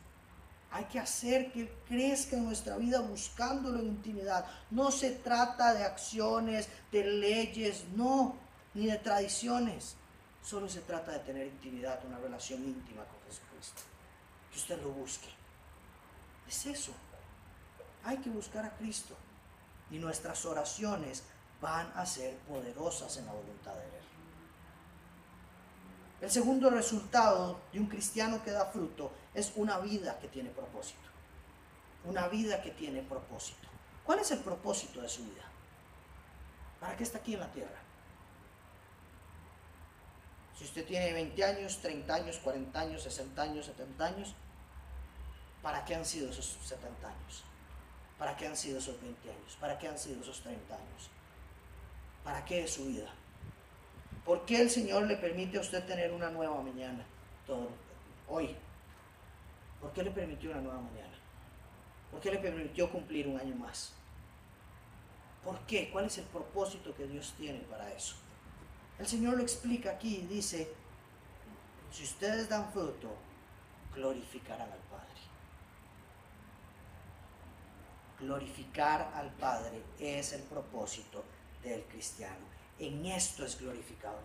Hay 0.69 0.83
que 0.83 0.99
hacer 0.99 1.49
que 1.53 1.61
Él 1.61 1.69
crezca 1.87 2.35
en 2.35 2.43
nuestra 2.43 2.75
vida 2.75 2.99
buscándolo 2.99 3.79
en 3.79 3.87
intimidad. 3.87 4.45
No 4.71 4.91
se 4.91 5.11
trata 5.11 5.73
de 5.73 5.85
acciones, 5.85 6.67
de 6.91 7.05
leyes, 7.05 7.85
no, 7.95 8.35
ni 8.73 8.87
de 8.87 8.97
tradiciones. 8.97 9.95
Solo 10.43 10.67
se 10.67 10.81
trata 10.81 11.13
de 11.13 11.19
tener 11.19 11.47
intimidad, 11.47 12.03
una 12.05 12.17
relación 12.17 12.61
íntima 12.61 13.05
con 13.05 13.23
Que 14.51 14.57
usted 14.57 14.81
lo 14.81 14.89
busque. 14.89 15.29
Es 16.47 16.65
eso. 16.65 16.91
Hay 18.03 18.17
que 18.17 18.29
buscar 18.29 18.65
a 18.65 18.75
Cristo. 18.77 19.15
Y 19.89 19.99
nuestras 19.99 20.45
oraciones 20.45 21.23
van 21.61 21.91
a 21.95 22.05
ser 22.05 22.37
poderosas 22.39 23.15
en 23.17 23.25
la 23.25 23.33
voluntad 23.33 23.73
de 23.73 23.85
Él. 23.85 24.03
El 26.21 26.31
segundo 26.31 26.69
resultado 26.69 27.59
de 27.73 27.79
un 27.79 27.87
cristiano 27.87 28.41
que 28.43 28.51
da 28.51 28.65
fruto 28.67 29.11
es 29.33 29.51
una 29.55 29.77
vida 29.79 30.19
que 30.19 30.29
tiene 30.29 30.49
propósito. 30.51 31.09
Una 32.05 32.29
vida 32.29 32.61
que 32.61 32.71
tiene 32.71 33.01
propósito. 33.01 33.67
¿Cuál 34.05 34.19
es 34.19 34.31
el 34.31 34.39
propósito 34.39 35.01
de 35.01 35.09
su 35.09 35.23
vida? 35.23 35.43
¿Para 36.79 36.95
qué 36.95 37.03
está 37.03 37.17
aquí 37.17 37.33
en 37.33 37.41
la 37.41 37.51
tierra? 37.51 37.82
Si 40.57 40.65
usted 40.65 40.85
tiene 40.85 41.13
20 41.13 41.43
años, 41.43 41.79
30 41.81 42.13
años, 42.13 42.37
40 42.37 42.79
años, 42.79 43.03
60 43.03 43.41
años, 43.41 43.65
70 43.65 44.05
años, 44.05 44.35
¿para 45.61 45.83
qué 45.83 45.95
han 45.95 46.05
sido 46.05 46.29
esos 46.29 46.57
70 46.63 47.07
años? 47.07 47.43
¿Para 48.17 48.37
qué 48.37 48.47
han 48.47 48.55
sido 48.55 48.77
esos 48.77 49.01
20 49.01 49.29
años? 49.29 49.57
¿Para 49.59 49.77
qué 49.77 49.87
han 49.87 49.97
sido 49.97 50.21
esos 50.21 50.41
30 50.41 50.75
años? 50.75 51.09
¿Para 52.23 52.45
qué 52.45 52.63
es 52.63 52.73
su 52.73 52.85
vida? 52.85 53.11
¿Por 54.25 54.45
qué 54.45 54.61
el 54.61 54.69
Señor 54.69 55.07
le 55.07 55.17
permite 55.17 55.57
a 55.57 55.61
usted 55.61 55.85
tener 55.85 56.11
una 56.11 56.29
nueva 56.29 56.61
mañana? 56.61 57.03
Hoy. 58.29 58.55
¿Por 59.81 59.91
qué 59.91 60.03
le 60.03 60.11
permitió 60.11 60.51
una 60.51 60.61
nueva 60.61 60.79
mañana? 60.79 61.13
¿Por 62.09 62.21
qué 62.21 62.31
le 62.31 62.37
permitió 62.37 62.89
cumplir 62.89 63.27
un 63.27 63.37
año 63.37 63.55
más? 63.55 63.91
¿Por 65.43 65.59
qué? 65.65 65.89
¿Cuál 65.91 66.05
es 66.05 66.19
el 66.19 66.25
propósito 66.25 66.95
que 66.95 67.07
Dios 67.07 67.33
tiene 67.37 67.59
para 67.61 67.91
eso? 67.91 68.15
El 68.99 69.07
Señor 69.07 69.37
lo 69.37 69.43
explica 69.43 69.91
aquí 69.91 70.25
dice, 70.29 70.71
si 71.91 72.03
ustedes 72.03 72.49
dan 72.49 72.71
fruto, 72.71 73.09
glorificarán 73.93 74.71
al 74.71 74.79
Padre. 74.79 75.03
Glorificar 78.19 79.11
al 79.15 79.31
Padre 79.33 79.83
es 79.99 80.33
el 80.33 80.43
propósito 80.43 81.23
del 81.63 81.83
cristiano. 81.83 82.45
En 82.79 83.05
esto 83.05 83.45
es 83.45 83.59
glorificado 83.59 84.17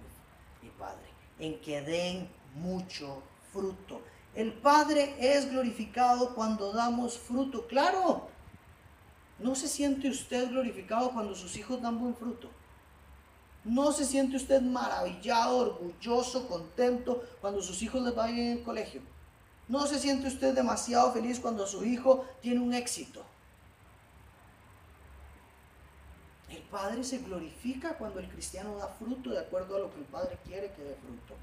mi, 0.63 0.71
Padre, 0.71 1.09
en 1.39 1.61
que 1.61 1.81
den 1.83 2.29
mucho 2.55 3.23
fruto. 3.53 4.03
El 4.35 4.53
Padre 4.53 5.17
es 5.19 5.51
glorificado 5.51 6.35
cuando 6.35 6.73
damos 6.73 7.19
fruto. 7.19 7.67
Claro, 7.67 8.29
¿no 9.39 9.55
se 9.55 9.69
siente 9.69 10.09
usted 10.09 10.51
glorificado 10.51 11.13
cuando 11.13 11.35
sus 11.35 11.57
hijos 11.57 11.81
dan 11.83 11.99
buen 11.99 12.15
fruto? 12.15 12.51
¿No 13.69 13.93
se 13.93 14.07
siente 14.07 14.39
usted 14.39 14.63
maravillado, 14.63 15.59
orgulloso, 15.59 16.49
contento 16.49 17.23
cuando 17.43 17.61
sus 17.61 17.83
hijos 17.83 18.01
les 18.01 18.15
vayan 18.15 18.39
en 18.39 18.59
el 18.59 18.63
colegio? 18.63 19.03
¿No 19.69 19.87
se 19.87 19.99
siente 19.99 20.27
usted 20.27 20.55
demasiado 20.55 21.13
feliz 21.13 21.39
cuando 21.39 21.67
su 21.67 21.85
hijo 21.85 22.25
tiene 22.41 22.61
un 22.61 22.73
éxito? 22.73 23.23
El 26.49 26.63
Padre 26.63 27.05
se 27.05 27.19
glorifica 27.19 27.99
cuando 27.99 28.21
el 28.21 28.29
cristiano 28.31 28.75
da 28.79 28.89
fruto 28.89 29.29
de 29.29 29.41
acuerdo 29.41 29.77
a 29.77 29.81
lo 29.81 29.93
que 29.93 29.99
el 30.01 30.07
Padre 30.07 30.39
quiere 30.47 30.73
que 30.73 30.85
dé 30.85 30.95
fruto. 30.95 31.35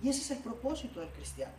Y 0.00 0.08
ese 0.08 0.20
es 0.20 0.30
el 0.30 0.38
propósito 0.38 1.00
del 1.00 1.10
cristiano. 1.10 1.54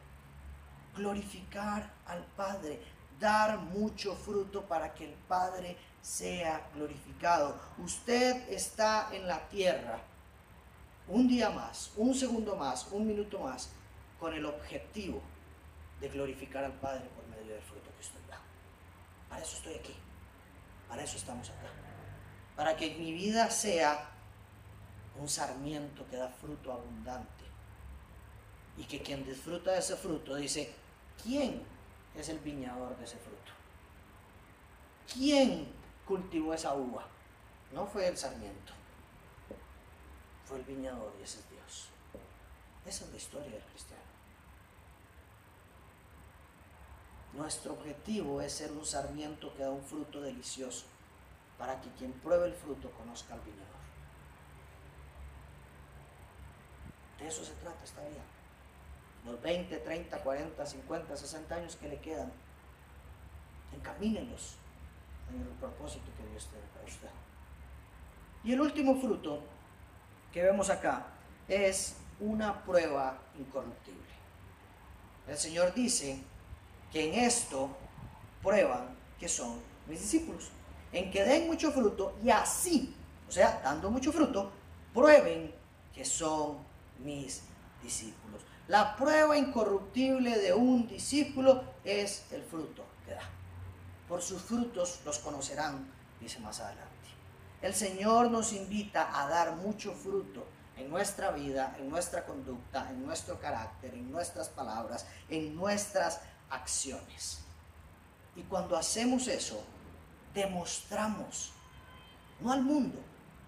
Glorificar 0.95 1.91
al 2.05 2.23
Padre, 2.37 2.79
dar 3.19 3.59
mucho 3.59 4.15
fruto 4.15 4.61
para 4.61 4.93
que 4.93 5.03
el 5.03 5.15
Padre 5.27 5.75
sea 6.01 6.65
glorificado. 6.73 7.59
Usted 7.77 8.49
está 8.49 9.09
en 9.11 9.27
la 9.27 9.49
tierra 9.49 9.99
un 11.07 11.27
día 11.27 11.49
más, 11.49 11.91
un 11.97 12.13
segundo 12.13 12.55
más, 12.55 12.87
un 12.91 13.07
minuto 13.07 13.39
más, 13.39 13.69
con 14.19 14.33
el 14.33 14.45
objetivo 14.45 15.21
de 15.99 16.09
glorificar 16.09 16.63
al 16.63 16.73
Padre 16.73 17.09
por 17.15 17.25
medio 17.27 17.53
del 17.53 17.61
fruto 17.61 17.91
que 17.95 18.01
usted 18.01 18.19
da. 18.29 18.39
Para 19.29 19.41
eso 19.41 19.57
estoy 19.57 19.75
aquí. 19.75 19.95
Para 20.87 21.03
eso 21.03 21.17
estamos 21.17 21.49
acá 21.49 21.83
para 22.55 22.75
que 22.75 22.95
mi 22.95 23.11
vida 23.11 23.49
sea 23.49 24.09
un 25.19 25.27
sarmiento 25.27 26.05
que 26.09 26.17
da 26.17 26.29
fruto 26.29 26.71
abundante. 26.71 27.43
Y 28.77 28.85
que 28.85 29.01
quien 29.01 29.23
disfruta 29.23 29.71
de 29.71 29.79
ese 29.79 29.95
fruto 29.95 30.35
dice, 30.35 30.73
¿quién 31.21 31.61
es 32.15 32.29
el 32.29 32.39
viñador 32.39 32.97
de 32.97 33.05
ese 33.05 33.17
fruto? 33.17 33.51
¿Quién 35.11 35.67
cultivó 36.07 36.53
esa 36.53 36.73
uva? 36.73 37.05
No 37.71 37.85
fue 37.85 38.07
el 38.07 38.17
sarmiento, 38.17 38.73
fue 40.45 40.57
el 40.57 40.63
viñador 40.63 41.13
y 41.19 41.23
ese 41.23 41.39
es 41.39 41.49
Dios. 41.49 41.89
Esa 42.85 43.05
es 43.05 43.11
la 43.11 43.17
historia 43.17 43.51
del 43.51 43.63
cristiano. 43.63 44.03
Nuestro 47.33 47.73
objetivo 47.73 48.41
es 48.41 48.53
ser 48.53 48.71
un 48.71 48.85
sarmiento 48.85 49.53
que 49.55 49.63
da 49.63 49.71
un 49.71 49.83
fruto 49.83 50.21
delicioso 50.21 50.85
para 51.57 51.79
que 51.81 51.89
quien 51.91 52.11
pruebe 52.13 52.47
el 52.47 52.53
fruto 52.53 52.91
conozca 52.91 53.33
al 53.33 53.39
viñador. 53.41 53.63
De 57.19 57.27
eso 57.27 57.43
se 57.43 57.53
trata 57.53 57.83
esta 57.83 58.01
vida. 58.01 58.21
Los 59.25 59.41
20, 59.41 59.77
30, 59.77 60.17
40, 60.21 60.65
50, 60.65 61.17
60 61.17 61.55
años 61.55 61.75
que 61.77 61.87
le 61.87 61.99
quedan, 62.01 62.31
encamínenlos 63.73 64.57
en 65.33 65.41
el 65.41 65.47
propósito 65.59 66.05
que 66.17 66.29
Dios 66.29 66.47
tiene 66.47 66.67
para 66.73 66.85
usted. 66.85 67.09
Y 68.43 68.53
el 68.53 68.61
último 68.61 68.99
fruto 68.99 69.41
que 70.33 70.41
vemos 70.41 70.69
acá 70.71 71.05
es 71.47 71.95
una 72.19 72.63
prueba 72.63 73.17
incorruptible. 73.37 74.01
El 75.27 75.37
Señor 75.37 75.73
dice 75.73 76.21
que 76.91 77.07
en 77.07 77.23
esto 77.25 77.69
prueban 78.41 78.95
que 79.19 79.29
son 79.29 79.59
mis 79.87 80.01
discípulos, 80.01 80.49
en 80.91 81.11
que 81.11 81.23
den 81.23 81.47
mucho 81.47 81.71
fruto 81.71 82.17
y 82.23 82.29
así, 82.31 82.95
o 83.29 83.31
sea, 83.31 83.61
dando 83.63 83.89
mucho 83.91 84.11
fruto, 84.11 84.51
prueben 84.93 85.53
que 85.93 86.03
son 86.03 86.57
mis 86.99 87.43
discípulos. 87.81 88.41
La 88.67 88.95
prueba 88.95 89.37
incorruptible 89.37 90.37
de 90.37 90.53
un 90.53 90.87
discípulo 90.87 91.63
es 91.83 92.25
el 92.31 92.43
fruto 92.43 92.83
que 93.05 93.13
da. 93.13 93.29
Por 94.07 94.21
sus 94.21 94.41
frutos 94.41 95.01
los 95.05 95.19
conocerán, 95.19 95.87
dice 96.19 96.39
más 96.39 96.59
adelante. 96.59 96.92
El 97.63 97.73
Señor 97.73 98.29
nos 98.29 98.51
invita 98.51 99.17
a 99.17 99.29
dar 99.29 99.55
mucho 99.55 99.93
fruto 99.93 100.45
en 100.75 100.89
nuestra 100.89 101.31
vida, 101.31 101.73
en 101.79 101.89
nuestra 101.89 102.25
conducta, 102.25 102.89
en 102.89 103.05
nuestro 103.05 103.39
carácter, 103.39 103.93
en 103.93 104.11
nuestras 104.11 104.49
palabras, 104.49 105.05
en 105.29 105.55
nuestras 105.55 106.19
acciones. 106.49 107.39
Y 108.35 108.41
cuando 108.41 108.75
hacemos 108.75 109.29
eso, 109.29 109.63
demostramos, 110.33 111.53
no 112.41 112.51
al 112.51 112.63
mundo, 112.63 112.99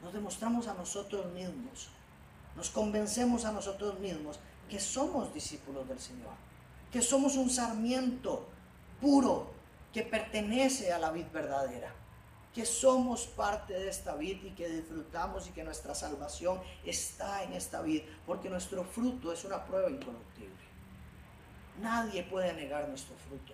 nos 0.01 0.13
demostramos 0.13 0.69
a 0.69 0.75
nosotros 0.75 1.25
mismos, 1.33 1.89
nos 2.55 2.69
convencemos 2.69 3.43
a 3.43 3.51
nosotros 3.51 3.99
mismos 3.99 4.39
que 4.69 4.79
somos 4.79 5.33
discípulos 5.33 5.89
del 5.89 5.99
Señor, 5.99 6.35
que 6.89 7.01
somos 7.01 7.35
un 7.35 7.49
sarmiento 7.49 8.47
puro 9.01 9.51
que 9.91 10.03
pertenece 10.03 10.93
a 10.93 10.99
la 10.99 11.11
vid 11.11 11.25
verdadera, 11.33 11.93
que 12.55 12.65
somos 12.65 13.27
parte 13.27 13.73
de 13.73 13.89
esta 13.89 14.15
vid 14.15 14.41
y 14.45 14.51
que 14.51 14.69
disfrutamos 14.69 15.45
y 15.45 15.51
que 15.51 15.65
nuestra 15.65 15.93
salvación 15.93 16.61
está 16.85 17.43
en 17.43 17.51
esta 17.51 17.81
vid, 17.81 18.03
porque 18.25 18.49
nuestro 18.49 18.85
fruto 18.85 19.33
es 19.33 19.43
una 19.43 19.65
prueba 19.65 19.89
incorruptible. 19.89 20.55
Nadie 21.81 22.23
puede 22.23 22.53
negar 22.53 22.87
nuestro 22.87 23.13
fruto. 23.17 23.53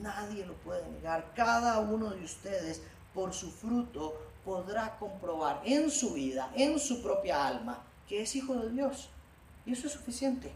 Nadie 0.00 0.46
lo 0.46 0.54
puede 0.54 0.88
negar. 0.88 1.34
Cada 1.34 1.78
uno 1.80 2.08
de 2.08 2.24
ustedes 2.24 2.80
por 3.12 3.34
su 3.34 3.50
fruto 3.50 4.18
podrá 4.42 4.96
comprobar 4.98 5.60
en 5.66 5.90
su 5.90 6.14
vida, 6.14 6.50
en 6.54 6.78
su 6.78 7.02
propia 7.02 7.46
alma, 7.46 7.84
que 8.08 8.22
es 8.22 8.34
hijo 8.34 8.54
de 8.54 8.70
Dios. 8.70 9.10
Y 9.66 9.72
eso 9.72 9.88
es 9.88 9.92
suficiente. 9.92 10.50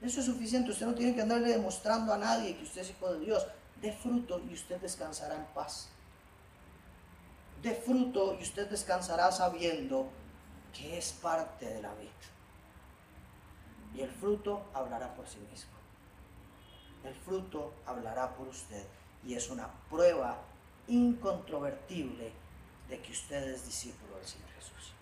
Eso 0.00 0.20
es 0.20 0.26
suficiente. 0.26 0.70
Usted 0.70 0.86
no 0.86 0.94
tiene 0.94 1.14
que 1.14 1.20
andarle 1.20 1.50
demostrando 1.50 2.14
a 2.14 2.16
nadie 2.16 2.56
que 2.56 2.62
usted 2.62 2.80
es 2.80 2.90
hijo 2.90 3.12
de 3.12 3.20
Dios. 3.20 3.46
De 3.80 3.92
fruto 3.92 4.40
y 4.40 4.54
usted 4.54 4.80
descansará 4.80 5.36
en 5.36 5.44
paz. 5.46 5.88
De 7.62 7.74
fruto 7.74 8.36
y 8.38 8.42
usted 8.42 8.68
descansará 8.68 9.30
sabiendo 9.32 10.08
que 10.72 10.98
es 10.98 11.12
parte 11.12 11.66
de 11.66 11.82
la 11.82 11.92
vida. 11.94 12.10
Y 13.94 14.00
el 14.02 14.10
fruto 14.10 14.64
hablará 14.72 15.14
por 15.14 15.26
sí 15.26 15.38
mismo. 15.50 15.72
El 17.04 17.14
fruto 17.14 17.72
hablará 17.86 18.34
por 18.34 18.48
usted. 18.48 18.86
Y 19.26 19.34
es 19.34 19.50
una 19.50 19.68
prueba 19.88 20.38
incontrovertible 20.86 22.32
de 22.88 23.00
que 23.00 23.12
usted 23.12 23.48
es 23.48 23.64
discípulo 23.64 24.16
del 24.16 24.26
Señor 24.26 24.48
Jesús. 24.56 24.92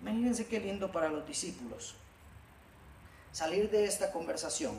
Imagínense 0.00 0.46
qué 0.46 0.60
lindo 0.60 0.90
para 0.92 1.08
los 1.08 1.26
discípulos 1.26 1.96
salir 3.32 3.68
de 3.68 3.84
esta 3.84 4.12
conversación 4.12 4.78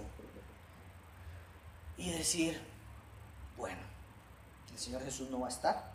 y 1.98 2.12
decir, 2.12 2.60
bueno, 3.58 3.82
el 4.72 4.78
Señor 4.78 5.04
Jesús 5.04 5.30
no 5.30 5.40
va 5.40 5.48
a 5.48 5.50
estar, 5.50 5.92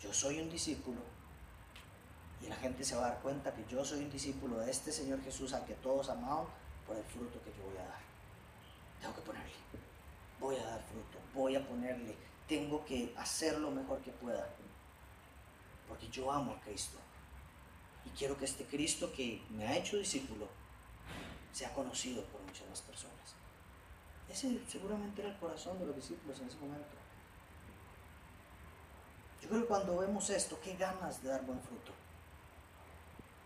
yo 0.00 0.12
soy 0.12 0.40
un 0.40 0.50
discípulo. 0.50 1.00
Y 2.40 2.48
la 2.48 2.56
gente 2.56 2.84
se 2.84 2.96
va 2.96 3.06
a 3.06 3.08
dar 3.10 3.20
cuenta 3.20 3.54
que 3.54 3.64
yo 3.70 3.84
soy 3.84 4.00
un 4.00 4.10
discípulo 4.10 4.58
de 4.58 4.70
este 4.70 4.90
Señor 4.90 5.22
Jesús 5.22 5.52
al 5.52 5.64
que 5.64 5.74
todos 5.74 6.08
amamos 6.08 6.48
por 6.86 6.96
el 6.96 7.04
fruto 7.04 7.40
que 7.44 7.52
yo 7.56 7.64
voy 7.64 7.78
a 7.78 7.86
dar. 7.86 8.00
Tengo 9.00 9.14
que 9.14 9.20
ponerle, 9.20 9.52
voy 10.40 10.56
a 10.56 10.64
dar 10.64 10.82
fruto, 10.82 11.18
voy 11.34 11.54
a 11.54 11.66
ponerle, 11.66 12.16
tengo 12.48 12.84
que 12.84 13.14
hacer 13.16 13.58
lo 13.58 13.70
mejor 13.70 14.00
que 14.00 14.10
pueda, 14.10 14.48
porque 15.88 16.08
yo 16.08 16.32
amo 16.32 16.52
a 16.52 16.60
Cristo. 16.60 16.98
Y 18.04 18.10
quiero 18.10 18.36
que 18.36 18.44
este 18.44 18.64
Cristo 18.66 19.12
que 19.12 19.40
me 19.50 19.66
ha 19.66 19.76
hecho 19.76 19.96
discípulo 19.96 20.48
sea 21.52 21.72
conocido 21.74 22.24
por 22.24 22.40
muchas 22.42 22.68
más 22.68 22.80
personas. 22.80 23.11
Ese 24.28 24.60
seguramente 24.66 25.22
era 25.22 25.30
el 25.30 25.38
corazón 25.38 25.78
de 25.78 25.86
los 25.86 25.96
discípulos 25.96 26.40
en 26.40 26.48
ese 26.48 26.58
momento. 26.58 26.96
Yo 29.42 29.48
creo 29.48 29.62
que 29.62 29.66
cuando 29.66 29.98
vemos 29.98 30.30
esto, 30.30 30.58
qué 30.62 30.76
ganas 30.76 31.22
de 31.22 31.28
dar 31.28 31.44
buen 31.44 31.60
fruto. 31.60 31.92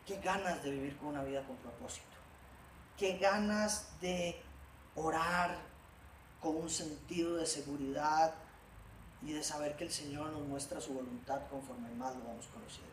Qué 0.07 0.21
ganas 0.21 0.63
de 0.63 0.71
vivir 0.71 0.97
con 0.99 1.09
una 1.09 1.25
vida 1.25 1.43
con 1.45 1.57
propósito. 1.57 2.07
Qué 2.97 3.19
ganas 3.19 4.01
de 4.01 4.41
orar 4.95 5.59
con 6.41 6.57
un 6.57 6.71
sentido 6.71 7.37
de 7.37 7.47
seguridad 7.47 8.35
y 9.23 9.33
de 9.33 9.43
saber 9.43 9.77
que 9.77 9.85
el 9.85 9.93
Señor 9.93 10.31
nos 10.31 10.47
muestra 10.47 10.81
su 10.81 10.95
voluntad 10.95 11.41
conforme 11.51 11.91
más 11.91 12.15
lo 12.15 12.25
vamos 12.25 12.47
conociendo. 12.47 12.93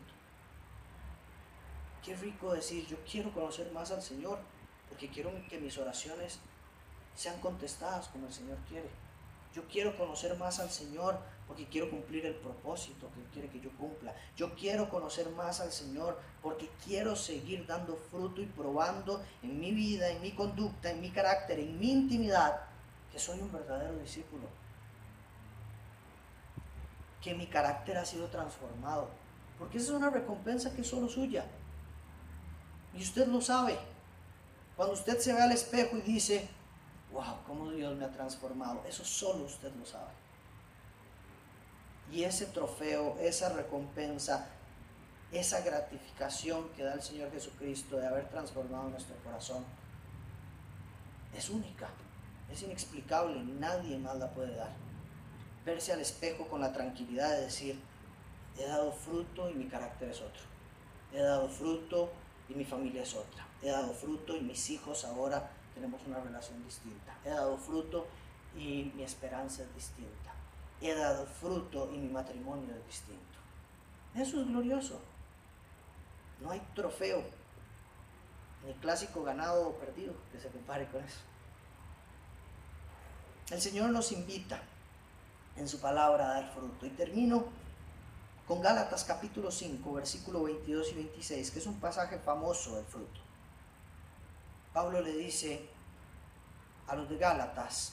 Qué 2.02 2.16
rico 2.16 2.52
decir, 2.52 2.86
yo 2.86 2.96
quiero 3.10 3.32
conocer 3.32 3.70
más 3.72 3.90
al 3.90 4.02
Señor 4.02 4.38
porque 4.88 5.08
quiero 5.08 5.30
que 5.48 5.58
mis 5.58 5.78
oraciones 5.78 6.40
sean 7.14 7.40
contestadas 7.40 8.08
como 8.08 8.26
el 8.26 8.32
Señor 8.32 8.58
quiere. 8.68 8.88
Yo 9.54 9.66
quiero 9.68 9.96
conocer 9.96 10.36
más 10.36 10.58
al 10.58 10.70
Señor 10.70 11.18
porque 11.46 11.66
quiero 11.68 11.90
cumplir 11.90 12.26
el 12.26 12.34
propósito 12.34 13.10
que 13.12 13.20
Él 13.20 13.26
quiere 13.32 13.48
que 13.50 13.60
yo 13.60 13.70
cumpla. 13.76 14.14
Yo 14.36 14.54
quiero 14.54 14.88
conocer 14.88 15.28
más 15.30 15.60
al 15.60 15.70
Señor 15.70 16.18
porque 16.42 16.68
quiero 16.84 17.14
seguir 17.14 17.66
dando 17.66 17.96
fruto 18.10 18.40
y 18.40 18.46
probando 18.46 19.22
en 19.42 19.60
mi 19.60 19.72
vida, 19.72 20.08
en 20.10 20.22
mi 20.22 20.32
conducta, 20.32 20.90
en 20.90 21.00
mi 21.00 21.10
carácter, 21.10 21.60
en 21.60 21.78
mi 21.78 21.92
intimidad, 21.92 22.62
que 23.12 23.18
soy 23.18 23.38
un 23.40 23.52
verdadero 23.52 23.96
discípulo. 23.98 24.48
Que 27.22 27.34
mi 27.34 27.46
carácter 27.46 27.96
ha 27.96 28.04
sido 28.04 28.26
transformado. 28.28 29.08
Porque 29.58 29.78
esa 29.78 29.92
es 29.92 29.96
una 29.96 30.10
recompensa 30.10 30.74
que 30.74 30.80
es 30.80 30.88
solo 30.88 31.08
suya. 31.08 31.46
Y 32.92 33.02
usted 33.02 33.28
lo 33.28 33.40
sabe. 33.40 33.78
Cuando 34.76 34.94
usted 34.94 35.18
se 35.18 35.32
ve 35.32 35.42
al 35.42 35.52
espejo 35.52 35.96
y 35.96 36.00
dice, 36.00 36.48
wow, 37.14 37.38
cómo 37.46 37.70
Dios 37.70 37.96
me 37.96 38.04
ha 38.04 38.10
transformado, 38.10 38.82
eso 38.86 39.04
solo 39.04 39.44
usted 39.44 39.72
lo 39.74 39.86
sabe. 39.86 40.10
Y 42.12 42.24
ese 42.24 42.46
trofeo, 42.46 43.16
esa 43.20 43.50
recompensa, 43.50 44.48
esa 45.32 45.60
gratificación 45.62 46.68
que 46.70 46.82
da 46.82 46.94
el 46.94 47.02
Señor 47.02 47.30
Jesucristo 47.30 47.96
de 47.96 48.06
haber 48.06 48.28
transformado 48.28 48.90
nuestro 48.90 49.16
corazón, 49.24 49.64
es 51.34 51.48
única, 51.50 51.88
es 52.52 52.62
inexplicable, 52.62 53.42
nadie 53.42 53.96
más 53.98 54.16
la 54.16 54.30
puede 54.30 54.54
dar. 54.54 54.72
Verse 55.64 55.92
al 55.92 56.00
espejo 56.00 56.46
con 56.48 56.60
la 56.60 56.72
tranquilidad 56.72 57.30
de 57.30 57.42
decir, 57.42 57.80
he 58.58 58.66
dado 58.66 58.92
fruto 58.92 59.48
y 59.50 59.54
mi 59.54 59.66
carácter 59.66 60.10
es 60.10 60.20
otro. 60.20 60.42
He 61.12 61.20
dado 61.20 61.48
fruto 61.48 62.12
y 62.48 62.54
mi 62.54 62.64
familia 62.64 63.02
es 63.02 63.14
otra. 63.14 63.46
He 63.62 63.68
dado 63.68 63.94
fruto 63.94 64.36
y 64.36 64.42
mis 64.42 64.68
hijos 64.70 65.04
ahora 65.04 65.50
tenemos 65.74 66.00
una 66.06 66.20
relación 66.20 66.62
distinta. 66.64 67.16
He 67.24 67.30
dado 67.30 67.56
fruto 67.58 68.06
y 68.56 68.92
mi 68.94 69.02
esperanza 69.02 69.62
es 69.62 69.74
distinta. 69.74 70.32
He 70.80 70.94
dado 70.94 71.26
fruto 71.26 71.90
y 71.92 71.98
mi 71.98 72.08
matrimonio 72.08 72.74
es 72.74 72.86
distinto. 72.86 73.22
Eso 74.14 74.40
es 74.40 74.46
glorioso. 74.46 75.00
No 76.40 76.50
hay 76.50 76.60
trofeo, 76.74 77.22
ni 78.66 78.72
clásico 78.74 79.22
ganado 79.24 79.68
o 79.68 79.72
perdido 79.74 80.14
que 80.32 80.38
se 80.38 80.48
compare 80.48 80.86
con 80.88 81.02
eso. 81.02 81.20
El 83.50 83.60
Señor 83.60 83.90
nos 83.90 84.12
invita 84.12 84.62
en 85.56 85.68
su 85.68 85.80
palabra 85.80 86.26
a 86.26 86.34
dar 86.34 86.52
fruto. 86.52 86.86
Y 86.86 86.90
termino 86.90 87.44
con 88.46 88.60
Gálatas 88.60 89.04
capítulo 89.04 89.50
5, 89.50 89.92
versículo 89.92 90.42
22 90.44 90.92
y 90.92 90.94
26, 90.94 91.50
que 91.50 91.58
es 91.58 91.66
un 91.66 91.80
pasaje 91.80 92.18
famoso 92.18 92.76
del 92.76 92.84
fruto. 92.84 93.23
Pablo 94.74 95.00
le 95.00 95.12
dice 95.12 95.68
a 96.88 96.96
los 96.96 97.08
de 97.08 97.16
Gálatas, 97.16 97.92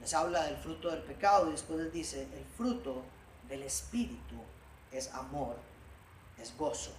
les 0.00 0.14
habla 0.14 0.44
del 0.44 0.56
fruto 0.56 0.88
del 0.88 1.02
pecado 1.02 1.48
y 1.48 1.52
después 1.52 1.80
les 1.80 1.92
dice, 1.92 2.22
el 2.32 2.44
fruto 2.56 3.02
del 3.48 3.64
Espíritu 3.64 4.36
es 4.92 5.12
amor, 5.12 5.56
es 6.40 6.56
gozo, 6.56 6.92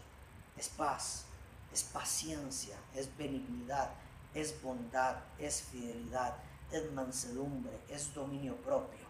es 0.57 0.67
paz, 0.67 1.23
es 1.71 1.83
paciencia, 1.83 2.75
es 2.93 3.15
benignidad, 3.17 3.91
es 4.33 4.61
bondad, 4.61 5.15
es 5.39 5.63
fidelidad, 5.63 6.35
es 6.71 6.91
mansedumbre, 6.91 7.79
es 7.87 8.13
dominio 8.13 8.57
propio. 8.57 9.05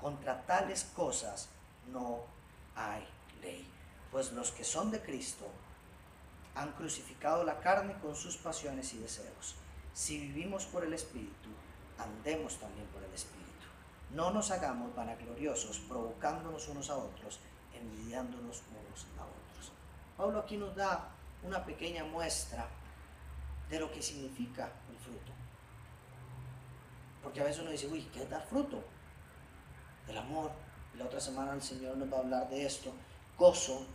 Contra 0.00 0.44
tales 0.44 0.82
cosas 0.96 1.48
no 1.92 2.24
hay 2.74 3.06
ley. 3.40 3.70
Pues 4.10 4.32
los 4.32 4.50
que 4.50 4.64
son 4.64 4.90
de 4.90 5.00
Cristo 5.00 5.46
han 6.58 6.72
crucificado 6.72 7.44
la 7.44 7.60
carne 7.60 7.94
con 8.02 8.16
sus 8.16 8.36
pasiones 8.36 8.92
y 8.92 8.98
deseos. 8.98 9.54
Si 9.92 10.18
vivimos 10.18 10.64
por 10.66 10.84
el 10.84 10.92
Espíritu, 10.92 11.50
andemos 11.98 12.58
también 12.58 12.86
por 12.88 13.02
el 13.02 13.12
Espíritu. 13.14 13.46
No 14.12 14.32
nos 14.32 14.50
hagamos 14.50 14.94
vanagloriosos, 14.94 15.78
provocándonos 15.88 16.66
unos 16.68 16.90
a 16.90 16.96
otros, 16.96 17.38
envidiándonos 17.72 18.62
unos 18.70 19.06
a 19.18 19.22
otros. 19.22 19.72
Pablo 20.16 20.40
aquí 20.40 20.56
nos 20.56 20.74
da 20.74 21.10
una 21.44 21.64
pequeña 21.64 22.04
muestra 22.04 22.68
de 23.70 23.78
lo 23.78 23.92
que 23.92 24.02
significa 24.02 24.72
el 24.90 24.98
fruto. 24.98 25.32
Porque 27.22 27.40
a 27.40 27.44
veces 27.44 27.62
uno 27.62 27.70
dice, 27.70 27.86
uy, 27.86 28.02
¿qué 28.12 28.24
es 28.24 28.30
dar 28.30 28.44
fruto? 28.46 28.82
El 30.08 30.18
amor, 30.18 30.50
la 30.96 31.04
otra 31.04 31.20
semana 31.20 31.52
el 31.52 31.62
Señor 31.62 31.96
nos 31.96 32.12
va 32.12 32.16
a 32.16 32.20
hablar 32.20 32.48
de 32.48 32.66
esto. 32.66 32.92
Gozo, 33.36 33.86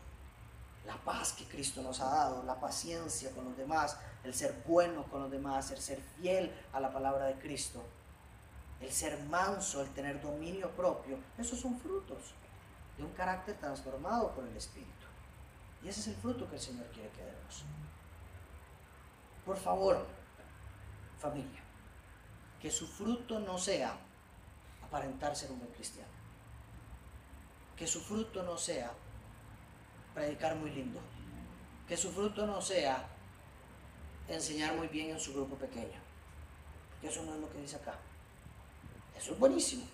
la 0.86 0.98
paz 0.98 1.34
que 1.34 1.46
Cristo 1.46 1.82
nos 1.82 2.00
ha 2.02 2.10
dado, 2.10 2.44
la 2.44 2.60
paciencia 2.60 3.32
con 3.32 3.46
los 3.46 3.58
demás, 3.58 3.98
el 4.24 4.34
ser 4.34 4.64
bueno 4.68 5.06
con 5.06 5.22
los 5.22 5.32
demás, 5.32 5.72
el 5.72 5.80
ser 5.80 6.02
fiel 6.02 6.54
a 6.74 6.80
la 6.80 6.92
palabra 6.92 7.26
de 7.26 7.36
Cristo, 7.36 7.84
el 8.82 8.92
ser 8.92 9.18
manso, 9.26 9.82
el 9.82 9.94
tener 9.94 10.22
dominio 10.22 10.70
propio. 10.72 11.18
Esos 11.38 11.60
son 11.60 11.80
frutos 11.80 12.34
de 12.98 13.04
un 13.04 13.12
carácter 13.14 13.58
transformado 13.58 14.32
por 14.32 14.46
el 14.46 14.56
Espíritu. 14.58 14.92
Y 15.82 15.88
ese 15.88 16.02
es 16.02 16.08
el 16.08 16.16
fruto 16.16 16.50
que 16.50 16.56
el 16.56 16.62
Señor 16.62 16.88
quiere 16.88 17.10
que 17.10 17.24
demos. 17.24 17.64
Por 19.46 19.58
favor, 19.58 20.06
familia, 21.20 21.62
que 22.62 22.72
su 22.72 22.88
fruto 22.88 23.40
no 23.40 23.58
sea 23.58 23.98
aparentar 24.82 25.36
ser 25.36 25.52
un 25.52 25.60
buen 25.60 25.72
cristiano 25.72 26.14
que 27.76 27.88
su 27.88 28.02
fruto 28.02 28.44
no 28.44 28.58
sea 28.58 28.92
predicar 30.14 30.56
muy 30.56 30.72
lindo, 30.72 31.00
que 31.88 31.98
su 31.98 32.12
fruto 32.12 32.46
no 32.46 32.62
sea 32.62 33.08
enseñar 34.28 34.76
muy 34.76 34.88
bien 34.88 35.10
en 35.10 35.20
su 35.20 35.34
grupo 35.34 35.56
pequeño, 35.56 36.00
que 37.02 37.08
eso 37.08 37.24
no 37.24 37.34
es 37.34 37.42
lo 37.42 37.52
que 37.52 37.60
dice 37.60 37.76
acá. 37.76 37.96
Eso 39.18 39.34
es 39.34 39.40
buenísimo, 39.40 39.86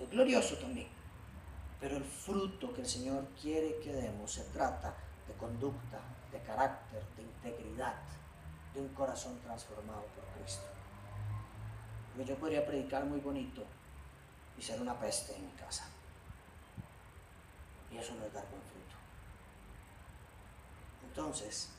es 0.00 0.10
glorioso 0.10 0.56
también, 0.56 0.88
pero 1.80 1.96
el 1.96 2.04
fruto 2.04 2.72
que 2.72 2.82
el 2.82 2.88
Señor 2.88 3.26
quiere 3.40 3.78
que 3.80 3.92
demos 3.92 4.32
se 4.32 4.44
trata 4.44 4.94
de 5.26 5.34
conducta, 5.34 6.00
de 6.32 6.40
carácter, 6.42 7.02
de 7.16 7.22
integridad, 7.22 7.94
de 8.74 8.80
un 8.80 8.88
corazón 8.88 9.38
transformado 9.40 10.04
por 10.14 10.24
Cristo. 10.40 10.64
Porque 12.14 12.30
yo 12.30 12.36
podría 12.36 12.66
predicar 12.66 13.04
muy 13.04 13.20
bonito 13.20 13.64
y 14.58 14.62
ser 14.62 14.80
una 14.80 14.98
peste 14.98 15.36
en 15.36 15.46
mi 15.46 15.52
casa. 15.52 15.88
Y 17.90 17.96
eso 17.96 18.14
no 18.14 18.24
es 18.26 18.32
dar 18.32 18.44
buen 18.50 18.62
fruto. 18.62 18.96
Entonces, 21.08 21.70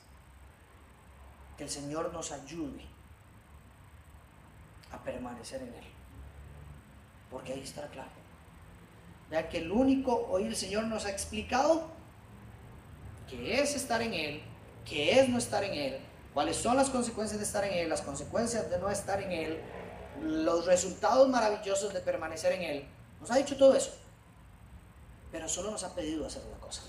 que 1.57 1.63
el 1.63 1.69
Señor 1.69 2.11
nos 2.13 2.31
ayude 2.31 2.85
a 4.91 4.97
permanecer 5.03 5.61
en 5.61 5.73
Él. 5.73 5.83
Porque 7.29 7.53
ahí 7.53 7.61
está 7.61 7.87
claro. 7.87 8.09
Vea 9.29 9.47
que 9.47 9.59
el 9.59 9.71
único, 9.71 10.27
hoy 10.29 10.45
el 10.45 10.55
Señor 10.55 10.85
nos 10.85 11.05
ha 11.05 11.11
explicado 11.11 11.87
qué 13.29 13.61
es 13.61 13.75
estar 13.75 14.01
en 14.01 14.13
Él, 14.13 14.41
qué 14.85 15.19
es 15.19 15.29
no 15.29 15.37
estar 15.37 15.63
en 15.63 15.73
Él, 15.75 15.99
cuáles 16.33 16.57
son 16.57 16.75
las 16.75 16.89
consecuencias 16.89 17.39
de 17.39 17.45
estar 17.45 17.63
en 17.63 17.73
Él, 17.73 17.89
las 17.89 18.01
consecuencias 18.01 18.69
de 18.71 18.79
no 18.79 18.89
estar 18.89 19.21
en 19.21 19.31
Él, 19.31 19.61
los 20.21 20.65
resultados 20.65 21.29
maravillosos 21.29 21.93
de 21.93 21.99
permanecer 21.99 22.53
en 22.53 22.63
Él. 22.63 22.87
Nos 23.21 23.29
ha 23.29 23.35
dicho 23.35 23.55
todo 23.55 23.75
eso 23.75 24.08
pero 25.31 25.47
solo 25.47 25.71
nos 25.71 25.83
ha 25.83 25.93
pedido 25.95 26.25
hacer 26.25 26.43
una 26.47 26.59
cosa. 26.59 26.81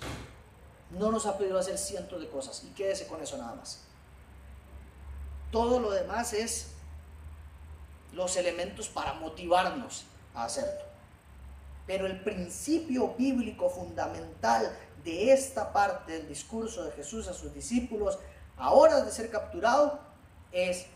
No 0.90 1.10
nos 1.10 1.26
ha 1.26 1.38
pedido 1.38 1.58
hacer 1.58 1.78
cientos 1.78 2.20
de 2.20 2.28
cosas 2.28 2.64
y 2.64 2.74
quédese 2.74 3.06
con 3.06 3.22
eso 3.22 3.36
nada 3.36 3.54
más. 3.54 3.82
Todo 5.50 5.80
lo 5.80 5.90
demás 5.90 6.32
es 6.32 6.72
los 8.12 8.36
elementos 8.36 8.88
para 8.88 9.14
motivarnos 9.14 10.04
a 10.34 10.44
hacerlo. 10.44 10.84
Pero 11.86 12.06
el 12.06 12.22
principio 12.22 13.14
bíblico 13.14 13.68
fundamental 13.68 14.76
de 15.04 15.32
esta 15.32 15.72
parte 15.72 16.12
del 16.12 16.28
discurso 16.28 16.84
de 16.84 16.92
Jesús 16.92 17.26
a 17.28 17.34
sus 17.34 17.52
discípulos, 17.54 18.18
a 18.56 18.70
horas 18.70 19.04
de 19.04 19.10
ser 19.10 19.30
capturado, 19.30 20.00
es 20.52 20.86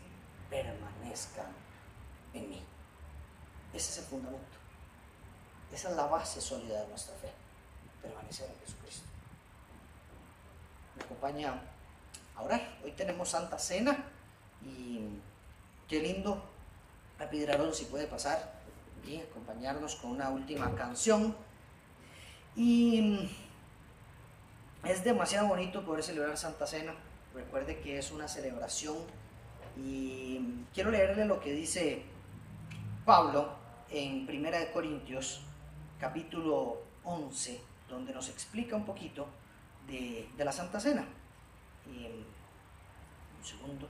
permanezcan 0.49 1.47
en 2.33 2.49
mí. 2.49 2.63
Ese 3.73 3.91
es 3.91 3.97
el 3.99 4.05
fundamento. 4.05 4.54
Esa 5.73 5.89
es 5.89 5.95
la 5.95 6.05
base 6.05 6.41
sólida 6.41 6.81
de 6.81 6.87
nuestra 6.87 7.15
fe, 7.15 7.31
permanecer 8.01 8.49
en 8.49 8.59
Jesucristo. 8.59 9.07
Me 10.95 11.03
acompaña 11.03 11.61
a 12.35 12.41
orar. 12.41 12.77
Hoy 12.83 12.91
tenemos 12.91 13.29
Santa 13.29 13.59
Cena 13.59 14.05
y 14.63 15.19
qué 15.87 15.99
lindo. 15.99 16.51
A 17.17 17.23
a 17.23 17.73
si 17.73 17.85
puede 17.85 18.07
pasar 18.07 18.55
y 19.07 19.21
acompañarnos 19.21 19.95
con 19.95 20.11
una 20.11 20.29
última 20.29 20.75
canción. 20.75 21.35
Y 22.55 23.29
es 24.83 25.03
demasiado 25.03 25.47
bonito 25.47 25.85
poder 25.85 26.03
celebrar 26.03 26.37
Santa 26.37 26.67
Cena. 26.67 26.93
Recuerde 27.33 27.79
que 27.79 27.97
es 27.97 28.11
una 28.11 28.27
celebración 28.27 28.97
y 29.77 30.65
quiero 30.73 30.91
leerle 30.91 31.25
lo 31.25 31.39
que 31.39 31.51
dice 31.51 32.03
Pablo 33.05 33.49
en 33.89 34.25
Primera 34.25 34.59
de 34.59 34.71
Corintios 34.71 35.44
capítulo 35.99 36.81
11, 37.03 37.61
donde 37.89 38.13
nos 38.13 38.29
explica 38.29 38.75
un 38.75 38.85
poquito 38.85 39.27
de, 39.87 40.27
la 40.37 40.51
Santa 40.51 40.79
Cena. 40.79 41.05
un 41.87 43.45
segundo. 43.45 43.87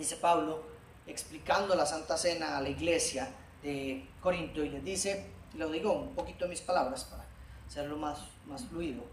Dice 0.00 0.16
Pablo, 0.16 0.62
explicando 1.06 1.74
la 1.74 1.86
Santa 1.86 2.16
Cena 2.16 2.56
a 2.56 2.60
la 2.60 2.68
iglesia 2.68 3.30
de 3.62 4.08
Corinto, 4.20 4.64
y 4.64 4.70
les 4.70 4.82
dice, 4.82 5.26
lo 5.54 5.70
digo 5.70 5.92
un 5.92 6.14
poquito 6.14 6.44
en 6.44 6.50
mis 6.50 6.62
palabras 6.62 7.04
para 7.04 7.24
hacerlo 7.68 7.96
más, 7.96 8.18
más 8.46 8.64
fluido, 8.64 9.04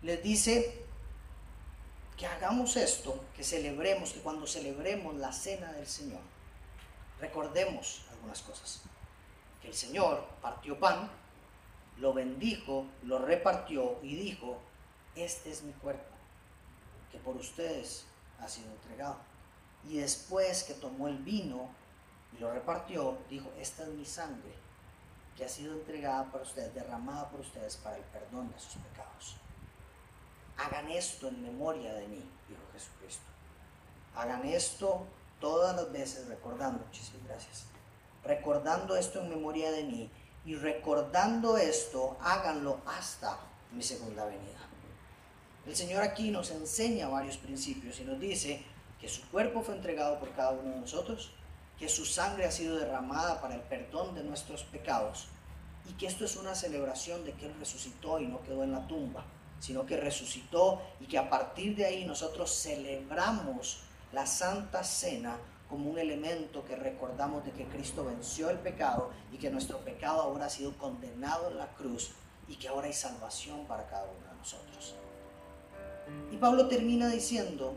les 0.00 0.22
dice 0.22 0.84
que 2.16 2.26
hagamos 2.26 2.76
esto, 2.76 3.24
que 3.36 3.44
celebremos, 3.44 4.12
que 4.12 4.20
cuando 4.20 4.46
celebremos 4.46 5.14
la 5.16 5.32
cena 5.32 5.72
del 5.72 5.86
Señor, 5.86 6.20
recordemos 7.20 8.02
algunas 8.10 8.40
cosas. 8.42 8.82
Que 9.60 9.68
el 9.68 9.74
Señor 9.74 10.26
partió 10.40 10.78
pan, 10.78 11.10
lo 11.98 12.12
bendijo, 12.12 12.86
lo 13.04 13.18
repartió 13.18 13.98
y 14.02 14.16
dijo, 14.16 14.58
este 15.14 15.50
es 15.50 15.62
mi 15.62 15.72
cuerpo, 15.72 16.14
que 17.10 17.18
por 17.18 17.36
ustedes 17.36 18.06
ha 18.40 18.48
sido 18.48 18.70
entregado. 18.70 19.31
Y 19.88 19.98
después 19.98 20.64
que 20.64 20.74
tomó 20.74 21.08
el 21.08 21.18
vino 21.18 21.68
y 22.36 22.40
lo 22.40 22.52
repartió, 22.52 23.18
dijo, 23.28 23.50
esta 23.58 23.82
es 23.82 23.88
mi 23.90 24.04
sangre 24.04 24.52
que 25.36 25.44
ha 25.44 25.48
sido 25.48 25.72
entregada 25.74 26.30
para 26.30 26.44
ustedes, 26.44 26.74
derramada 26.74 27.28
por 27.30 27.40
ustedes 27.40 27.76
para 27.76 27.96
el 27.96 28.04
perdón 28.04 28.50
de 28.52 28.60
sus 28.60 28.74
pecados. 28.74 29.36
Hagan 30.56 30.90
esto 30.90 31.28
en 31.28 31.42
memoria 31.42 31.94
de 31.94 32.06
mí, 32.08 32.22
dijo 32.48 32.62
Jesucristo. 32.72 33.24
Hagan 34.14 34.44
esto 34.44 35.06
todas 35.40 35.74
las 35.74 35.90
veces 35.90 36.28
recordando, 36.28 36.84
muchísimas 36.84 37.26
gracias, 37.26 37.64
recordando 38.24 38.96
esto 38.96 39.20
en 39.20 39.30
memoria 39.30 39.72
de 39.72 39.84
mí 39.84 40.10
y 40.44 40.54
recordando 40.54 41.56
esto, 41.56 42.16
háganlo 42.20 42.80
hasta 42.86 43.38
mi 43.72 43.82
segunda 43.82 44.24
venida. 44.26 44.58
El 45.66 45.76
Señor 45.76 46.02
aquí 46.02 46.30
nos 46.30 46.50
enseña 46.50 47.08
varios 47.08 47.36
principios 47.36 48.00
y 48.00 48.04
nos 48.04 48.18
dice 48.18 48.64
que 49.02 49.08
su 49.08 49.28
cuerpo 49.30 49.62
fue 49.62 49.74
entregado 49.74 50.20
por 50.20 50.30
cada 50.30 50.52
uno 50.52 50.70
de 50.70 50.78
nosotros, 50.78 51.32
que 51.76 51.88
su 51.88 52.04
sangre 52.04 52.44
ha 52.44 52.52
sido 52.52 52.76
derramada 52.76 53.40
para 53.40 53.56
el 53.56 53.60
perdón 53.62 54.14
de 54.14 54.22
nuestros 54.22 54.62
pecados 54.62 55.26
y 55.90 55.94
que 55.94 56.06
esto 56.06 56.24
es 56.24 56.36
una 56.36 56.54
celebración 56.54 57.24
de 57.24 57.32
que 57.32 57.46
Él 57.46 57.54
resucitó 57.58 58.20
y 58.20 58.28
no 58.28 58.40
quedó 58.44 58.62
en 58.62 58.70
la 58.70 58.86
tumba, 58.86 59.24
sino 59.58 59.84
que 59.86 59.96
resucitó 59.96 60.80
y 61.00 61.06
que 61.06 61.18
a 61.18 61.28
partir 61.28 61.74
de 61.74 61.84
ahí 61.84 62.04
nosotros 62.04 62.52
celebramos 62.62 63.80
la 64.12 64.24
Santa 64.24 64.84
Cena 64.84 65.36
como 65.68 65.90
un 65.90 65.98
elemento 65.98 66.64
que 66.64 66.76
recordamos 66.76 67.44
de 67.44 67.50
que 67.50 67.66
Cristo 67.66 68.04
venció 68.04 68.50
el 68.50 68.58
pecado 68.58 69.10
y 69.32 69.38
que 69.38 69.50
nuestro 69.50 69.78
pecado 69.78 70.22
ahora 70.22 70.46
ha 70.46 70.50
sido 70.50 70.78
condenado 70.78 71.50
en 71.50 71.58
la 71.58 71.66
cruz 71.74 72.12
y 72.46 72.54
que 72.54 72.68
ahora 72.68 72.86
hay 72.86 72.92
salvación 72.92 73.66
para 73.66 73.84
cada 73.88 74.04
uno 74.04 74.28
de 74.30 74.36
nosotros. 74.36 74.94
Y 76.30 76.36
Pablo 76.36 76.68
termina 76.68 77.08
diciendo 77.08 77.74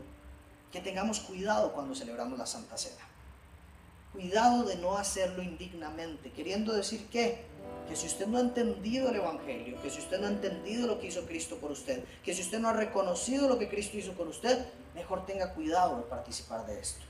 que 0.72 0.80
tengamos 0.80 1.20
cuidado 1.20 1.72
cuando 1.72 1.94
celebramos 1.94 2.38
la 2.38 2.46
Santa 2.46 2.76
Cena. 2.76 3.04
Cuidado 4.12 4.64
de 4.64 4.76
no 4.76 4.96
hacerlo 4.96 5.42
indignamente, 5.42 6.32
queriendo 6.32 6.72
decir 6.72 7.06
que 7.08 7.44
que 7.88 7.96
si 7.96 8.06
usted 8.06 8.26
no 8.26 8.38
ha 8.38 8.40
entendido 8.40 9.10
el 9.10 9.16
Evangelio, 9.16 9.80
que 9.80 9.90
si 9.90 10.00
usted 10.00 10.18
no 10.20 10.26
ha 10.26 10.30
entendido 10.30 10.86
lo 10.86 10.98
que 10.98 11.06
hizo 11.06 11.24
Cristo 11.24 11.56
por 11.56 11.70
usted, 11.70 12.02
que 12.24 12.34
si 12.34 12.42
usted 12.42 12.58
no 12.58 12.68
ha 12.68 12.72
reconocido 12.72 13.48
lo 13.48 13.58
que 13.58 13.68
Cristo 13.68 13.96
hizo 13.96 14.12
por 14.12 14.26
usted, 14.26 14.66
mejor 14.94 15.24
tenga 15.24 15.54
cuidado 15.54 15.98
de 15.98 16.02
participar 16.02 16.66
de 16.66 16.80
esto. 16.80 17.04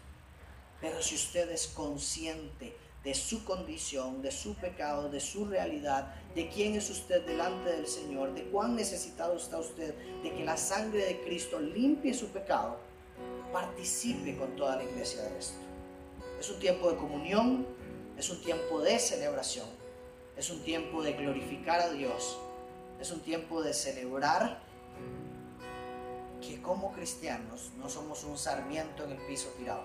Pero 0.81 1.03
si 1.03 1.15
usted 1.15 1.51
es 1.51 1.69
consciente 1.69 2.77
de 3.03 3.15
su 3.15 3.45
condición, 3.45 4.21
de 4.21 4.33
su 4.33 4.55
pecado, 4.57 5.09
de 5.09 5.21
su 5.21 5.47
realidad, 5.47 6.15
de 6.35 6.49
quién 6.49 6.75
es 6.75 6.91
usted 6.91 7.25
delante 7.25 7.71
del 7.71 7.87
Señor, 7.87 8.35
de 8.35 8.43
cuán 8.45 8.77
necesitado 8.77 9.37
está 9.37 9.59
usted, 9.59 9.95
de 10.23 10.35
que 10.35 10.45
la 10.45 10.57
sangre 10.57 11.07
de 11.07 11.21
Cristo 11.23 11.59
limpie 11.59 12.13
su 12.13 12.29
pecado, 12.29 12.79
participe 13.57 14.37
con 14.37 14.55
toda 14.57 14.77
la 14.77 14.85
iglesia 14.85 15.23
de 15.23 15.39
esto. 15.39 15.59
Es 16.39 16.51
un 16.51 16.59
tiempo 16.59 16.91
de 16.91 16.97
comunión, 16.97 17.67
es 18.19 18.29
un 18.29 18.43
tiempo 18.43 18.81
de 18.81 18.99
celebración 18.99 19.67
es 20.37 20.51
un 20.51 20.63
tiempo 20.63 21.03
de 21.03 21.15
glorificar 21.15 21.81
a 21.81 21.91
Dios. 21.91 22.39
Es 23.01 23.11
un 23.11 23.21
tiempo 23.21 23.63
de 23.63 23.73
celebrar 23.73 24.61
que 26.41 26.61
como 26.61 26.93
cristianos 26.93 27.73
no 27.79 27.89
somos 27.89 28.23
un 28.25 28.37
sarmiento 28.37 29.05
en 29.05 29.13
el 29.13 29.19
piso 29.27 29.49
tirado, 29.59 29.85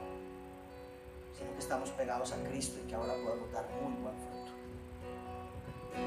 sino 1.37 1.53
que 1.53 1.59
estamos 1.59 1.89
pegados 1.91 2.33
a 2.33 2.43
Cristo 2.43 2.79
y 2.83 2.87
que 2.87 2.95
ahora 2.95 3.13
podemos 3.13 3.51
dar 3.51 3.65
muy 3.81 3.93
buen 4.01 4.15
fruto. 4.17 4.51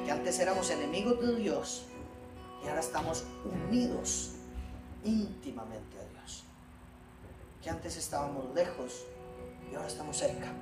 Que 0.05 0.11
antes 0.11 0.39
éramos 0.39 0.71
enemigos 0.71 1.21
de 1.21 1.37
Dios 1.37 1.87
y 2.62 2.69
ahora 2.69 2.81
estamos 2.81 3.25
unidos 3.45 4.33
íntimamente 5.05 5.99
a 5.99 6.05
Dios. 6.05 6.14
Que 7.65 7.71
antes 7.71 7.97
estábamos 7.97 8.55
lejos 8.55 9.07
y 9.73 9.75
ahora 9.75 9.89
estamos 9.89 10.17
cerca. 10.17 10.53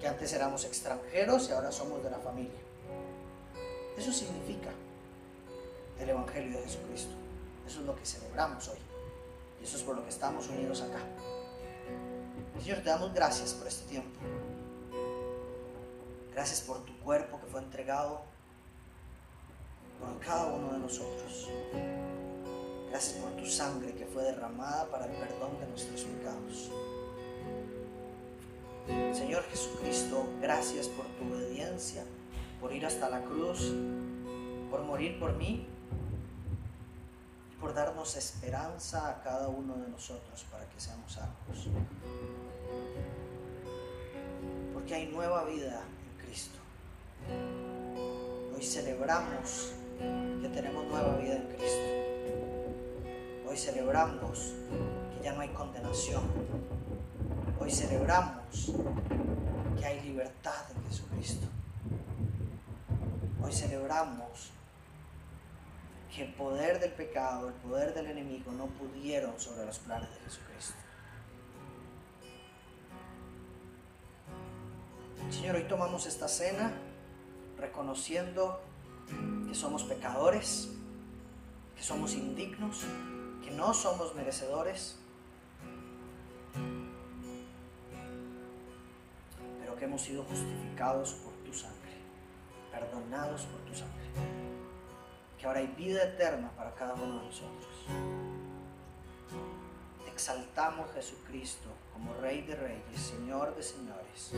Que 0.00 0.08
antes 0.08 0.32
éramos 0.32 0.64
extranjeros 0.64 1.48
y 1.48 1.52
ahora 1.52 1.70
somos 1.70 2.02
de 2.02 2.10
la 2.10 2.18
familia 2.18 2.66
eso 3.96 4.12
significa 4.12 4.70
el 5.98 6.08
Evangelio 6.10 6.58
de 6.58 6.64
Jesucristo. 6.64 7.14
Eso 7.66 7.80
es 7.80 7.86
lo 7.86 7.96
que 7.96 8.04
celebramos 8.04 8.68
hoy. 8.68 8.78
Y 9.60 9.64
eso 9.64 9.78
es 9.78 9.82
por 9.82 9.96
lo 9.96 10.02
que 10.02 10.10
estamos 10.10 10.48
unidos 10.48 10.82
acá. 10.82 11.00
Señor, 12.60 12.78
te 12.78 12.90
damos 12.90 13.14
gracias 13.14 13.54
por 13.54 13.66
este 13.66 13.88
tiempo. 13.88 14.20
Gracias 16.34 16.60
por 16.60 16.84
tu 16.84 16.98
cuerpo 17.00 17.40
que 17.40 17.46
fue 17.46 17.60
entregado 17.60 18.22
por 19.98 20.18
cada 20.20 20.46
uno 20.46 20.72
de 20.74 20.78
nosotros. 20.78 21.48
Gracias 22.96 23.22
por 23.22 23.30
tu 23.32 23.44
sangre 23.44 23.92
que 23.92 24.06
fue 24.06 24.22
derramada 24.22 24.90
para 24.90 25.04
el 25.04 25.12
perdón 25.12 25.60
de 25.60 25.66
nuestros 25.66 26.00
pecados. 26.00 26.70
Señor 29.14 29.42
Jesucristo, 29.50 30.26
gracias 30.40 30.88
por 30.88 31.04
tu 31.04 31.24
obediencia 31.30 32.04
por 32.58 32.72
ir 32.72 32.86
hasta 32.86 33.10
la 33.10 33.20
cruz, 33.20 33.74
por 34.70 34.82
morir 34.84 35.20
por 35.20 35.34
mí 35.34 35.66
y 37.52 37.56
por 37.60 37.74
darnos 37.74 38.16
esperanza 38.16 39.10
a 39.10 39.22
cada 39.22 39.48
uno 39.48 39.76
de 39.76 39.88
nosotros 39.88 40.46
para 40.50 40.66
que 40.66 40.80
seamos 40.80 41.12
salvos. 41.12 41.68
Porque 44.72 44.94
hay 44.94 45.08
nueva 45.08 45.44
vida 45.44 45.82
en 45.82 46.24
Cristo. 46.24 46.58
Hoy 48.56 48.64
celebramos 48.64 49.74
que 50.40 50.48
tenemos 50.48 50.86
nueva 50.86 51.18
vida 51.18 51.36
en 51.36 51.46
Cristo. 51.48 52.05
Hoy 53.48 53.56
celebramos 53.56 54.54
que 55.14 55.24
ya 55.24 55.32
no 55.32 55.40
hay 55.40 55.48
condenación. 55.50 56.22
Hoy 57.60 57.70
celebramos 57.70 58.72
que 59.78 59.86
hay 59.86 60.00
libertad 60.00 60.64
en 60.74 60.84
Jesucristo. 60.88 61.46
Hoy 63.40 63.52
celebramos 63.52 64.50
que 66.14 66.24
el 66.24 66.34
poder 66.34 66.80
del 66.80 66.92
pecado, 66.92 67.48
el 67.48 67.54
poder 67.54 67.94
del 67.94 68.06
enemigo 68.06 68.50
no 68.50 68.66
pudieron 68.66 69.38
sobre 69.38 69.64
los 69.64 69.78
planes 69.78 70.10
de 70.10 70.16
Jesucristo. 70.24 70.74
Señor, 75.30 75.56
hoy 75.56 75.64
tomamos 75.64 76.06
esta 76.06 76.26
cena 76.26 76.72
reconociendo 77.58 78.60
que 79.46 79.54
somos 79.54 79.84
pecadores, 79.84 80.70
que 81.76 81.82
somos 81.82 82.14
indignos, 82.14 82.84
que 83.46 83.52
no 83.52 83.72
somos 83.72 84.14
merecedores, 84.14 84.98
pero 89.60 89.76
que 89.76 89.84
hemos 89.86 90.02
sido 90.02 90.22
justificados 90.24 91.12
por 91.14 91.32
tu 91.44 91.54
sangre 91.54 91.86
perdonados 92.78 93.42
por 93.46 93.60
tu 93.60 93.74
sangre. 93.74 94.04
Que 95.38 95.46
ahora 95.46 95.60
hay 95.60 95.68
vida 95.68 96.02
eterna 96.04 96.50
para 96.56 96.74
cada 96.74 96.94
uno 96.94 97.20
de 97.20 97.26
nosotros. 97.26 97.66
exaltamos 100.06 100.90
Jesucristo 100.92 101.68
como 101.92 102.14
Rey 102.14 102.40
de 102.40 102.56
Reyes, 102.56 102.98
Señor 102.98 103.54
de 103.54 103.62
Señores, 103.62 104.32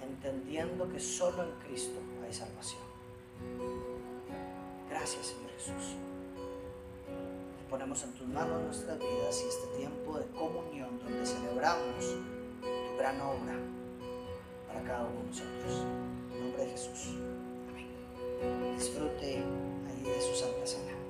entendiendo 0.00 0.88
que 0.88 1.00
solo 1.00 1.42
en 1.42 1.50
Cristo 1.66 1.98
hay 2.24 2.32
salvación. 2.32 2.82
Gracias, 4.88 5.26
Señor 5.26 5.50
Jesús. 5.50 5.96
Ponemos 7.74 8.04
en 8.04 8.12
tus 8.12 8.28
manos 8.28 8.62
nuestras 8.62 9.00
vidas 9.00 9.42
y 9.44 9.48
este 9.48 9.66
tiempo 9.76 10.16
de 10.16 10.24
comunión 10.26 10.96
donde 11.02 11.26
celebramos 11.26 12.04
tu 12.62 12.96
gran 12.96 13.20
obra 13.20 13.58
para 14.68 14.80
cada 14.84 15.02
uno 15.02 15.18
de 15.18 15.26
nosotros 15.26 15.84
de 16.56 16.66
Jesús. 16.70 17.16
Amén. 17.68 18.76
Disfrute 18.78 19.42
ahí 19.88 20.02
de 20.04 20.20
su 20.20 20.36
Santa 20.36 20.64
Cena. 20.64 21.03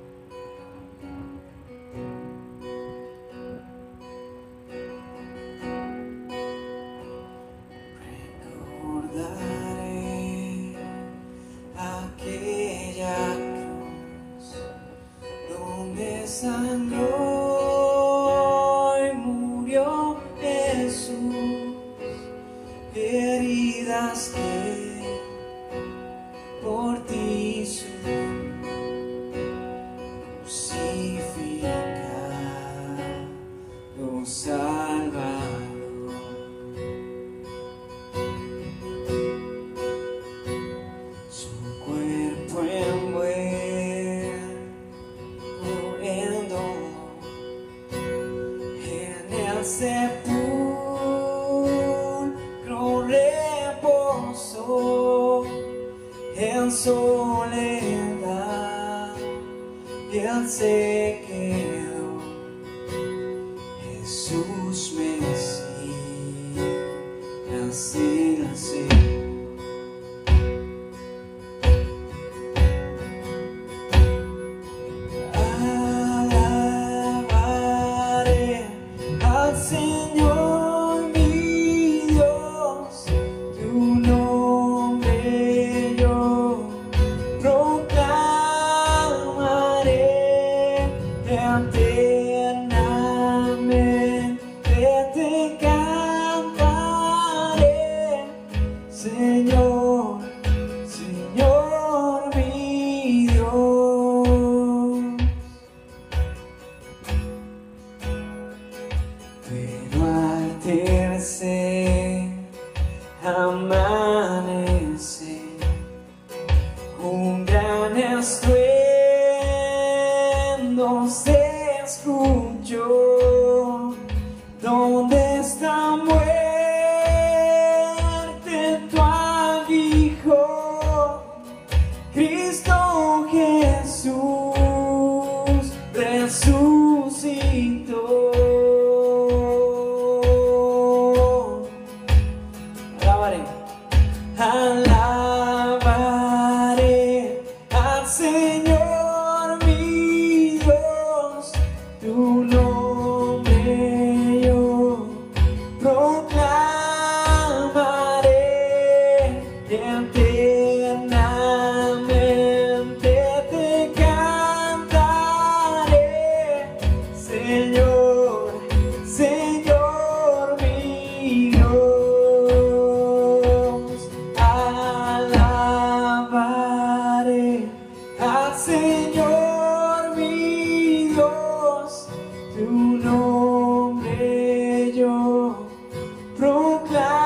Señor. 186.64 187.23